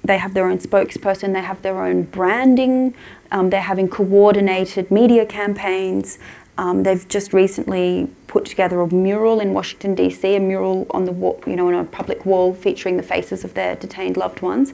they 0.03 0.19
have 0.19 0.35
their 0.35 0.49
own 0.49 0.59
spokesperson, 0.59 1.33
they 1.33 1.43
have 1.43 1.63
their 1.63 1.83
own 1.83 2.05
branding, 2.05 2.95
um, 3.31 3.51
they're 3.51 3.61
having 3.61 3.89
coordinated 3.89 4.91
media 4.91 5.27
campaigns. 5.27 6.19
Um, 6.57 6.85
they've 6.85 7.07
just 7.09 7.33
recently 7.33 8.09
put 8.29 8.45
together 8.45 8.81
a 8.81 8.95
mural 8.95 9.41
in 9.41 9.55
Washington 9.55 9.97
D.C., 9.97 10.37
a 10.37 10.41
mural 10.41 10.87
on 10.91 11.05
the 11.05 11.11
wall, 11.11 11.43
you 11.49 11.57
know, 11.57 11.67
on 11.67 11.75
a 11.75 11.85
public 11.85 12.25
wall 12.25 12.55
featuring 12.55 12.97
the 12.97 13.03
faces 13.03 13.43
of 13.43 13.55
their 13.55 13.75
detained 13.75 14.17
loved 14.17 14.41
ones, 14.41 14.73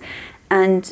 and 0.50 0.86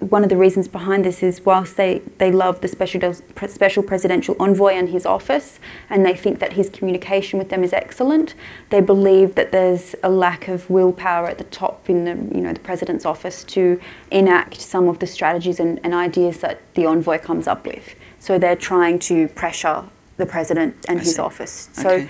one 0.00 0.24
of 0.24 0.28
the 0.28 0.36
reasons 0.36 0.66
behind 0.66 1.04
this 1.04 1.22
is 1.22 1.40
whilst 1.44 1.76
they, 1.76 2.00
they 2.18 2.32
love 2.32 2.60
the 2.60 2.68
special, 2.68 3.14
special 3.46 3.82
presidential 3.82 4.34
envoy 4.40 4.72
and 4.72 4.88
his 4.88 5.06
office, 5.06 5.60
and 5.88 6.04
they 6.04 6.14
think 6.14 6.40
that 6.40 6.54
his 6.54 6.68
communication 6.68 7.38
with 7.38 7.48
them 7.48 7.62
is 7.62 7.72
excellent, 7.72 8.34
they 8.70 8.80
believe 8.80 9.36
that 9.36 9.52
there's 9.52 9.94
a 10.02 10.08
lack 10.08 10.48
of 10.48 10.68
willpower 10.68 11.28
at 11.28 11.38
the 11.38 11.44
top 11.44 11.88
in 11.88 12.04
the, 12.04 12.36
you 12.36 12.42
know, 12.42 12.52
the 12.52 12.60
president's 12.60 13.06
office 13.06 13.44
to 13.44 13.80
enact 14.10 14.60
some 14.60 14.88
of 14.88 14.98
the 14.98 15.06
strategies 15.06 15.60
and, 15.60 15.78
and 15.84 15.94
ideas 15.94 16.40
that 16.40 16.60
the 16.74 16.84
envoy 16.84 17.18
comes 17.18 17.46
up 17.46 17.64
with. 17.66 17.94
So 18.18 18.36
they're 18.38 18.56
trying 18.56 18.98
to 19.00 19.28
pressure 19.28 19.84
the 20.16 20.26
president 20.26 20.74
and 20.88 20.98
I 20.98 21.02
his 21.02 21.16
see. 21.16 21.22
office. 21.22 21.68
So, 21.72 21.88
okay. 21.90 22.08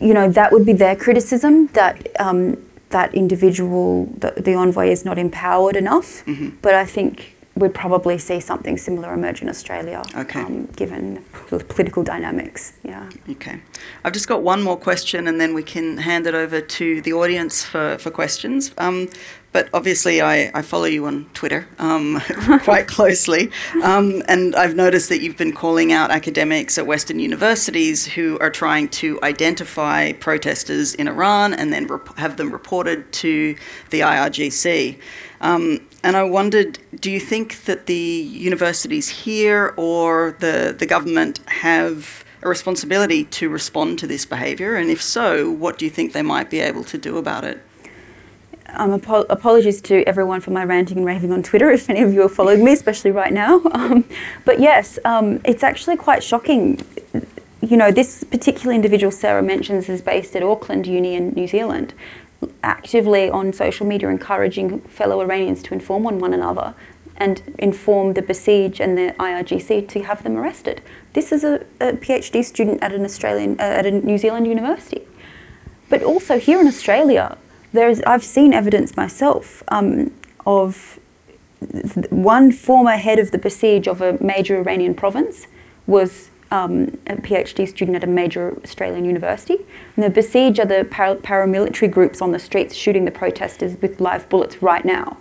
you 0.00 0.14
know, 0.14 0.30
that 0.30 0.50
would 0.52 0.64
be 0.64 0.72
their 0.72 0.96
criticism 0.96 1.66
that 1.68 2.08
um, 2.18 2.56
that 2.90 3.14
individual, 3.14 4.06
the, 4.16 4.32
the 4.36 4.54
envoy 4.54 4.88
is 4.88 5.04
not 5.04 5.18
empowered 5.18 5.76
enough. 5.76 6.24
Mm-hmm. 6.26 6.56
But 6.62 6.74
I 6.74 6.84
think 6.84 7.36
we'd 7.54 7.74
probably 7.74 8.18
see 8.18 8.40
something 8.40 8.78
similar 8.78 9.12
emerge 9.12 9.42
in 9.42 9.48
Australia, 9.48 10.02
okay. 10.14 10.40
um, 10.40 10.66
given 10.76 11.24
the 11.50 11.58
political 11.58 12.02
dynamics. 12.04 12.74
Yeah. 12.84 13.10
Okay. 13.30 13.60
I've 14.04 14.12
just 14.12 14.28
got 14.28 14.42
one 14.42 14.62
more 14.62 14.76
question, 14.76 15.26
and 15.26 15.40
then 15.40 15.54
we 15.54 15.62
can 15.62 15.98
hand 15.98 16.26
it 16.26 16.34
over 16.34 16.60
to 16.60 17.02
the 17.02 17.12
audience 17.12 17.64
for, 17.64 17.98
for 17.98 18.10
questions. 18.10 18.72
Um, 18.78 19.08
but 19.52 19.68
obviously 19.72 20.20
I, 20.20 20.50
I 20.54 20.62
follow 20.62 20.84
you 20.84 21.06
on 21.06 21.26
Twitter 21.34 21.66
um, 21.78 22.20
quite 22.64 22.86
closely. 22.86 23.50
Um, 23.82 24.22
and 24.28 24.54
I've 24.54 24.76
noticed 24.76 25.08
that 25.08 25.20
you've 25.20 25.36
been 25.36 25.52
calling 25.52 25.92
out 25.92 26.10
academics 26.10 26.78
at 26.78 26.86
Western 26.86 27.18
universities 27.18 28.06
who 28.06 28.38
are 28.40 28.50
trying 28.50 28.88
to 28.88 29.18
identify 29.22 30.12
protesters 30.12 30.94
in 30.94 31.08
Iran 31.08 31.54
and 31.54 31.72
then 31.72 31.86
rep- 31.86 32.16
have 32.18 32.36
them 32.36 32.50
reported 32.50 33.10
to 33.12 33.56
the 33.90 34.00
IRGC. 34.00 34.98
Um, 35.40 35.80
and 36.02 36.16
I 36.16 36.24
wondered, 36.24 36.78
do 37.00 37.10
you 37.10 37.20
think 37.20 37.64
that 37.64 37.86
the 37.86 37.94
universities 37.94 39.08
here 39.08 39.74
or 39.76 40.36
the, 40.40 40.74
the 40.78 40.86
government 40.86 41.40
have 41.48 42.24
a 42.42 42.48
responsibility 42.48 43.24
to 43.24 43.48
respond 43.48 43.98
to 44.00 44.06
this 44.06 44.24
behaviour? 44.24 44.76
And 44.76 44.90
if 44.90 45.02
so, 45.02 45.50
what 45.50 45.78
do 45.78 45.84
you 45.84 45.90
think 45.90 46.12
they 46.12 46.22
might 46.22 46.50
be 46.50 46.60
able 46.60 46.84
to 46.84 46.98
do 46.98 47.16
about 47.16 47.44
it? 47.44 47.60
Um, 48.74 48.92
apo- 48.92 49.26
apologies 49.30 49.80
to 49.82 50.02
everyone 50.06 50.40
for 50.40 50.50
my 50.50 50.62
ranting 50.62 50.98
and 50.98 51.06
raving 51.06 51.32
on 51.32 51.42
Twitter, 51.42 51.70
if 51.78 51.88
any 51.88 52.02
of 52.02 52.12
you 52.12 52.22
are 52.22 52.28
following 52.28 52.64
me, 52.64 52.72
especially 52.72 53.10
right 53.10 53.32
now. 53.32 53.62
Um, 53.78 54.04
but 54.44 54.60
yes, 54.60 54.98
um, 55.04 55.40
it's 55.44 55.62
actually 55.62 55.96
quite 55.96 56.22
shocking. 56.22 56.84
You 57.60 57.76
know, 57.76 57.92
this 57.92 58.24
particular 58.24 58.74
individual 58.74 59.12
Sarah 59.12 59.42
mentions 59.42 59.88
is 59.88 60.02
based 60.02 60.34
at 60.34 60.42
Auckland 60.42 60.86
Uni 60.86 61.14
in 61.14 61.30
New 61.30 61.46
Zealand, 61.46 61.94
actively 62.62 63.30
on 63.30 63.52
social 63.52 63.86
media 63.86 64.08
encouraging 64.08 64.80
fellow 64.80 65.20
Iranians 65.20 65.62
to 65.64 65.74
inform 65.74 66.06
on 66.06 66.18
one 66.18 66.34
another 66.34 66.74
and 67.18 67.42
inform 67.58 68.14
the 68.14 68.22
Basij 68.22 68.80
and 68.80 68.98
the 68.98 69.14
IRGC 69.18 69.88
to 69.88 70.02
have 70.02 70.22
them 70.22 70.36
arrested. 70.36 70.82
This 71.12 71.30
is 71.30 71.44
a, 71.44 71.64
a 71.80 71.92
PhD 71.92 72.44
student 72.44 72.82
at 72.82 72.92
an 72.92 73.04
Australian 73.04 73.58
uh, 73.60 73.62
at 73.62 73.86
a 73.86 73.90
New 73.90 74.18
Zealand 74.18 74.46
university. 74.46 75.06
But 75.88 76.02
also 76.02 76.38
here 76.38 76.60
in 76.60 76.66
Australia, 76.66 77.38
there's 77.72 78.00
I've 78.02 78.24
seen 78.24 78.52
evidence 78.52 78.96
myself 78.96 79.62
um, 79.68 80.12
of 80.46 80.98
one 82.10 82.52
former 82.52 82.96
head 82.96 83.18
of 83.18 83.30
the 83.30 83.38
Basij 83.38 83.86
of 83.86 84.00
a 84.00 84.22
major 84.22 84.56
Iranian 84.58 84.94
province 84.94 85.46
was 85.86 86.30
um, 86.50 86.98
a 87.06 87.16
PhD 87.16 87.68
student 87.68 87.96
at 87.96 88.04
a 88.04 88.06
major 88.06 88.58
Australian 88.62 89.04
university. 89.04 89.58
And 89.96 90.04
the 90.04 90.20
Basij 90.20 90.58
are 90.58 90.64
the 90.64 90.86
para- 90.90 91.16
paramilitary 91.16 91.90
groups 91.90 92.22
on 92.22 92.32
the 92.32 92.38
streets 92.38 92.74
shooting 92.74 93.04
the 93.04 93.10
protesters 93.10 93.76
with 93.82 94.00
live 94.00 94.28
bullets 94.28 94.62
right 94.62 94.84
now 94.84 95.18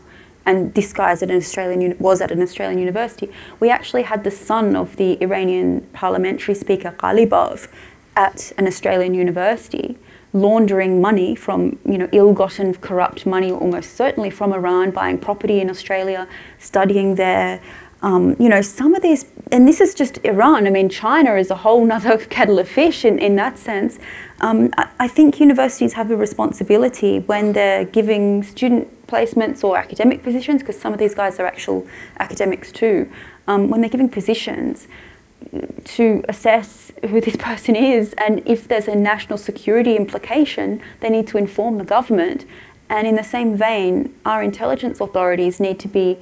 and 0.48 0.74
this 0.76 0.94
guy 0.94 1.12
at 1.12 1.22
an 1.22 1.32
Australian 1.32 1.96
was 2.00 2.22
at 2.22 2.32
an 2.32 2.42
Australian 2.42 2.80
university. 2.80 3.30
We 3.60 3.70
actually 3.70 4.04
had 4.04 4.24
the 4.24 4.32
son 4.32 4.78
of 4.78 4.96
the 4.96 5.22
Iranian 5.22 5.82
parliamentary 5.92 6.56
speaker 6.56 6.96
Ghalibaf 6.98 7.68
at 8.16 8.54
an 8.58 8.66
Australian 8.66 9.14
university 9.14 9.98
laundering 10.42 11.02
money 11.02 11.36
from 11.36 11.78
you 11.86 11.98
know 11.98 12.10
ill-gotten 12.12 12.74
corrupt 12.76 13.26
money 13.26 13.52
almost 13.52 13.96
certainly 13.96 14.30
from 14.30 14.54
Iran 14.54 14.92
buying 14.92 15.18
property 15.18 15.60
in 15.60 15.70
Australia 15.70 16.28
studying 16.60 17.16
there. 17.16 17.62
Um, 18.04 18.36
you 18.40 18.48
know 18.48 18.62
some 18.62 18.94
of 18.94 19.02
these 19.02 19.26
and 19.52 19.68
this 19.68 19.82
is 19.82 19.96
just 19.96 20.20
Iran. 20.24 20.68
I 20.68 20.70
mean 20.70 20.90
China 20.90 21.36
is 21.36 21.50
a 21.50 21.56
whole 21.56 21.84
nother 21.86 22.18
kettle 22.36 22.60
of 22.60 22.68
fish 22.68 23.04
in, 23.06 23.20
in 23.20 23.36
that 23.38 23.58
sense. 23.58 24.00
Um, 24.40 24.70
I, 24.78 24.90
I 25.00 25.08
think 25.08 25.40
universities 25.40 25.94
have 25.94 26.12
a 26.12 26.16
responsibility 26.16 27.20
when 27.20 27.54
they're 27.54 27.86
giving 27.86 28.44
student 28.44 28.88
placements 29.08 29.64
or 29.64 29.78
academic 29.78 30.22
positions, 30.22 30.62
because 30.62 30.80
some 30.80 30.94
of 30.94 31.00
these 31.00 31.16
guys 31.16 31.40
are 31.40 31.46
actual 31.46 31.88
academics 32.20 32.72
too, 32.72 33.10
um, 33.48 33.70
when 33.70 33.82
they're 33.82 33.90
giving 33.90 34.10
positions, 34.10 34.88
to 35.84 36.24
assess 36.28 36.92
who 37.10 37.22
this 37.22 37.36
person 37.50 37.76
is 37.76 38.14
and 38.18 38.42
if 38.46 38.68
there's 38.68 38.88
a 38.88 38.96
national 38.96 39.38
security 39.38 39.96
implication, 39.96 40.82
they 41.00 41.10
need 41.10 41.28
to 41.28 41.38
inform 41.38 41.78
the 41.78 41.86
government. 41.86 42.46
And 42.90 43.08
in 43.08 43.16
the 43.16 43.24
same 43.24 43.58
vein, 43.58 44.16
our 44.26 44.42
intelligence 44.42 45.02
authorities 45.02 45.60
need 45.60 45.80
to 45.80 45.88
be 45.88 46.18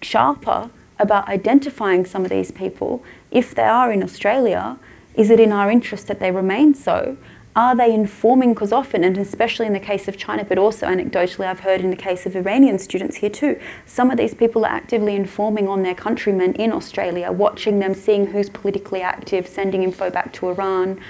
sharper 0.00 0.70
about 0.98 1.28
identifying 1.28 2.04
some 2.04 2.24
of 2.24 2.30
these 2.30 2.50
people. 2.50 3.02
If 3.30 3.54
they 3.54 3.64
are 3.64 3.92
in 3.92 4.02
Australia, 4.02 4.78
is 5.14 5.30
it 5.30 5.40
in 5.40 5.52
our 5.52 5.70
interest 5.70 6.06
that 6.06 6.20
they 6.20 6.30
remain 6.30 6.74
so? 6.74 7.16
Are 7.56 7.76
they 7.76 7.94
informing? 7.94 8.52
Because 8.52 8.72
often, 8.72 9.04
and 9.04 9.16
especially 9.16 9.66
in 9.66 9.72
the 9.72 9.80
case 9.80 10.08
of 10.08 10.16
China, 10.16 10.44
but 10.44 10.58
also 10.58 10.86
anecdotally, 10.86 11.46
I've 11.46 11.60
heard 11.60 11.82
in 11.82 11.90
the 11.90 11.96
case 11.96 12.26
of 12.26 12.34
Iranian 12.34 12.78
students 12.78 13.16
here 13.16 13.30
too, 13.30 13.60
some 13.86 14.10
of 14.10 14.16
these 14.16 14.34
people 14.34 14.64
are 14.64 14.72
actively 14.72 15.14
informing 15.14 15.68
on 15.68 15.82
their 15.82 15.94
countrymen 15.94 16.54
in 16.54 16.72
Australia, 16.72 17.30
watching 17.30 17.78
them, 17.78 17.94
seeing 17.94 18.26
who's 18.26 18.50
politically 18.50 19.02
active, 19.02 19.46
sending 19.46 19.84
info 19.84 20.10
back 20.10 20.32
to 20.34 20.48
Iran. 20.48 21.00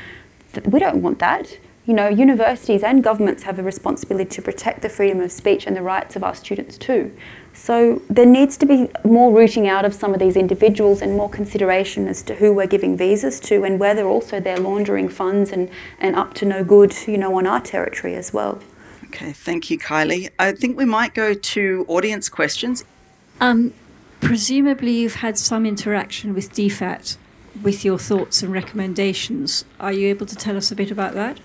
We 0.66 0.78
don't 0.80 1.02
want 1.02 1.18
that. 1.20 1.58
You 1.86 1.94
know, 1.94 2.08
universities 2.08 2.82
and 2.82 3.02
governments 3.02 3.42
have 3.42 3.58
a 3.58 3.62
responsibility 3.62 4.30
to 4.30 4.42
protect 4.42 4.82
the 4.82 4.88
freedom 4.88 5.20
of 5.20 5.32
speech 5.32 5.66
and 5.66 5.76
the 5.76 5.82
rights 5.82 6.14
of 6.16 6.24
our 6.24 6.34
students 6.34 6.78
too. 6.78 7.14
So 7.54 8.02
there 8.10 8.26
needs 8.26 8.56
to 8.58 8.66
be 8.66 8.90
more 9.04 9.32
rooting 9.32 9.68
out 9.68 9.84
of 9.84 9.94
some 9.94 10.12
of 10.12 10.18
these 10.18 10.36
individuals 10.36 11.00
and 11.00 11.16
more 11.16 11.30
consideration 11.30 12.08
as 12.08 12.20
to 12.24 12.34
who 12.34 12.52
we're 12.52 12.66
giving 12.66 12.96
visas 12.96 13.38
to 13.40 13.64
and 13.64 13.78
whether 13.78 14.04
also 14.06 14.40
they're 14.40 14.58
laundering 14.58 15.08
funds 15.08 15.50
and, 15.50 15.70
and 16.00 16.16
up 16.16 16.34
to 16.34 16.44
no 16.44 16.64
good, 16.64 16.94
you 17.06 17.16
know, 17.16 17.38
on 17.38 17.46
our 17.46 17.60
territory 17.60 18.16
as 18.16 18.32
well. 18.32 18.60
Okay, 19.04 19.32
thank 19.32 19.70
you, 19.70 19.78
Kylie. 19.78 20.30
I 20.38 20.52
think 20.52 20.76
we 20.76 20.84
might 20.84 21.14
go 21.14 21.32
to 21.32 21.84
audience 21.88 22.28
questions. 22.28 22.84
Um, 23.40 23.72
presumably, 24.20 24.90
you've 24.90 25.16
had 25.16 25.38
some 25.38 25.64
interaction 25.64 26.34
with 26.34 26.52
DFAT 26.52 27.16
with 27.62 27.84
your 27.84 27.98
thoughts 27.98 28.42
and 28.42 28.52
recommendations. 28.52 29.64
Are 29.78 29.92
you 29.92 30.08
able 30.08 30.26
to 30.26 30.34
tell 30.34 30.56
us 30.56 30.72
a 30.72 30.74
bit 30.74 30.90
about 30.90 31.14
that? 31.14 31.38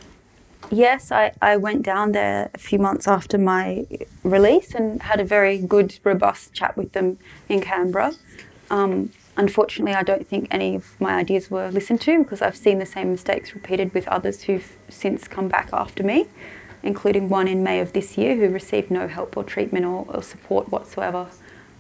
Yes, 0.71 1.11
I, 1.11 1.31
I 1.41 1.57
went 1.57 1.81
down 1.81 2.11
there 2.11 2.51
a 2.53 2.57
few 2.59 2.77
months 2.77 3.07
after 3.07 3.39
my 3.39 3.87
release 4.23 4.75
and 4.75 5.01
had 5.01 5.19
a 5.19 5.23
very 5.23 5.57
good, 5.57 5.97
robust 6.03 6.53
chat 6.53 6.77
with 6.77 6.93
them 6.93 7.17
in 7.47 7.59
Canberra. 7.61 8.13
Um, 8.69 9.11
unfortunately, 9.35 9.95
I 9.95 10.03
don't 10.03 10.27
think 10.27 10.47
any 10.51 10.75
of 10.75 10.99
my 11.01 11.15
ideas 11.15 11.49
were 11.49 11.71
listened 11.71 12.01
to 12.01 12.19
because 12.19 12.43
I've 12.43 12.55
seen 12.55 12.77
the 12.77 12.85
same 12.85 13.09
mistakes 13.09 13.55
repeated 13.55 13.95
with 13.95 14.07
others 14.07 14.43
who've 14.43 14.77
since 14.89 15.27
come 15.27 15.47
back 15.47 15.69
after 15.73 16.03
me, 16.03 16.27
including 16.83 17.29
one 17.29 17.47
in 17.47 17.63
May 17.63 17.79
of 17.79 17.93
this 17.93 18.15
year 18.15 18.35
who 18.35 18.49
received 18.49 18.91
no 18.91 19.07
help 19.07 19.35
or 19.35 19.43
treatment 19.43 19.85
or, 19.85 20.05
or 20.07 20.21
support 20.21 20.69
whatsoever 20.69 21.29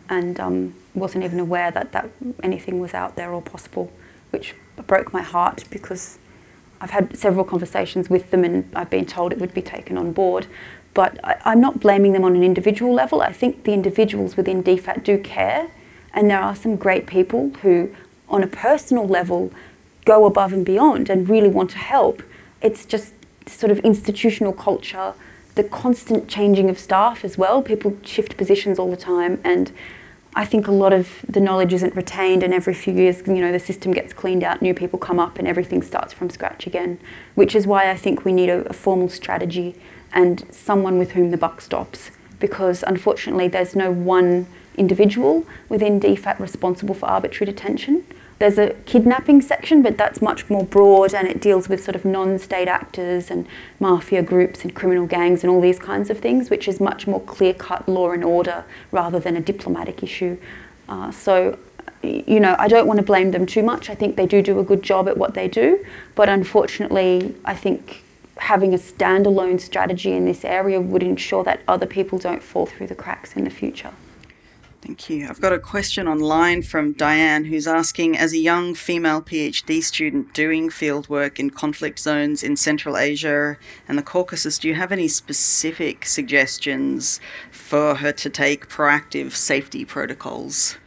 and 0.09 0.39
um, 0.39 0.73
wasn't 0.95 1.23
even 1.23 1.39
aware 1.39 1.69
that, 1.69 1.91
that 1.91 2.09
anything 2.41 2.79
was 2.79 2.95
out 2.95 3.15
there 3.15 3.31
or 3.31 3.41
possible, 3.41 3.91
which 4.31 4.55
broke 4.87 5.13
my 5.13 5.21
heart 5.21 5.65
because 5.69 6.18
I've 6.81 6.91
had 6.91 7.17
several 7.17 7.43
conversations 7.45 8.09
with 8.09 8.31
them 8.31 8.43
and 8.43 8.69
I've 8.75 8.89
been 8.89 9.05
told 9.05 9.31
it 9.31 9.39
would 9.39 9.53
be 9.53 9.61
taken 9.61 9.97
on 9.97 10.11
board. 10.11 10.47
But 10.93 11.19
I, 11.23 11.51
am 11.51 11.61
not 11.61 11.79
blaming 11.79 12.13
them 12.13 12.23
on 12.23 12.35
an 12.35 12.43
individual 12.43 12.93
level. 12.93 13.21
I 13.21 13.31
think 13.31 13.63
the 13.63 13.73
individuals 13.73 14.35
within 14.35 14.63
DFAT 14.63 15.03
do 15.03 15.17
care, 15.17 15.69
and 16.13 16.29
there 16.29 16.39
are 16.39 16.55
some 16.55 16.75
great 16.75 17.05
people 17.05 17.51
who, 17.61 17.93
on 18.27 18.43
a 18.43 18.47
personal 18.47 19.07
level, 19.07 19.51
go 20.05 20.25
above 20.25 20.51
and 20.51 20.65
beyond 20.65 21.09
and 21.09 21.29
really 21.29 21.49
want 21.49 21.69
to 21.71 21.77
help. 21.77 22.23
It's 22.61 22.85
just 22.85 23.13
sort 23.45 23.71
of 23.71 23.79
institutional 23.79 24.53
culture, 24.53 25.13
the 25.55 25.63
constant 25.63 26.27
changing 26.27 26.69
of 26.69 26.79
staff 26.79 27.23
as 27.23 27.37
well. 27.37 27.61
People 27.61 27.97
shift 28.03 28.35
positions 28.37 28.79
all 28.79 28.89
the 28.89 28.97
time, 28.97 29.39
and 29.43 29.71
I 30.35 30.45
think 30.45 30.67
a 30.67 30.71
lot 30.71 30.93
of 30.93 31.25
the 31.27 31.39
knowledge 31.39 31.73
isn't 31.73 31.95
retained, 31.95 32.43
and 32.43 32.53
every 32.53 32.73
few 32.73 32.93
years, 32.93 33.23
you 33.25 33.41
know, 33.41 33.51
the 33.51 33.59
system 33.59 33.91
gets 33.91 34.13
cleaned 34.13 34.43
out, 34.43 34.61
new 34.61 34.73
people 34.73 34.99
come 34.99 35.19
up, 35.19 35.39
and 35.39 35.47
everything 35.47 35.81
starts 35.81 36.13
from 36.13 36.29
scratch 36.29 36.67
again. 36.67 36.99
Which 37.35 37.55
is 37.55 37.65
why 37.65 37.89
I 37.89 37.97
think 37.97 38.25
we 38.25 38.31
need 38.31 38.49
a, 38.49 38.61
a 38.69 38.73
formal 38.73 39.09
strategy 39.09 39.75
and 40.13 40.45
someone 40.51 40.97
with 40.97 41.11
whom 41.11 41.31
the 41.31 41.37
buck 41.37 41.61
stops. 41.61 42.11
Because 42.39 42.83
unfortunately, 42.83 43.47
there's 43.47 43.75
no 43.75 43.91
one 43.91 44.47
individual 44.77 45.45
within 45.67 45.99
DFAT 45.99 46.39
responsible 46.39 46.95
for 46.95 47.07
arbitrary 47.07 47.51
detention. 47.51 48.05
There's 48.39 48.57
a 48.57 48.69
kidnapping 48.85 49.41
section, 49.41 49.81
but 49.81 49.97
that's 49.97 50.21
much 50.21 50.49
more 50.49 50.63
broad 50.63 51.13
and 51.13 51.27
it 51.27 51.41
deals 51.41 51.67
with 51.67 51.83
sort 51.83 51.95
of 51.95 52.05
non 52.05 52.39
state 52.39 52.69
actors 52.69 53.29
and 53.29 53.45
mafia 53.81 54.23
groups 54.23 54.63
and 54.63 54.73
criminal 54.73 55.05
gangs 55.05 55.43
and 55.43 55.51
all 55.51 55.59
these 55.59 55.77
kinds 55.77 56.09
of 56.09 56.19
things, 56.19 56.49
which 56.49 56.65
is 56.67 56.79
much 56.79 57.05
more 57.05 57.19
clear 57.19 57.53
cut 57.53 57.87
law 57.89 58.11
and 58.11 58.23
order 58.23 58.63
rather 58.91 59.19
than 59.19 59.35
a 59.35 59.41
diplomatic 59.41 60.01
issue. 60.01 60.37
Uh, 60.87 61.11
so, 61.11 61.59
you 62.01 62.39
know, 62.39 62.55
I 62.57 62.69
don't 62.69 62.87
want 62.87 62.97
to 62.97 63.05
blame 63.05 63.31
them 63.31 63.45
too 63.45 63.61
much. 63.61 63.89
I 63.89 63.95
think 63.95 64.15
they 64.15 64.25
do 64.25 64.41
do 64.41 64.57
a 64.57 64.63
good 64.63 64.83
job 64.83 65.09
at 65.09 65.17
what 65.17 65.33
they 65.33 65.49
do, 65.49 65.85
but 66.15 66.29
unfortunately, 66.29 67.35
I 67.43 67.55
think 67.55 68.03
having 68.37 68.73
a 68.73 68.77
standalone 68.77 69.59
strategy 69.59 70.13
in 70.13 70.23
this 70.23 70.45
area 70.45 70.79
would 70.79 71.03
ensure 71.03 71.43
that 71.43 71.59
other 71.67 71.85
people 71.85 72.17
don't 72.17 72.41
fall 72.41 72.65
through 72.65 72.87
the 72.87 72.95
cracks 72.95 73.33
in 73.35 73.43
the 73.43 73.49
future. 73.49 73.91
Thank 74.81 75.09
you. 75.09 75.27
I've 75.27 75.41
got 75.41 75.51
a 75.51 75.59
question 75.59 76.07
online 76.07 76.61
from 76.61 76.93
Diane 76.93 77.45
who's 77.45 77.67
asking 77.67 78.17
As 78.17 78.31
a 78.31 78.37
young 78.37 78.73
female 78.73 79.21
PhD 79.21 79.83
student 79.83 80.33
doing 80.33 80.69
fieldwork 80.69 81.37
in 81.37 81.49
conflict 81.49 81.99
zones 81.99 82.43
in 82.43 82.55
Central 82.55 82.97
Asia 82.97 83.57
and 83.87 83.97
the 83.97 84.03
Caucasus, 84.03 84.57
do 84.57 84.69
you 84.69 84.75
have 84.75 84.91
any 84.93 85.09
specific 85.09 86.05
suggestions 86.05 87.19
for 87.51 87.95
her 87.95 88.13
to 88.13 88.29
take 88.29 88.69
proactive 88.69 89.33
safety 89.33 89.83
protocols? 89.83 90.77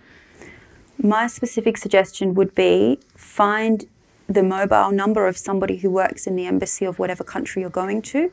My 0.97 1.27
specific 1.27 1.77
suggestion 1.77 2.35
would 2.35 2.55
be 2.55 2.99
find 3.15 3.87
the 4.27 4.43
mobile 4.43 4.91
number 4.91 5.27
of 5.27 5.37
somebody 5.37 5.77
who 5.77 5.91
works 5.91 6.27
in 6.27 6.37
the 6.37 6.47
embassy 6.47 6.87
of 6.87 6.99
whatever 6.99 7.25
country 7.25 7.61
you're 7.61 7.71
going 7.71 8.01
to 8.03 8.31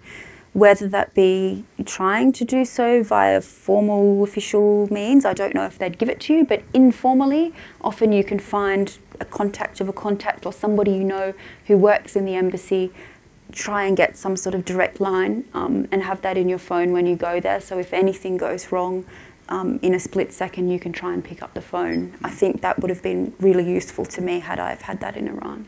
whether 0.54 0.88
that 0.88 1.14
be 1.14 1.64
trying 1.86 2.32
to 2.34 2.43
do 2.43 2.66
so 2.66 3.04
via 3.04 3.41
formal 3.41 4.24
official 4.24 4.91
means. 4.91 5.26
I 5.26 5.34
don't 5.34 5.54
know 5.54 5.66
if 5.66 5.78
they'd 5.78 5.97
give 5.97 6.10
it 6.10 6.20
to 6.22 6.34
you, 6.34 6.45
but 6.45 6.64
informally, 6.74 7.54
often 7.82 8.12
you 8.12 8.24
can 8.24 8.39
find 8.39 8.97
a 9.20 9.26
contact 9.26 9.80
of 9.80 9.88
a 9.88 9.93
contact 9.93 10.45
or 10.45 10.54
somebody 10.54 10.91
you 10.91 11.04
know 11.04 11.34
who 11.68 11.78
works 11.78 12.16
in 12.16 12.26
the 12.26 12.36
embassy. 12.36 12.91
Try 13.52 13.86
and 13.86 13.95
get 13.97 14.18
some 14.18 14.38
sort 14.38 14.56
of 14.56 14.66
direct 14.66 15.00
line 15.00 15.45
um, 15.54 15.88
and 15.91 16.04
have 16.04 16.22
that 16.22 16.38
in 16.38 16.50
your 16.50 16.60
phone 16.60 16.91
when 16.91 17.06
you 17.06 17.16
go 17.16 17.39
there. 17.39 17.60
So 17.62 17.80
if 17.80 17.93
anything 17.93 18.38
goes 18.38 18.72
wrong, 18.72 19.06
um, 19.50 19.80
in 19.82 19.95
a 19.95 20.00
split 20.00 20.32
second, 20.32 20.70
you 20.70 20.80
can 20.80 20.93
try 20.93 21.14
and 21.14 21.24
pick 21.24 21.41
up 21.41 21.56
the 21.56 21.62
phone. 21.62 22.14
I 22.24 22.30
think 22.30 22.62
that 22.62 22.80
would 22.80 22.89
have 22.89 23.02
been 23.02 23.34
really 23.39 23.68
useful 23.70 24.06
to 24.06 24.22
me 24.22 24.39
had 24.39 24.60
I 24.60 24.70
have 24.70 24.84
had 24.84 25.00
that 25.02 25.18
in 25.18 25.28
Iran. 25.28 25.68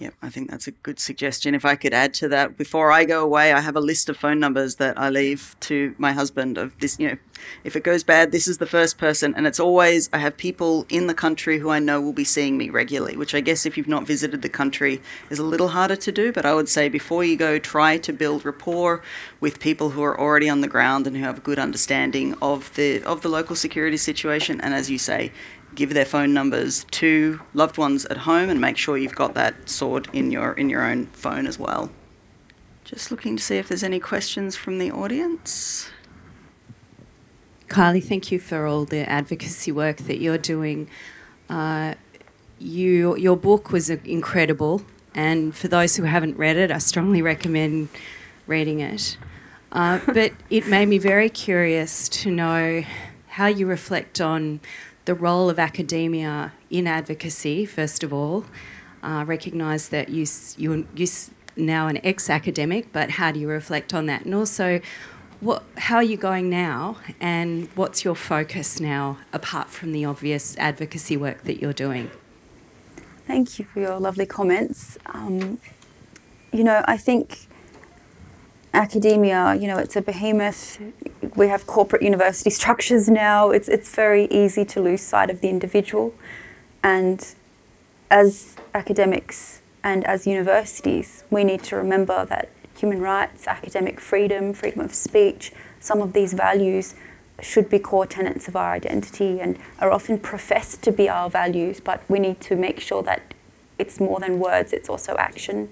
Yep, 0.00 0.14
I 0.22 0.30
think 0.30 0.50
that's 0.50 0.66
a 0.66 0.70
good 0.70 0.98
suggestion. 0.98 1.54
If 1.54 1.66
I 1.66 1.76
could 1.76 1.92
add 1.92 2.14
to 2.14 2.28
that, 2.28 2.56
before 2.56 2.90
I 2.90 3.04
go 3.04 3.22
away, 3.22 3.52
I 3.52 3.60
have 3.60 3.76
a 3.76 3.80
list 3.80 4.08
of 4.08 4.16
phone 4.16 4.40
numbers 4.40 4.76
that 4.76 4.98
I 4.98 5.10
leave 5.10 5.54
to 5.60 5.94
my 5.98 6.12
husband 6.12 6.56
of 6.56 6.78
this, 6.78 6.98
you 6.98 7.08
know, 7.08 7.16
if 7.64 7.76
it 7.76 7.84
goes 7.84 8.02
bad, 8.02 8.32
this 8.32 8.48
is 8.48 8.56
the 8.56 8.66
first 8.66 8.96
person. 8.96 9.34
And 9.36 9.46
it's 9.46 9.60
always, 9.60 10.08
I 10.10 10.18
have 10.18 10.38
people 10.38 10.86
in 10.88 11.06
the 11.06 11.12
country 11.12 11.58
who 11.58 11.68
I 11.68 11.80
know 11.80 12.00
will 12.00 12.14
be 12.14 12.24
seeing 12.24 12.56
me 12.56 12.70
regularly, 12.70 13.14
which 13.14 13.34
I 13.34 13.40
guess 13.40 13.66
if 13.66 13.76
you've 13.76 13.88
not 13.88 14.06
visited 14.06 14.40
the 14.40 14.48
country 14.48 15.02
is 15.28 15.38
a 15.38 15.44
little 15.44 15.68
harder 15.68 15.96
to 15.96 16.12
do. 16.12 16.32
But 16.32 16.46
I 16.46 16.54
would 16.54 16.70
say 16.70 16.88
before 16.88 17.22
you 17.22 17.36
go, 17.36 17.58
try 17.58 17.98
to 17.98 18.12
build 18.12 18.44
rapport 18.46 19.02
with 19.38 19.60
people 19.60 19.90
who 19.90 20.02
are 20.02 20.18
already 20.18 20.48
on 20.48 20.62
the 20.62 20.68
ground 20.68 21.06
and 21.06 21.14
who 21.14 21.22
have 21.22 21.38
a 21.38 21.42
good 21.42 21.58
understanding 21.58 22.34
of 22.40 22.74
the, 22.74 23.02
of 23.02 23.20
the 23.20 23.28
local 23.28 23.54
security 23.54 23.98
situation. 23.98 24.62
And 24.62 24.72
as 24.72 24.90
you 24.90 24.96
say, 24.96 25.32
give 25.74 25.94
their 25.94 26.04
phone 26.04 26.32
numbers 26.32 26.84
to 26.90 27.40
loved 27.54 27.78
ones 27.78 28.04
at 28.06 28.18
home 28.18 28.50
and 28.50 28.60
make 28.60 28.76
sure 28.76 28.96
you've 28.96 29.14
got 29.14 29.34
that 29.34 29.68
stored 29.68 30.08
in 30.12 30.30
your 30.30 30.52
in 30.52 30.68
your 30.68 30.82
own 30.82 31.06
phone 31.06 31.46
as 31.46 31.58
well. 31.58 31.90
Just 32.84 33.10
looking 33.10 33.36
to 33.36 33.42
see 33.42 33.56
if 33.56 33.68
there's 33.68 33.84
any 33.84 34.00
questions 34.00 34.56
from 34.56 34.78
the 34.78 34.90
audience. 34.90 35.90
Kylie, 37.68 38.02
thank 38.02 38.32
you 38.32 38.40
for 38.40 38.66
all 38.66 38.84
the 38.84 39.08
advocacy 39.08 39.70
work 39.70 39.98
that 39.98 40.18
you're 40.18 40.38
doing. 40.38 40.90
Uh, 41.48 41.94
you, 42.58 43.16
your 43.16 43.36
book 43.36 43.70
was 43.70 43.88
incredible, 43.90 44.82
and 45.14 45.54
for 45.54 45.68
those 45.68 45.94
who 45.94 46.02
haven't 46.02 46.36
read 46.36 46.56
it, 46.56 46.72
I 46.72 46.78
strongly 46.78 47.22
recommend 47.22 47.88
reading 48.48 48.80
it. 48.80 49.16
Uh, 49.70 50.00
but 50.06 50.32
it 50.50 50.66
made 50.66 50.86
me 50.86 50.98
very 50.98 51.28
curious 51.28 52.08
to 52.08 52.30
know 52.32 52.82
how 53.28 53.46
you 53.46 53.66
reflect 53.66 54.20
on 54.20 54.58
the 55.10 55.14
role 55.16 55.50
of 55.50 55.58
academia 55.58 56.52
in 56.70 56.86
advocacy, 56.86 57.66
first 57.66 58.04
of 58.04 58.12
all. 58.12 58.44
Uh, 59.02 59.24
recognise 59.26 59.88
that 59.88 60.08
you, 60.08 60.24
you, 60.56 60.86
you're 60.94 61.08
now 61.56 61.88
an 61.88 61.98
ex 62.06 62.30
academic, 62.30 62.92
but 62.92 63.10
how 63.18 63.32
do 63.32 63.40
you 63.40 63.48
reflect 63.48 63.92
on 63.92 64.06
that? 64.06 64.24
And 64.24 64.32
also, 64.32 64.80
what, 65.40 65.64
how 65.78 65.96
are 65.96 66.04
you 66.04 66.16
going 66.16 66.48
now, 66.48 66.98
and 67.20 67.68
what's 67.74 68.04
your 68.04 68.14
focus 68.14 68.78
now, 68.78 69.18
apart 69.32 69.68
from 69.68 69.90
the 69.90 70.04
obvious 70.04 70.56
advocacy 70.58 71.16
work 71.16 71.42
that 71.42 71.60
you're 71.60 71.72
doing? 71.72 72.08
Thank 73.26 73.58
you 73.58 73.64
for 73.64 73.80
your 73.80 73.98
lovely 73.98 74.26
comments. 74.26 74.96
Um, 75.06 75.58
you 76.52 76.62
know, 76.62 76.84
I 76.86 76.96
think 76.96 77.48
academia, 78.72 79.54
you 79.54 79.66
know, 79.66 79.78
it's 79.78 79.96
a 79.96 80.02
behemoth. 80.02 80.80
We 81.34 81.48
have 81.48 81.66
corporate 81.66 82.02
university 82.02 82.50
structures 82.50 83.08
now. 83.08 83.50
It's, 83.50 83.68
it's 83.68 83.94
very 83.94 84.26
easy 84.26 84.64
to 84.66 84.80
lose 84.80 85.00
sight 85.00 85.30
of 85.30 85.40
the 85.40 85.48
individual. 85.48 86.14
And 86.82 87.34
as 88.10 88.56
academics 88.74 89.60
and 89.82 90.04
as 90.04 90.26
universities, 90.26 91.24
we 91.30 91.44
need 91.44 91.62
to 91.64 91.76
remember 91.76 92.24
that 92.26 92.48
human 92.76 93.00
rights, 93.00 93.46
academic 93.46 94.00
freedom, 94.00 94.52
freedom 94.52 94.80
of 94.80 94.94
speech, 94.94 95.52
some 95.80 96.00
of 96.00 96.12
these 96.12 96.32
values 96.32 96.94
should 97.40 97.70
be 97.70 97.78
core 97.78 98.06
tenets 98.06 98.48
of 98.48 98.56
our 98.56 98.72
identity 98.72 99.40
and 99.40 99.58
are 99.80 99.90
often 99.90 100.18
professed 100.18 100.82
to 100.82 100.92
be 100.92 101.08
our 101.08 101.30
values, 101.30 101.80
but 101.80 102.02
we 102.08 102.18
need 102.18 102.40
to 102.40 102.56
make 102.56 102.80
sure 102.80 103.02
that 103.02 103.34
it's 103.78 103.98
more 103.98 104.20
than 104.20 104.38
words, 104.38 104.72
it's 104.72 104.88
also 104.88 105.16
action. 105.16 105.70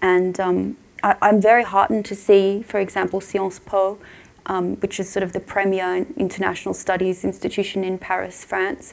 And 0.00 0.38
um, 0.38 0.76
I, 1.06 1.28
am 1.28 1.40
very 1.40 1.62
heartened 1.62 2.04
to 2.06 2.16
see, 2.16 2.62
for 2.62 2.80
example, 2.80 3.20
Sciences 3.20 3.60
Po, 3.60 3.98
um, 4.46 4.74
which 4.76 4.98
is 4.98 5.08
sort 5.08 5.22
of 5.22 5.32
the 5.32 5.40
premier 5.40 6.04
international 6.16 6.74
studies 6.74 7.24
institution 7.24 7.84
in 7.84 7.96
Paris, 7.98 8.44
France. 8.44 8.92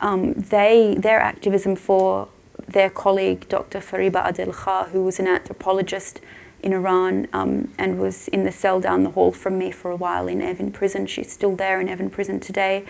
Um, 0.00 0.32
they, 0.32 0.96
their 0.98 1.20
activism 1.20 1.76
for 1.76 2.28
their 2.66 2.90
colleague, 2.90 3.48
Dr. 3.48 3.78
Fariba 3.78 4.24
Adelkhah, 4.24 4.88
who 4.88 5.04
was 5.04 5.20
an 5.20 5.28
anthropologist 5.28 6.20
in 6.64 6.72
Iran 6.72 7.28
um, 7.32 7.72
and 7.78 8.00
was 8.00 8.26
in 8.28 8.42
the 8.42 8.52
cell 8.52 8.80
down 8.80 9.04
the 9.04 9.10
hall 9.10 9.30
from 9.30 9.56
me 9.56 9.70
for 9.70 9.92
a 9.92 9.96
while 9.96 10.26
in 10.26 10.40
Evin 10.40 10.72
prison. 10.72 11.06
She's 11.06 11.30
still 11.30 11.54
there 11.54 11.80
in 11.80 11.86
Evin 11.86 12.10
prison 12.10 12.40
today. 12.40 12.84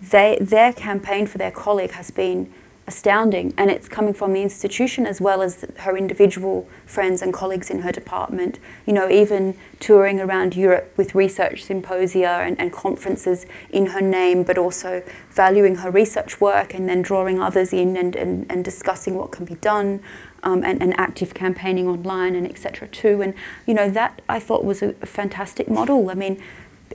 They, 0.00 0.36
their 0.40 0.72
campaign 0.72 1.28
for 1.28 1.38
their 1.38 1.52
colleague 1.52 1.92
has 1.92 2.10
been 2.10 2.52
astounding, 2.86 3.52
and 3.56 3.70
it's 3.70 3.88
coming 3.88 4.14
from 4.14 4.32
the 4.32 4.42
institution 4.42 5.06
as 5.06 5.20
well 5.20 5.42
as 5.42 5.64
her 5.78 5.96
individual 5.96 6.68
friends 6.86 7.20
and 7.20 7.32
colleagues 7.32 7.68
in 7.68 7.80
her 7.80 7.90
department. 7.90 8.58
You 8.86 8.92
know, 8.92 9.10
even 9.10 9.56
touring 9.80 10.20
around 10.20 10.54
Europe 10.54 10.92
with 10.96 11.14
research 11.14 11.64
symposia 11.64 12.28
and, 12.28 12.58
and 12.60 12.72
conferences 12.72 13.46
in 13.70 13.86
her 13.86 14.00
name, 14.00 14.44
but 14.44 14.56
also 14.56 15.02
valuing 15.30 15.76
her 15.76 15.90
research 15.90 16.40
work 16.40 16.74
and 16.74 16.88
then 16.88 17.02
drawing 17.02 17.40
others 17.40 17.72
in 17.72 17.96
and, 17.96 18.14
and, 18.14 18.46
and 18.50 18.64
discussing 18.64 19.16
what 19.16 19.32
can 19.32 19.44
be 19.44 19.56
done. 19.56 20.00
Um, 20.42 20.62
and, 20.62 20.80
and, 20.80 20.94
active 21.00 21.34
campaigning 21.34 21.88
online 21.88 22.36
and 22.36 22.46
etc. 22.46 22.86
too, 22.86 23.20
and 23.20 23.34
you 23.66 23.74
know 23.74 23.90
that 23.90 24.22
I 24.28 24.38
thought 24.38 24.64
was 24.64 24.80
a, 24.80 24.92
fantastic 24.92 25.66
model. 25.66 26.08
I 26.08 26.14
mean, 26.14 26.40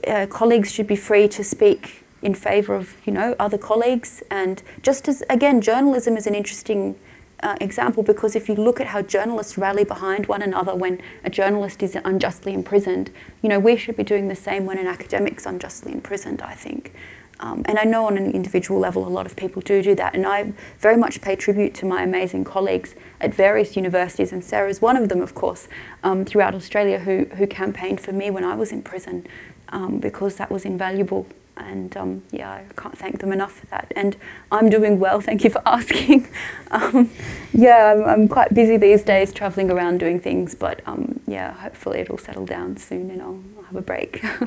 uh, 0.06 0.26
colleagues 0.30 0.72
should 0.72 0.86
be 0.86 0.96
free 0.96 1.28
to 1.28 1.44
speak 1.44 2.01
in 2.22 2.34
favour 2.34 2.74
of 2.74 2.96
you 3.04 3.12
know 3.12 3.34
other 3.38 3.58
colleagues. 3.58 4.22
And 4.30 4.62
just 4.82 5.08
as 5.08 5.22
again 5.28 5.60
journalism 5.60 6.16
is 6.16 6.26
an 6.26 6.34
interesting 6.34 6.96
uh, 7.42 7.56
example 7.60 8.02
because 8.02 8.36
if 8.36 8.48
you 8.48 8.54
look 8.54 8.80
at 8.80 8.88
how 8.88 9.02
journalists 9.02 9.58
rally 9.58 9.84
behind 9.84 10.26
one 10.26 10.42
another 10.42 10.74
when 10.74 11.02
a 11.24 11.30
journalist 11.30 11.82
is 11.82 11.96
unjustly 12.04 12.54
imprisoned 12.54 13.10
you 13.42 13.48
know 13.48 13.58
we 13.58 13.76
should 13.76 13.96
be 13.96 14.04
doing 14.04 14.28
the 14.28 14.36
same 14.36 14.64
when 14.64 14.78
an 14.78 14.86
academic's 14.86 15.44
unjustly 15.44 15.92
imprisoned 15.92 16.40
I 16.42 16.54
think. 16.54 16.92
Um, 17.40 17.62
and 17.64 17.76
I 17.76 17.82
know 17.82 18.06
on 18.06 18.16
an 18.16 18.30
individual 18.30 18.78
level 18.78 19.04
a 19.04 19.10
lot 19.10 19.26
of 19.26 19.34
people 19.34 19.60
do 19.62 19.82
do 19.82 19.96
that. 19.96 20.14
And 20.14 20.24
I 20.24 20.52
very 20.78 20.96
much 20.96 21.20
pay 21.20 21.34
tribute 21.34 21.74
to 21.74 21.86
my 21.86 22.04
amazing 22.04 22.44
colleagues 22.44 22.94
at 23.20 23.34
various 23.34 23.74
universities. 23.74 24.32
And 24.32 24.44
Sarah's 24.44 24.80
one 24.80 24.96
of 24.96 25.08
them 25.08 25.20
of 25.20 25.34
course 25.34 25.66
um, 26.04 26.24
throughout 26.24 26.54
Australia 26.54 27.00
who, 27.00 27.24
who 27.36 27.48
campaigned 27.48 28.00
for 28.00 28.12
me 28.12 28.30
when 28.30 28.44
I 28.44 28.54
was 28.54 28.70
in 28.70 28.82
prison 28.82 29.26
um, 29.70 29.98
because 29.98 30.36
that 30.36 30.52
was 30.52 30.64
invaluable 30.64 31.26
and 31.62 31.96
um, 31.96 32.22
yeah, 32.30 32.50
I 32.50 32.64
can't 32.76 32.96
thank 32.96 33.20
them 33.20 33.32
enough 33.32 33.60
for 33.60 33.66
that. 33.66 33.92
And 33.96 34.16
I'm 34.50 34.68
doing 34.68 34.98
well, 34.98 35.20
thank 35.20 35.44
you 35.44 35.50
for 35.50 35.62
asking. 35.66 36.28
um, 36.70 37.10
yeah, 37.52 37.92
I'm, 37.92 38.04
I'm, 38.04 38.28
quite 38.28 38.54
busy 38.54 38.76
these 38.76 39.02
days 39.02 39.32
travelling 39.32 39.70
around 39.70 39.98
doing 39.98 40.20
things, 40.20 40.54
but 40.54 40.80
um, 40.86 41.20
yeah, 41.26 41.52
hopefully 41.52 42.00
it'll 42.00 42.18
settle 42.18 42.46
down 42.46 42.76
soon 42.76 43.10
and 43.10 43.22
I'll, 43.22 43.42
I'll 43.58 43.64
have 43.64 43.76
a 43.76 43.82
break. 43.82 44.20
I 44.24 44.46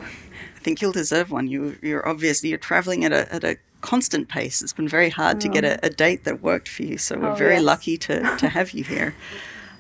think 0.60 0.82
you'll 0.82 0.92
deserve 0.92 1.32
one. 1.32 1.48
You, 1.48 1.78
you're 1.82 2.08
obviously 2.08 2.50
you're 2.50 2.58
travelling 2.58 3.06
at 3.06 3.12
a, 3.12 3.34
at 3.34 3.44
a 3.44 3.58
constant 3.82 4.28
pace. 4.28 4.62
It's 4.62 4.74
been 4.74 4.88
very 4.88 5.10
hard 5.10 5.38
oh. 5.38 5.40
to 5.42 5.50
get 5.50 5.64
a, 5.64 5.80
a, 5.86 5.90
date 5.90 6.24
that 6.24 6.42
worked 6.42 6.68
for 6.68 6.84
you, 6.84 6.98
so 6.98 7.18
we're 7.18 7.30
oh, 7.30 7.36
very 7.36 7.56
yes. 7.56 7.64
lucky 7.64 7.98
to, 7.98 8.38
to 8.38 8.50
have 8.50 8.72
you 8.72 8.84
here. 8.84 9.16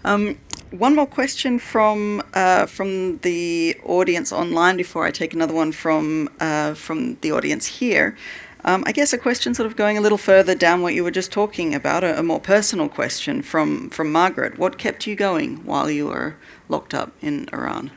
Um, 0.05 0.37
one 0.71 0.95
more 0.95 1.07
question 1.07 1.59
from 1.59 2.21
uh, 2.33 2.65
from 2.65 3.17
the 3.19 3.75
audience 3.83 4.31
online 4.31 4.77
before 4.77 5.05
I 5.05 5.11
take 5.11 5.33
another 5.33 5.53
one 5.53 5.71
from 5.71 6.29
uh, 6.39 6.73
from 6.73 7.15
the 7.21 7.31
audience 7.31 7.65
here. 7.67 8.15
Um, 8.63 8.83
I 8.87 8.91
guess 8.93 9.13
a 9.13 9.19
question 9.19 9.53
sort 9.53 9.67
of 9.67 9.75
going 9.75 9.95
a 9.95 10.01
little 10.01 10.17
further 10.17 10.55
down 10.55 10.81
what 10.81 10.95
you 10.95 11.03
were 11.03 11.11
just 11.11 11.31
talking 11.31 11.75
about, 11.75 12.03
a, 12.03 12.17
a, 12.17 12.23
more 12.23 12.39
personal 12.39 12.89
question 12.89 13.43
from 13.43 13.89
from 13.91 14.11
Margaret. 14.11 14.57
What 14.57 14.77
kept 14.79 15.05
you 15.05 15.15
going 15.15 15.57
while 15.65 15.89
you 15.89 16.07
were 16.07 16.35
locked 16.67 16.93
up 16.93 17.11
in 17.21 17.47
Iran? 17.53 17.91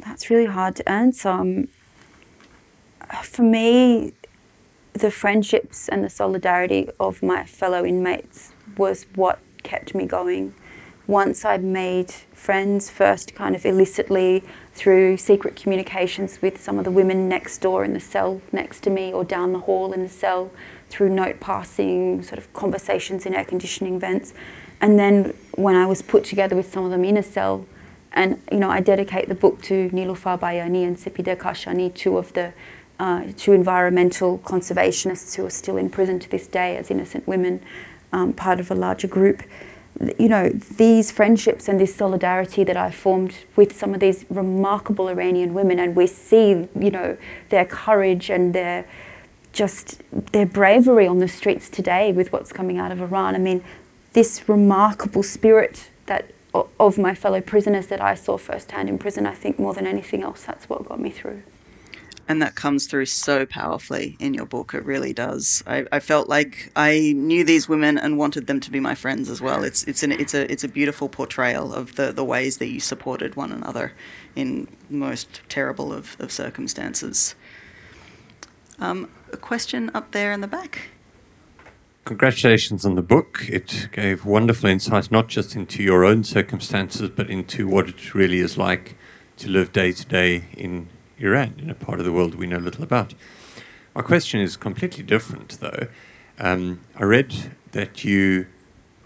That's 0.00 0.28
really 0.28 0.46
hard 0.46 0.74
to 0.76 0.88
answer. 0.88 1.28
Um, 1.28 1.68
for 3.22 3.42
me, 3.42 4.12
the 4.92 5.10
friendships 5.12 5.88
and 5.88 6.02
the 6.02 6.10
solidarity 6.10 6.88
of 6.98 7.22
my 7.22 7.44
fellow 7.44 7.84
inmates 7.84 8.52
was 8.76 9.06
what 9.14 9.38
kept 9.62 9.94
me 9.94 10.04
going 10.06 10.54
once 11.06 11.44
I'd 11.44 11.64
made 11.64 12.10
friends, 12.32 12.90
first 12.90 13.34
kind 13.34 13.54
of 13.54 13.66
illicitly 13.66 14.42
through 14.74 15.16
secret 15.16 15.56
communications 15.56 16.40
with 16.40 16.60
some 16.60 16.78
of 16.78 16.84
the 16.84 16.90
women 16.90 17.28
next 17.28 17.58
door 17.58 17.84
in 17.84 17.92
the 17.92 18.00
cell 18.00 18.40
next 18.52 18.80
to 18.84 18.90
me 18.90 19.12
or 19.12 19.24
down 19.24 19.52
the 19.52 19.60
hall 19.60 19.92
in 19.92 20.02
the 20.02 20.08
cell, 20.08 20.50
through 20.88 21.10
note 21.10 21.40
passing, 21.40 22.22
sort 22.22 22.38
of 22.38 22.52
conversations 22.52 23.26
in 23.26 23.34
air 23.34 23.44
conditioning 23.44 23.98
vents. 23.98 24.32
And 24.80 24.98
then 24.98 25.34
when 25.52 25.76
I 25.76 25.86
was 25.86 26.02
put 26.02 26.24
together 26.24 26.56
with 26.56 26.72
some 26.72 26.84
of 26.84 26.90
them 26.90 27.04
in 27.04 27.16
a 27.16 27.22
cell, 27.22 27.66
and 28.12 28.40
you 28.50 28.58
know, 28.58 28.70
I 28.70 28.80
dedicate 28.80 29.28
the 29.28 29.34
book 29.34 29.62
to 29.62 29.88
Nilufar 29.90 30.38
Bayani 30.38 30.86
and 30.86 30.96
Sepideh 30.96 31.36
Kashani, 31.36 31.92
two 31.94 32.18
of 32.18 32.32
the 32.34 32.52
uh, 32.98 33.24
two 33.36 33.52
environmental 33.52 34.38
conservationists 34.38 35.34
who 35.34 35.46
are 35.46 35.50
still 35.50 35.76
in 35.76 35.90
prison 35.90 36.20
to 36.20 36.30
this 36.30 36.46
day 36.46 36.76
as 36.76 36.90
innocent 36.90 37.26
women, 37.26 37.60
um, 38.12 38.32
part 38.32 38.60
of 38.60 38.70
a 38.70 38.74
larger 38.74 39.08
group 39.08 39.42
you 40.18 40.28
know, 40.28 40.48
these 40.48 41.10
friendships 41.10 41.68
and 41.68 41.78
this 41.78 41.94
solidarity 41.94 42.64
that 42.64 42.76
I 42.76 42.90
formed 42.90 43.34
with 43.56 43.76
some 43.76 43.94
of 43.94 44.00
these 44.00 44.24
remarkable 44.30 45.08
Iranian 45.08 45.54
women, 45.54 45.78
and 45.78 45.94
we 45.94 46.06
see, 46.06 46.68
you 46.78 46.90
know, 46.90 47.16
their 47.50 47.64
courage 47.64 48.30
and 48.30 48.54
their 48.54 48.86
just 49.52 50.00
their 50.32 50.46
bravery 50.46 51.06
on 51.06 51.18
the 51.18 51.28
streets 51.28 51.68
today 51.68 52.10
with 52.10 52.32
what's 52.32 52.52
coming 52.52 52.78
out 52.78 52.90
of 52.90 53.00
Iran. 53.00 53.34
I 53.34 53.38
mean, 53.38 53.62
this 54.14 54.48
remarkable 54.48 55.22
spirit 55.22 55.90
that 56.06 56.30
of 56.54 56.98
my 56.98 57.14
fellow 57.14 57.40
prisoners 57.40 57.86
that 57.88 58.00
I 58.00 58.14
saw 58.14 58.38
firsthand 58.38 58.88
in 58.88 58.98
prison, 58.98 59.26
I 59.26 59.34
think 59.34 59.58
more 59.58 59.74
than 59.74 59.86
anything 59.86 60.22
else, 60.22 60.44
that's 60.44 60.68
what 60.68 60.84
got 60.86 61.00
me 61.00 61.10
through 61.10 61.42
and 62.28 62.40
that 62.40 62.54
comes 62.54 62.86
through 62.86 63.06
so 63.06 63.44
powerfully 63.44 64.16
in 64.20 64.34
your 64.34 64.46
book. 64.46 64.74
It 64.74 64.84
really 64.84 65.12
does. 65.12 65.62
I, 65.66 65.86
I, 65.90 65.98
felt 65.98 66.28
like 66.28 66.70
I 66.76 67.12
knew 67.16 67.44
these 67.44 67.68
women 67.68 67.98
and 67.98 68.16
wanted 68.16 68.46
them 68.46 68.60
to 68.60 68.70
be 68.70 68.80
my 68.80 68.94
friends 68.94 69.28
as 69.28 69.40
well. 69.40 69.64
It's 69.64 69.84
it's 69.84 70.02
an 70.02 70.12
it's 70.12 70.34
a 70.34 70.50
it's 70.50 70.64
a 70.64 70.68
beautiful 70.68 71.08
portrayal 71.08 71.74
of 71.74 71.96
the 71.96 72.12
the 72.12 72.24
ways 72.24 72.58
that 72.58 72.68
you 72.68 72.80
supported 72.80 73.34
one 73.34 73.52
another 73.52 73.92
in 74.36 74.68
most 74.88 75.42
terrible 75.48 75.92
of, 75.92 76.16
of 76.20 76.30
circumstances. 76.30 77.34
Um, 78.78 79.10
a 79.32 79.36
question 79.36 79.90
up 79.94 80.12
there 80.12 80.32
in 80.32 80.40
the 80.40 80.48
back. 80.48 80.90
Congratulations 82.04 82.84
on 82.84 82.96
the 82.96 83.02
book. 83.02 83.44
It 83.48 83.88
gave 83.92 84.24
wonderful 84.24 84.68
insights 84.68 85.10
not 85.10 85.28
just 85.28 85.54
into 85.54 85.82
your 85.82 86.04
own 86.04 86.24
circumstances, 86.24 87.10
but 87.10 87.30
into 87.30 87.68
what 87.68 87.88
it 87.88 88.14
really 88.14 88.40
is 88.40 88.58
like 88.58 88.96
to 89.36 89.48
live 89.48 89.72
day 89.72 89.92
to 89.92 90.04
day 90.06 90.44
in 90.56 90.88
Iran, 91.22 91.54
in 91.58 91.70
a 91.70 91.74
part 91.74 91.98
of 91.98 92.04
the 92.04 92.12
world 92.12 92.34
we 92.34 92.46
know 92.46 92.58
little 92.58 92.82
about. 92.82 93.14
My 93.94 94.02
question 94.02 94.40
is 94.40 94.56
completely 94.56 95.04
different, 95.04 95.60
though. 95.60 95.86
Um, 96.38 96.80
I 96.96 97.04
read 97.04 97.52
that 97.72 98.04
you 98.04 98.46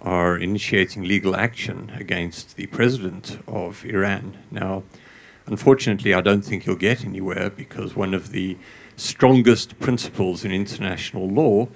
are 0.01 0.37
initiating 0.37 1.03
legal 1.05 1.35
action 1.35 1.93
against 1.97 2.57
the 2.57 2.67
president 2.67 3.39
of 3.47 3.85
Iran. 3.85 4.39
Now, 4.51 4.85
unfortunately, 5.47 6.15
I 6.15 6.21
don't 6.21 6.43
think 6.43 6.67
you'll 6.67 6.77
get 6.77 7.05
anywhere 7.05 7.51
because 7.51 7.97
one 7.97 8.15
of 8.15 8.31
the 8.31 8.57
strongest 8.97 9.79
principles 9.81 10.45
in 10.45 10.53
international 10.53 11.29
law 11.29 11.69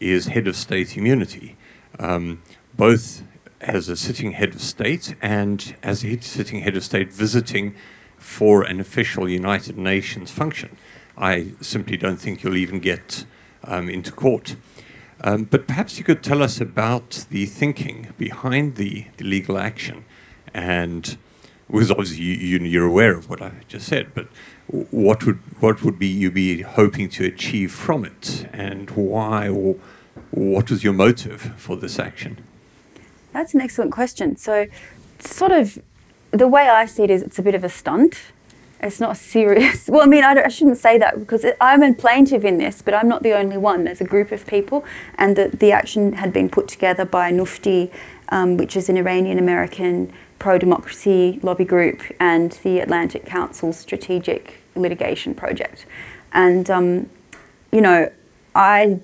is 0.00 0.26
head 0.26 0.46
of 0.46 0.56
state 0.56 0.96
immunity, 0.96 1.56
um, 1.98 2.42
both 2.76 3.22
as 3.60 3.88
a 3.88 3.96
sitting 3.96 4.32
head 4.32 4.54
of 4.54 4.60
state 4.60 5.14
and 5.20 5.74
as 5.82 6.04
a 6.04 6.20
sitting 6.20 6.60
head 6.60 6.76
of 6.76 6.84
state 6.84 7.12
visiting 7.12 7.74
for 8.18 8.62
an 8.62 8.80
official 8.80 9.28
United 9.28 9.76
Nations 9.78 10.30
function. 10.30 10.76
I 11.16 11.52
simply 11.60 11.96
don't 11.96 12.18
think 12.18 12.42
you'll 12.42 12.56
even 12.56 12.80
get 12.80 13.24
um, 13.64 13.88
into 13.88 14.12
court. 14.12 14.56
Um, 15.20 15.44
but 15.44 15.66
perhaps 15.66 15.98
you 15.98 16.04
could 16.04 16.22
tell 16.22 16.42
us 16.42 16.60
about 16.60 17.26
the 17.30 17.46
thinking 17.46 18.08
behind 18.16 18.76
the, 18.76 19.06
the 19.16 19.24
legal 19.24 19.58
action, 19.58 20.04
and 20.54 21.18
because 21.68 21.90
obviously 21.90 22.24
you, 22.24 22.58
you're 22.58 22.86
aware 22.86 23.16
of 23.16 23.28
what 23.28 23.42
I 23.42 23.52
just 23.66 23.86
said, 23.86 24.14
but 24.14 24.28
what 24.68 25.26
would 25.26 25.38
what 25.60 25.82
would 25.82 25.98
be 25.98 26.06
you 26.06 26.30
be 26.30 26.62
hoping 26.62 27.08
to 27.10 27.24
achieve 27.24 27.72
from 27.72 28.04
it, 28.04 28.48
and 28.52 28.90
why, 28.90 29.48
or 29.48 29.76
what 30.30 30.70
was 30.70 30.84
your 30.84 30.92
motive 30.92 31.52
for 31.56 31.76
this 31.76 31.98
action? 31.98 32.44
That's 33.32 33.54
an 33.54 33.60
excellent 33.60 33.92
question. 33.92 34.36
So, 34.36 34.66
sort 35.18 35.50
of 35.52 35.78
the 36.30 36.48
way 36.48 36.68
I 36.68 36.86
see 36.86 37.04
it 37.04 37.10
is 37.10 37.22
it's 37.22 37.38
a 37.38 37.42
bit 37.42 37.54
of 37.54 37.64
a 37.64 37.68
stunt. 37.68 38.32
It's 38.80 39.00
not 39.00 39.16
serious. 39.16 39.88
Well, 39.92 40.02
I 40.02 40.06
mean, 40.06 40.22
I, 40.22 40.44
I 40.44 40.48
shouldn't 40.48 40.78
say 40.78 40.98
that 40.98 41.18
because 41.18 41.44
it, 41.44 41.56
I'm 41.60 41.82
a 41.82 41.92
plaintiff 41.92 42.44
in 42.44 42.58
this, 42.58 42.82
but 42.82 42.94
I'm 42.94 43.08
not 43.08 43.22
the 43.22 43.32
only 43.32 43.56
one. 43.56 43.84
There's 43.84 44.00
a 44.00 44.04
group 44.04 44.30
of 44.30 44.46
people, 44.46 44.84
and 45.16 45.36
the, 45.36 45.48
the 45.48 45.72
action 45.72 46.14
had 46.14 46.32
been 46.32 46.48
put 46.48 46.68
together 46.68 47.04
by 47.04 47.32
NUFDI, 47.32 47.90
um, 48.28 48.56
which 48.56 48.76
is 48.76 48.88
an 48.88 48.96
Iranian 48.96 49.38
American 49.38 50.12
pro 50.38 50.58
democracy 50.58 51.40
lobby 51.42 51.64
group, 51.64 52.02
and 52.20 52.52
the 52.62 52.78
Atlantic 52.78 53.24
Council 53.26 53.72
Strategic 53.72 54.62
Litigation 54.76 55.34
Project. 55.34 55.84
And, 56.32 56.70
um, 56.70 57.10
you 57.72 57.80
know, 57.80 58.12
I 58.54 59.00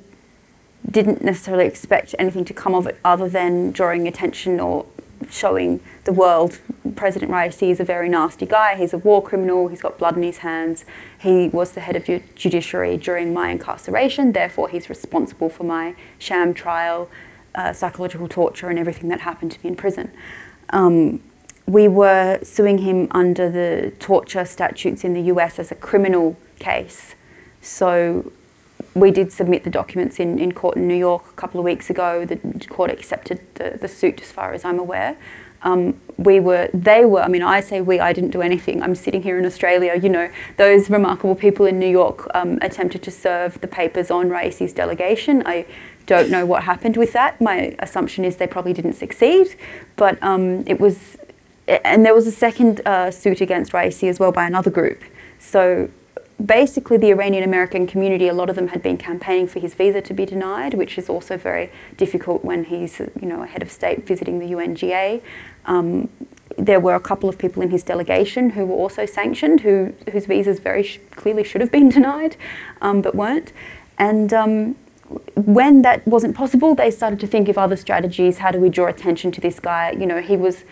didn't 0.89 1.25
necessarily 1.25 1.67
expect 1.67 2.15
anything 2.19 2.45
to 2.45 2.55
come 2.55 2.75
of 2.75 2.87
it 2.87 2.99
other 3.05 3.29
than 3.29 3.73
drawing 3.73 4.07
attention 4.07 4.61
or 4.61 4.87
showing 5.31 5.81
the 6.05 6.13
world 6.13 6.59
President 6.97 7.31
Raisi 7.31 7.71
is 7.71 7.81
a 7.81 7.85
very 7.85 8.09
nasty 8.09 8.47
guy. 8.47 8.77
He's 8.77 8.93
a 8.93 8.99
war 8.99 9.23
criminal. 9.23 9.69
He's 9.69 9.81
got 9.81 9.99
blood 9.99 10.17
in 10.17 10.23
his 10.23 10.39
hands. 10.39 10.85
He 11.19 11.49
was 11.49 11.73
the 11.73 11.81
head 11.81 11.97
of 11.97 12.07
the 12.07 12.23
judiciary 12.35 12.97
during 12.97 13.33
my 13.33 13.51
incarceration. 13.51 14.33
Therefore, 14.33 14.69
he's 14.69 14.89
responsible 14.89 15.49
for 15.49 15.65
my 15.65 15.95
sham 16.19 16.55
trial, 16.55 17.09
uh, 17.55 17.73
psychological 17.73 18.29
torture, 18.29 18.69
and 18.69 18.79
everything 18.79 19.09
that 19.09 19.21
happened 19.21 19.53
to 19.53 19.59
me 19.63 19.69
in 19.69 19.77
prison. 19.77 20.13
Um, 20.71 21.23
we 21.67 21.89
were 21.89 22.41
suing 22.43 22.79
him 22.79 23.09
under 23.11 23.51
the 23.51 23.93
torture 23.99 24.45
statutes 24.45 25.05
in 25.05 25.15
the 25.15 25.23
US 25.23 25.59
as 25.59 25.73
a 25.73 25.75
criminal 25.75 26.37
case. 26.59 27.15
So 27.63 28.31
we 28.95 29.11
did 29.11 29.33
submit 29.33 29.65
the 29.65 29.71
documents 29.71 30.21
in, 30.21 30.39
in 30.39 30.53
court 30.53 30.77
in 30.77 30.87
New 30.87 30.95
York 30.95 31.25
a 31.29 31.33
couple 31.33 31.61
of 31.61 31.65
weeks 31.65 31.91
ago. 31.91 32.25
The 32.25 32.37
court 32.69 32.91
accepted 32.91 33.41
the, 33.55 33.77
the 33.81 33.89
suit, 33.89 34.21
as 34.23 34.31
far 34.31 34.53
as 34.53 34.65
I'm 34.65 34.79
aware. 34.79 35.17
Um, 35.63 36.01
we 36.19 36.41
were, 36.41 36.69
they 36.75 37.05
were, 37.05 37.23
I 37.23 37.29
mean, 37.29 37.43
I 37.43 37.61
say 37.61 37.81
we, 37.81 37.99
I 37.99 38.13
didn't 38.13 38.31
do 38.31 38.43
anything. 38.43 38.83
I'm 38.83 38.95
sitting 38.95 39.23
here 39.23 39.39
in 39.39 39.47
Australia. 39.47 39.95
You 39.97 40.11
know, 40.11 40.31
those 40.59 40.91
remarkable 40.91 41.35
people 41.35 41.67
in 41.67 41.79
New 41.79 41.89
York 41.89 42.29
um, 42.35 42.59
attempted 42.61 43.03
to 43.03 43.11
serve 43.11 43.61
the 43.61 43.67
papers 43.67 44.11
on 44.11 44.29
Raisi's 44.29 44.73
delegation. 44.73 45.43
I 45.47 45.67
don't 46.07 46.31
know 46.31 46.45
what 46.45 46.65
happened 46.65 46.97
with 46.97 47.15
that. 47.15 47.41
My 47.41 47.75
assumption 47.79 48.25
is 48.25 48.37
they 48.37 48.47
probably 48.47 48.75
didn't 48.75 48.93
succeed, 48.93 49.57
but 49.97 50.23
um, 50.23 50.65
it 50.67 50.79
was, 50.79 51.17
and 51.67 52.05
there 52.05 52.15
was 52.15 52.27
a 52.27 52.33
second 52.33 52.87
uh, 52.87 53.11
suit 53.11 53.41
against 53.41 53.73
Raisi 53.73 54.09
as 54.09 54.21
well 54.21 54.31
by 54.31 54.47
another 54.47 54.71
group. 54.71 55.03
So 55.39 55.89
basically 56.45 56.97
the 56.97 57.11
Iranian 57.11 57.45
American 57.45 57.87
community, 57.87 58.29
a 58.29 58.35
lot 58.35 58.51
of 58.51 58.57
them 58.57 58.69
had 58.69 58.83
been 58.83 58.97
campaigning 58.97 59.47
for 59.47 59.61
his 59.61 59.75
visa 59.75 60.01
to 60.01 60.15
be 60.15 60.27
denied, 60.27 60.75
which 60.75 60.99
is 60.99 61.09
also 61.09 61.37
very 61.37 61.71
difficult 61.97 62.45
when 62.45 62.65
he's 62.65 62.99
you 62.99 63.29
know 63.29 63.43
a 63.43 63.47
head 63.47 63.63
of 63.63 63.71
state 63.71 64.07
visiting 64.07 64.39
the 64.39 64.47
UNGA. 64.47 65.23
Um, 65.67 66.09
there 66.57 66.79
were 66.79 66.95
a 66.95 67.01
couple 67.01 67.29
of 67.29 67.39
people 67.39 67.63
in 67.63 67.71
his 67.71 67.83
delegation 67.83 68.51
who 68.51 68.67
were 68.67 68.77
also 68.77 69.07
sanctioned, 69.07 69.61
who 69.61 69.95
whose 70.13 70.27
visas 70.27 70.59
very 70.59 70.83
sh- 70.83 70.99
clearly 71.13 71.45
should 71.45 71.61
have 71.61 71.71
been 71.71 71.89
denied, 71.99 72.37
um, 72.81 73.01
but 73.01 73.15
weren't. 73.15 73.53
And 73.99 74.33
um, 74.33 74.77
when 75.37 75.83
that 75.83 76.07
wasn't 76.07 76.35
possible, 76.35 76.75
they 76.75 76.91
started 76.91 77.21
to 77.21 77.27
think 77.27 77.49
of 77.49 77.59
other 77.59 77.77
strategies. 77.77 78.39
How 78.39 78.51
do 78.51 78.59
we 78.59 78.69
draw 78.69 78.87
attention 78.87 79.31
to 79.33 79.41
this 79.41 79.61
guy? 79.61 79.93
You 79.93 80.07
know, 80.07 80.21
he 80.21 80.37
was 80.37 80.65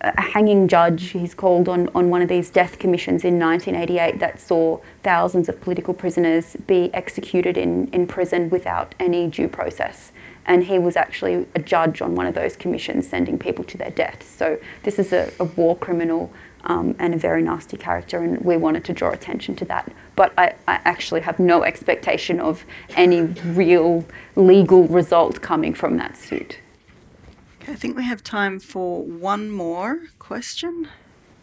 a 0.00 0.20
hanging 0.20 0.66
judge. 0.66 1.10
He's 1.10 1.34
called 1.34 1.68
on, 1.68 1.88
on 1.94 2.10
one 2.10 2.22
of 2.22 2.28
these 2.28 2.50
death 2.50 2.78
commissions 2.78 3.24
in 3.24 3.38
1988 3.38 4.18
that 4.20 4.40
saw 4.40 4.80
thousands 5.02 5.48
of 5.48 5.60
political 5.60 5.92
prisoners 5.92 6.56
be 6.66 6.92
executed 6.94 7.56
in, 7.56 7.88
in 7.88 8.06
prison 8.06 8.48
without 8.48 8.94
any 8.98 9.26
due 9.26 9.48
process. 9.48 10.12
And 10.46 10.64
he 10.64 10.78
was 10.78 10.96
actually 10.96 11.46
a 11.54 11.60
judge 11.60 12.00
on 12.00 12.14
one 12.14 12.26
of 12.26 12.34
those 12.34 12.56
commissions, 12.56 13.08
sending 13.08 13.38
people 13.38 13.62
to 13.64 13.76
their 13.76 13.90
deaths. 13.90 14.26
So 14.26 14.58
this 14.84 14.98
is 14.98 15.12
a, 15.12 15.32
a 15.38 15.44
war 15.44 15.76
criminal 15.76 16.32
um, 16.64 16.94
and 16.98 17.14
a 17.14 17.18
very 17.18 17.42
nasty 17.42 17.76
character, 17.76 18.18
and 18.18 18.40
we 18.40 18.56
wanted 18.56 18.84
to 18.86 18.92
draw 18.92 19.10
attention 19.10 19.54
to 19.56 19.64
that. 19.66 19.92
But 20.16 20.32
I, 20.38 20.54
I 20.66 20.80
actually 20.84 21.22
have 21.22 21.38
no 21.38 21.62
expectation 21.62 22.40
of 22.40 22.64
any 22.96 23.22
real 23.22 24.04
legal 24.36 24.86
result 24.88 25.40
coming 25.40 25.74
from 25.74 25.96
that 25.98 26.16
suit. 26.16 26.58
I 27.68 27.74
think 27.74 27.96
we 27.96 28.04
have 28.04 28.22
time 28.22 28.58
for 28.58 29.02
one 29.02 29.50
more 29.50 30.00
question. 30.18 30.88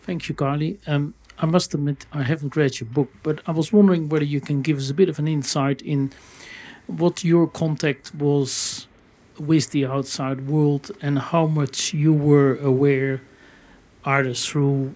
Thank 0.01 0.29
you, 0.29 0.35
Carly. 0.35 0.79
Um, 0.87 1.13
I 1.39 1.45
must 1.45 1.73
admit, 1.73 2.05
I 2.11 2.23
haven't 2.23 2.55
read 2.55 2.79
your 2.79 2.89
book, 2.89 3.11
but 3.21 3.41
I 3.45 3.51
was 3.51 3.71
wondering 3.71 4.09
whether 4.09 4.25
you 4.25 4.41
can 4.41 4.61
give 4.61 4.77
us 4.77 4.89
a 4.89 4.93
bit 4.93 5.09
of 5.09 5.19
an 5.19 5.27
insight 5.27 5.81
in 5.81 6.11
what 6.87 7.23
your 7.23 7.47
contact 7.47 8.15
was 8.15 8.87
with 9.37 9.69
the 9.71 9.85
outside 9.85 10.47
world 10.47 10.91
and 11.01 11.19
how 11.19 11.45
much 11.45 11.93
you 11.93 12.11
were 12.13 12.55
aware, 12.55 13.21
either 14.03 14.33
through 14.33 14.95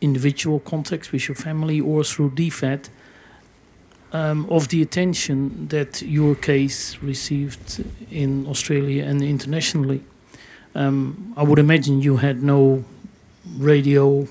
individual 0.00 0.58
contacts 0.58 1.12
with 1.12 1.28
your 1.28 1.36
family 1.36 1.80
or 1.80 2.02
through 2.02 2.30
DFAT, 2.30 2.88
um, 4.12 4.46
of 4.50 4.68
the 4.68 4.82
attention 4.82 5.68
that 5.68 6.02
your 6.02 6.34
case 6.34 6.98
received 7.02 7.84
in 8.10 8.46
Australia 8.46 9.04
and 9.04 9.22
internationally. 9.22 10.02
Um, 10.74 11.32
I 11.36 11.42
would 11.42 11.58
imagine 11.58 12.00
you 12.00 12.16
had 12.16 12.42
no 12.42 12.84
radio, 13.56 14.26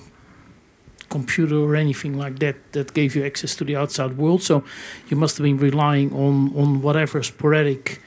computer, 1.10 1.56
or 1.56 1.76
anything 1.76 2.18
like 2.18 2.40
that 2.40 2.56
that 2.74 2.94
gave 2.94 3.16
you 3.16 3.26
access 3.26 3.56
to 3.56 3.64
the 3.64 3.76
outside 3.76 4.18
world. 4.18 4.42
So 4.44 4.64
you 5.10 5.18
must 5.18 5.38
have 5.38 5.44
been 5.44 5.58
relying 5.58 6.12
on 6.14 6.54
on 6.56 6.82
whatever 6.82 7.24
sporadic 7.24 8.02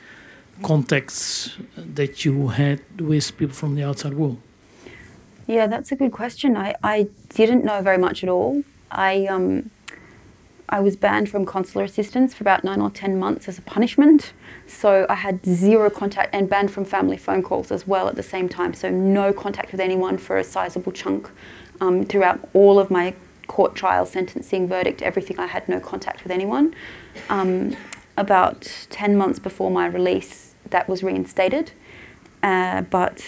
contacts 0.62 1.57
that 1.76 2.24
you 2.24 2.49
had 2.49 2.80
with 3.01 3.37
people 3.37 3.55
from 3.55 3.74
the 3.74 3.84
outside 3.84 4.14
world. 4.14 4.39
Yeah, 5.47 5.66
that's 5.66 5.93
a 5.93 5.97
good 5.97 6.12
question. 6.12 6.57
I, 6.57 6.74
I 6.82 7.09
didn't 7.34 7.64
know 7.64 7.80
very 7.80 7.99
much 7.99 8.22
at 8.24 8.28
all. 8.28 8.64
I 8.91 9.26
um, 9.26 9.70
I 10.69 10.81
was 10.81 10.97
banned 10.97 11.31
from 11.31 11.47
consular 11.47 11.85
assistance 11.85 12.35
for 12.35 12.43
about 12.43 12.64
nine 12.64 12.81
or 12.81 12.91
ten 12.91 13.19
months 13.19 13.49
as 13.49 13.59
a 13.59 13.62
punishment. 13.62 14.33
So 14.67 15.07
I 15.09 15.14
had 15.14 15.45
zero 15.45 15.91
contact 15.91 16.35
and 16.35 16.49
banned 16.49 16.73
from 16.73 16.85
family 16.85 17.17
phone 17.17 17.43
calls 17.43 17.71
as 17.71 17.87
well 17.87 18.09
at 18.09 18.17
the 18.17 18.23
same 18.23 18.49
time. 18.49 18.75
So 18.75 18.91
no 18.91 19.33
contact 19.33 19.71
with 19.71 19.81
anyone 19.81 20.19
for 20.19 20.39
a 20.39 20.45
sizable 20.45 20.93
chunk 20.93 21.31
um, 21.81 22.05
throughout 22.05 22.49
all 22.53 22.79
of 22.79 22.91
my 22.91 23.14
court 23.47 23.77
trial, 23.77 24.07
sentencing, 24.07 24.67
verdict, 24.67 25.03
everything. 25.03 25.39
I 25.39 25.47
had 25.47 25.69
no 25.69 25.79
contact 25.79 26.25
with 26.25 26.33
anyone. 26.33 26.75
Um, 27.31 27.77
about 28.17 28.87
10 28.91 29.17
months 29.17 29.39
before 29.39 29.71
my 29.71 29.87
release, 29.87 30.55
that 30.71 30.89
was 30.89 31.03
reinstated, 31.03 31.73
uh, 32.43 32.83
but 32.83 33.25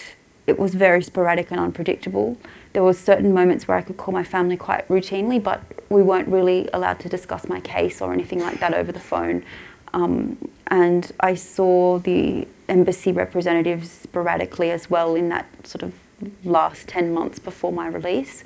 it 0.47 0.59
was 0.59 0.75
very 0.75 1.03
sporadic 1.03 1.51
and 1.51 1.61
unpredictable. 1.61 2.39
There 2.73 2.83
were 2.83 2.93
certain 2.93 3.33
moments 3.33 3.67
where 3.67 3.77
I 3.77 3.83
could 3.83 3.97
call 3.97 4.13
my 4.13 4.25
family 4.25 4.57
quite 4.57 4.87
routinely, 4.89 5.43
but 5.43 5.63
we 5.89 6.03
weren't 6.03 6.29
really 6.29 6.69
allowed 6.73 7.01
to 7.01 7.09
discuss 7.09 7.49
my 7.49 7.61
case 7.61 8.01
or 8.01 8.13
anything 8.13 8.41
like 8.41 8.61
that 8.61 8.75
over 8.75 8.93
the 8.93 9.01
phone. 9.01 9.45
Um, 9.95 10.37
and 10.67 11.11
I 11.21 11.35
saw 11.35 11.99
the 11.99 12.47
embassy 12.69 13.13
representatives 13.13 13.91
sporadically 13.91 14.71
as 14.71 14.91
well 14.91 15.15
in 15.15 15.29
that 15.31 15.47
sort 15.67 15.83
of 15.83 15.95
last 16.45 16.89
10 16.89 17.13
months 17.13 17.39
before 17.39 17.73
my 17.73 17.87
release. 17.89 18.45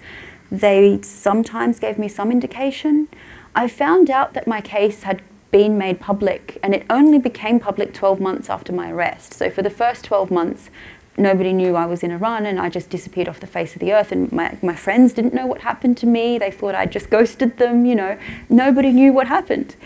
They 0.51 1.01
sometimes 1.03 1.81
gave 1.81 1.99
me 1.99 2.09
some 2.09 2.31
indication. 2.31 3.09
I 3.55 3.69
found 3.69 4.11
out 4.11 4.35
that 4.35 4.47
my 4.47 4.61
case 4.61 5.03
had 5.03 5.23
been 5.51 5.77
made 5.77 6.01
public 6.01 6.59
and 6.63 6.75
it 6.75 6.85
only 6.89 7.19
became 7.19 7.59
public 7.61 7.93
12 7.93 8.21
months 8.21 8.49
after 8.49 8.73
my 8.73 8.91
arrest. 8.91 9.35
So 9.35 9.51
for 9.51 9.63
the 9.63 9.71
first 9.71 10.05
12 10.05 10.31
months, 10.31 10.71
nobody 11.17 11.53
knew 11.53 11.77
I 11.77 11.87
was 11.87 12.03
in 12.03 12.11
Iran 12.11 12.47
and 12.47 12.59
I 12.59 12.69
just 12.69 12.91
disappeared 12.91 13.29
off 13.29 13.41
the 13.41 13.47
face 13.47 13.75
of 13.75 13.81
the 13.81 13.93
earth 13.93 14.13
and 14.13 14.33
my, 14.33 14.57
my 14.63 14.75
friends 14.75 15.13
didn't 15.13 15.35
know 15.35 15.47
what 15.47 15.61
happened 15.61 15.97
to 15.99 16.07
me. 16.07 16.39
They 16.39 16.51
thought 16.51 16.75
I'd 16.75 16.93
just 16.93 17.11
ghosted 17.11 17.59
them, 17.59 17.85
you 17.85 17.95
know. 17.95 18.19
Nobody 18.49 18.91
knew 18.93 19.13
what 19.13 19.29
happened. 19.29 19.77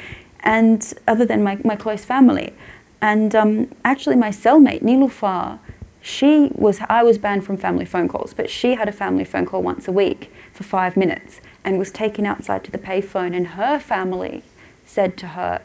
And 0.40 0.94
other 1.08 1.24
than 1.24 1.42
my, 1.42 1.58
my 1.64 1.76
close 1.76 2.04
family. 2.04 2.54
And 3.00 3.34
um, 3.34 3.74
actually 3.84 4.16
my 4.16 4.30
cellmate, 4.30 4.82
Nilufar, 4.82 5.58
she 6.00 6.50
was, 6.54 6.80
I 6.88 7.02
was 7.02 7.18
banned 7.18 7.44
from 7.44 7.56
family 7.56 7.84
phone 7.84 8.06
calls, 8.06 8.32
but 8.32 8.48
she 8.48 8.76
had 8.76 8.88
a 8.88 8.92
family 8.92 9.24
phone 9.24 9.44
call 9.44 9.62
once 9.62 9.88
a 9.88 9.92
week 9.92 10.32
for 10.52 10.62
five 10.62 10.96
minutes 10.96 11.40
and 11.64 11.78
was 11.78 11.90
taken 11.90 12.24
outside 12.24 12.62
to 12.64 12.70
the 12.70 12.78
payphone 12.78 13.36
and 13.36 13.48
her 13.48 13.80
family 13.80 14.44
said 14.84 15.16
to 15.18 15.28
her, 15.28 15.62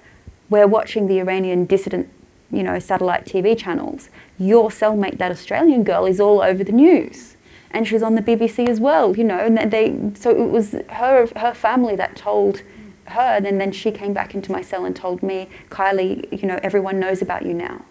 we're 0.49 0.68
watching 0.68 1.07
the 1.07 1.20
Iranian 1.20 1.66
dissident, 1.66 2.09
you 2.49 2.64
know, 2.64 2.80
satellite 2.80 3.26
TV 3.26 3.57
channels. 3.57 4.09
Your 4.42 4.70
cellmate, 4.70 5.18
that 5.20 5.32
Australian 5.32 5.84
girl, 5.84 6.06
is 6.06 6.20
all 6.20 6.42
over 6.42 6.64
the 6.64 6.72
news. 6.72 7.38
And 7.72 7.88
she's 7.88 8.04
on 8.04 8.16
the 8.16 8.22
BBC 8.22 8.68
as 8.68 8.80
well, 8.80 9.16
you 9.16 9.24
know, 9.24 9.39
and 9.39 9.72
they, 9.72 9.98
so 10.16 10.30
it 10.32 10.50
was 10.50 10.76
her, 10.89 11.28
her 11.38 11.54
family 11.54 11.96
that 11.96 12.16
told 12.18 12.64
her, 13.06 13.39
and 13.44 13.62
then 13.62 13.72
she 13.72 13.92
came 13.92 14.14
back 14.14 14.36
into 14.36 14.52
my 14.52 14.62
cell 14.62 14.84
and 14.84 14.96
told 14.96 15.24
me, 15.24 15.48
Kylie, 15.70 16.42
you 16.42 16.48
know, 16.48 16.60
everyone 16.64 17.00
knows 17.00 17.22
about 17.22 17.46
you 17.46 17.54
now. 17.54 17.86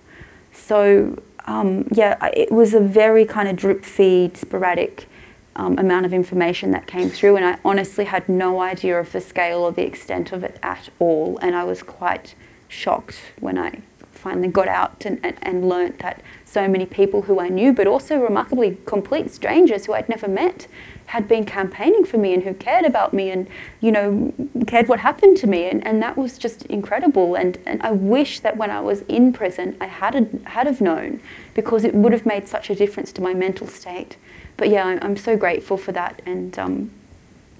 So 0.52 1.16
um, 1.46 1.88
yeah, 1.92 2.24
it 2.32 2.52
was 2.52 2.74
a 2.74 2.80
very 2.80 3.24
kind 3.24 3.48
of 3.48 3.56
drip 3.56 3.84
feed, 3.84 4.36
sporadic 4.36 5.08
um, 5.56 5.78
amount 5.78 6.06
of 6.06 6.12
information 6.12 6.70
that 6.70 6.86
came 6.86 7.10
through, 7.10 7.36
and 7.36 7.44
I 7.44 7.58
honestly 7.64 8.04
had 8.04 8.28
no 8.28 8.60
idea 8.60 8.98
of 8.98 9.12
the 9.12 9.20
scale 9.20 9.60
or 9.60 9.72
the 9.72 9.82
extent 9.82 10.32
of 10.32 10.44
it 10.44 10.58
at 10.62 10.88
all. 10.98 11.38
And 11.38 11.54
I 11.54 11.64
was 11.64 11.82
quite 11.82 12.34
shocked 12.68 13.20
when 13.40 13.58
I 13.58 13.80
finally 14.20 14.48
got 14.48 14.68
out 14.68 15.04
and, 15.04 15.18
and, 15.24 15.36
and 15.42 15.68
learnt 15.68 15.98
that 16.00 16.22
so 16.44 16.68
many 16.68 16.86
people 16.86 17.22
who 17.22 17.40
I 17.40 17.48
knew, 17.48 17.72
but 17.72 17.86
also 17.86 18.18
remarkably 18.18 18.78
complete 18.84 19.30
strangers 19.30 19.86
who 19.86 19.94
I'd 19.94 20.08
never 20.08 20.28
met, 20.28 20.66
had 21.06 21.26
been 21.26 21.44
campaigning 21.44 22.04
for 22.04 22.18
me 22.18 22.34
and 22.34 22.44
who 22.44 22.54
cared 22.54 22.84
about 22.84 23.12
me 23.12 23.30
and, 23.30 23.48
you 23.80 23.90
know, 23.90 24.32
cared 24.66 24.86
what 24.86 25.00
happened 25.00 25.36
to 25.38 25.46
me. 25.46 25.64
And, 25.64 25.84
and 25.84 26.00
that 26.02 26.16
was 26.16 26.38
just 26.38 26.66
incredible. 26.66 27.34
And, 27.34 27.58
and 27.66 27.82
I 27.82 27.90
wish 27.90 28.40
that 28.40 28.56
when 28.56 28.70
I 28.70 28.80
was 28.80 29.02
in 29.02 29.32
prison, 29.32 29.76
I 29.80 29.86
had, 29.86 30.40
had 30.44 30.66
have 30.66 30.80
known 30.80 31.20
because 31.54 31.82
it 31.84 31.94
would 31.94 32.12
have 32.12 32.26
made 32.26 32.46
such 32.46 32.70
a 32.70 32.74
difference 32.74 33.10
to 33.12 33.22
my 33.22 33.34
mental 33.34 33.66
state. 33.66 34.16
But 34.56 34.68
yeah, 34.68 34.84
I'm, 34.84 34.98
I'm 35.02 35.16
so 35.16 35.36
grateful 35.36 35.76
for 35.76 35.92
that. 35.92 36.22
And 36.26 36.56
um, 36.58 36.90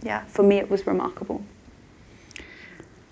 yeah, 0.02 0.24
for 0.26 0.42
me, 0.42 0.58
it 0.58 0.70
was 0.70 0.86
remarkable. 0.86 1.42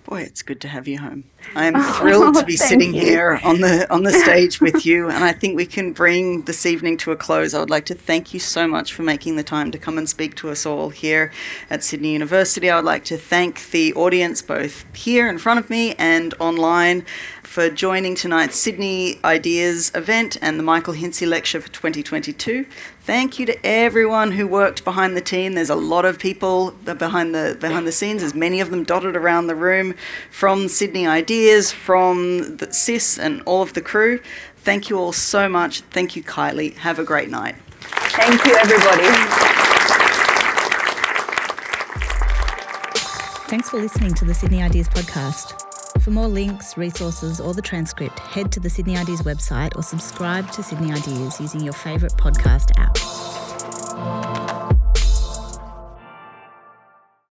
Boy, 0.09 0.23
it's 0.23 0.41
good 0.41 0.59
to 0.63 0.69
have 0.69 0.89
you 0.89 0.99
home. 1.01 1.25
I'm 1.55 1.77
oh, 1.77 1.93
thrilled 1.93 2.37
to 2.37 2.45
be 2.47 2.57
sitting 2.57 2.95
you. 2.95 3.01
here 3.03 3.41
on 3.45 3.61
the 3.61 3.87
on 3.93 4.05
the 4.05 4.13
stage 4.13 4.59
with 4.61 4.87
you, 4.87 5.11
and 5.11 5.23
I 5.23 5.33
think 5.33 5.55
we 5.55 5.67
can 5.67 5.93
bring 5.93 6.43
this 6.43 6.65
evening 6.65 6.97
to 6.99 7.13
a 7.13 7.17
close. 7.17 7.53
I 7.53 7.61
would 7.61 7.69
like 7.69 7.85
to 7.87 7.95
thank 7.95 8.33
you 8.33 8.41
so 8.41 8.67
much 8.67 8.95
for 8.95 9.03
making 9.03 9.37
the 9.37 9.43
time 9.43 9.71
to 9.71 9.77
come 9.77 9.99
and 9.99 10.09
speak 10.09 10.35
to 10.37 10.49
us 10.49 10.65
all 10.65 10.89
here 10.89 11.31
at 11.69 11.85
Sydney 11.85 12.15
University. 12.15 12.71
I 12.71 12.77
would 12.77 12.87
like 12.87 13.05
to 13.05 13.19
thank 13.19 13.71
the 13.71 13.93
audience, 13.93 14.41
both 14.41 14.87
here 14.97 15.29
in 15.29 15.37
front 15.37 15.61
of 15.61 15.69
me 15.69 15.95
and 15.97 16.33
online, 16.41 17.05
for 17.43 17.69
joining 17.69 18.15
tonight's 18.15 18.57
Sydney 18.57 19.19
Ideas 19.23 19.93
event 19.95 20.39
and 20.41 20.59
the 20.59 20.63
Michael 20.63 20.95
Hintze 20.95 21.29
Lecture 21.29 21.61
for 21.61 21.69
2022. 21.69 22.65
Thank 23.09 23.39
you 23.39 23.47
to 23.47 23.57
everyone 23.67 24.33
who 24.33 24.47
worked 24.47 24.85
behind 24.85 25.17
the 25.17 25.23
team. 25.23 25.55
There's 25.55 25.71
a 25.71 25.75
lot 25.75 26.05
of 26.05 26.19
people 26.19 26.73
behind 26.73 27.35
the 27.35 27.57
behind 27.59 27.87
the 27.87 27.91
scenes. 27.91 28.21
There's 28.21 28.35
many 28.35 28.61
of 28.61 28.71
them 28.71 28.85
dotted 28.85 29.17
around 29.17 29.47
the 29.47 29.55
room, 29.55 29.95
from 30.31 30.69
Sydney 30.69 31.07
Ideas, 31.07 31.73
from 31.73 32.59
the 32.59 32.71
SIS, 32.71 33.19
and 33.19 33.41
all 33.47 33.63
of 33.63 33.73
the 33.73 33.81
crew. 33.81 34.21
Thank 34.59 34.91
you 34.91 34.99
all 34.99 35.13
so 35.13 35.49
much. 35.49 35.81
Thank 35.81 36.17
you, 36.17 36.23
Kylie. 36.23 36.75
Have 36.75 36.99
a 36.99 37.03
great 37.03 37.31
night. 37.31 37.57
Thank 37.81 38.45
you, 38.45 38.55
everybody. 38.57 39.07
Thanks 43.49 43.71
for 43.71 43.81
listening 43.81 44.13
to 44.17 44.27
the 44.27 44.35
Sydney 44.35 44.63
Ideas 44.63 44.91
podcast. 44.91 45.68
For 46.01 46.11
more 46.11 46.29
links, 46.29 46.77
resources, 46.77 47.41
or 47.41 47.55
the 47.55 47.63
transcript, 47.63 48.19
head 48.21 48.53
to 48.53 48.61
the 48.61 48.71
Sydney 48.71 48.97
Ideas 48.97 49.23
website 49.23 49.77
or 49.77 49.83
subscribe 49.83 50.51
to 50.53 50.63
Sydney 50.63 50.93
Ideas 50.93 51.41
using 51.41 51.61
your 51.61 51.73
favourite 51.73 52.15
podcast 52.15 52.71
app. 52.79 54.68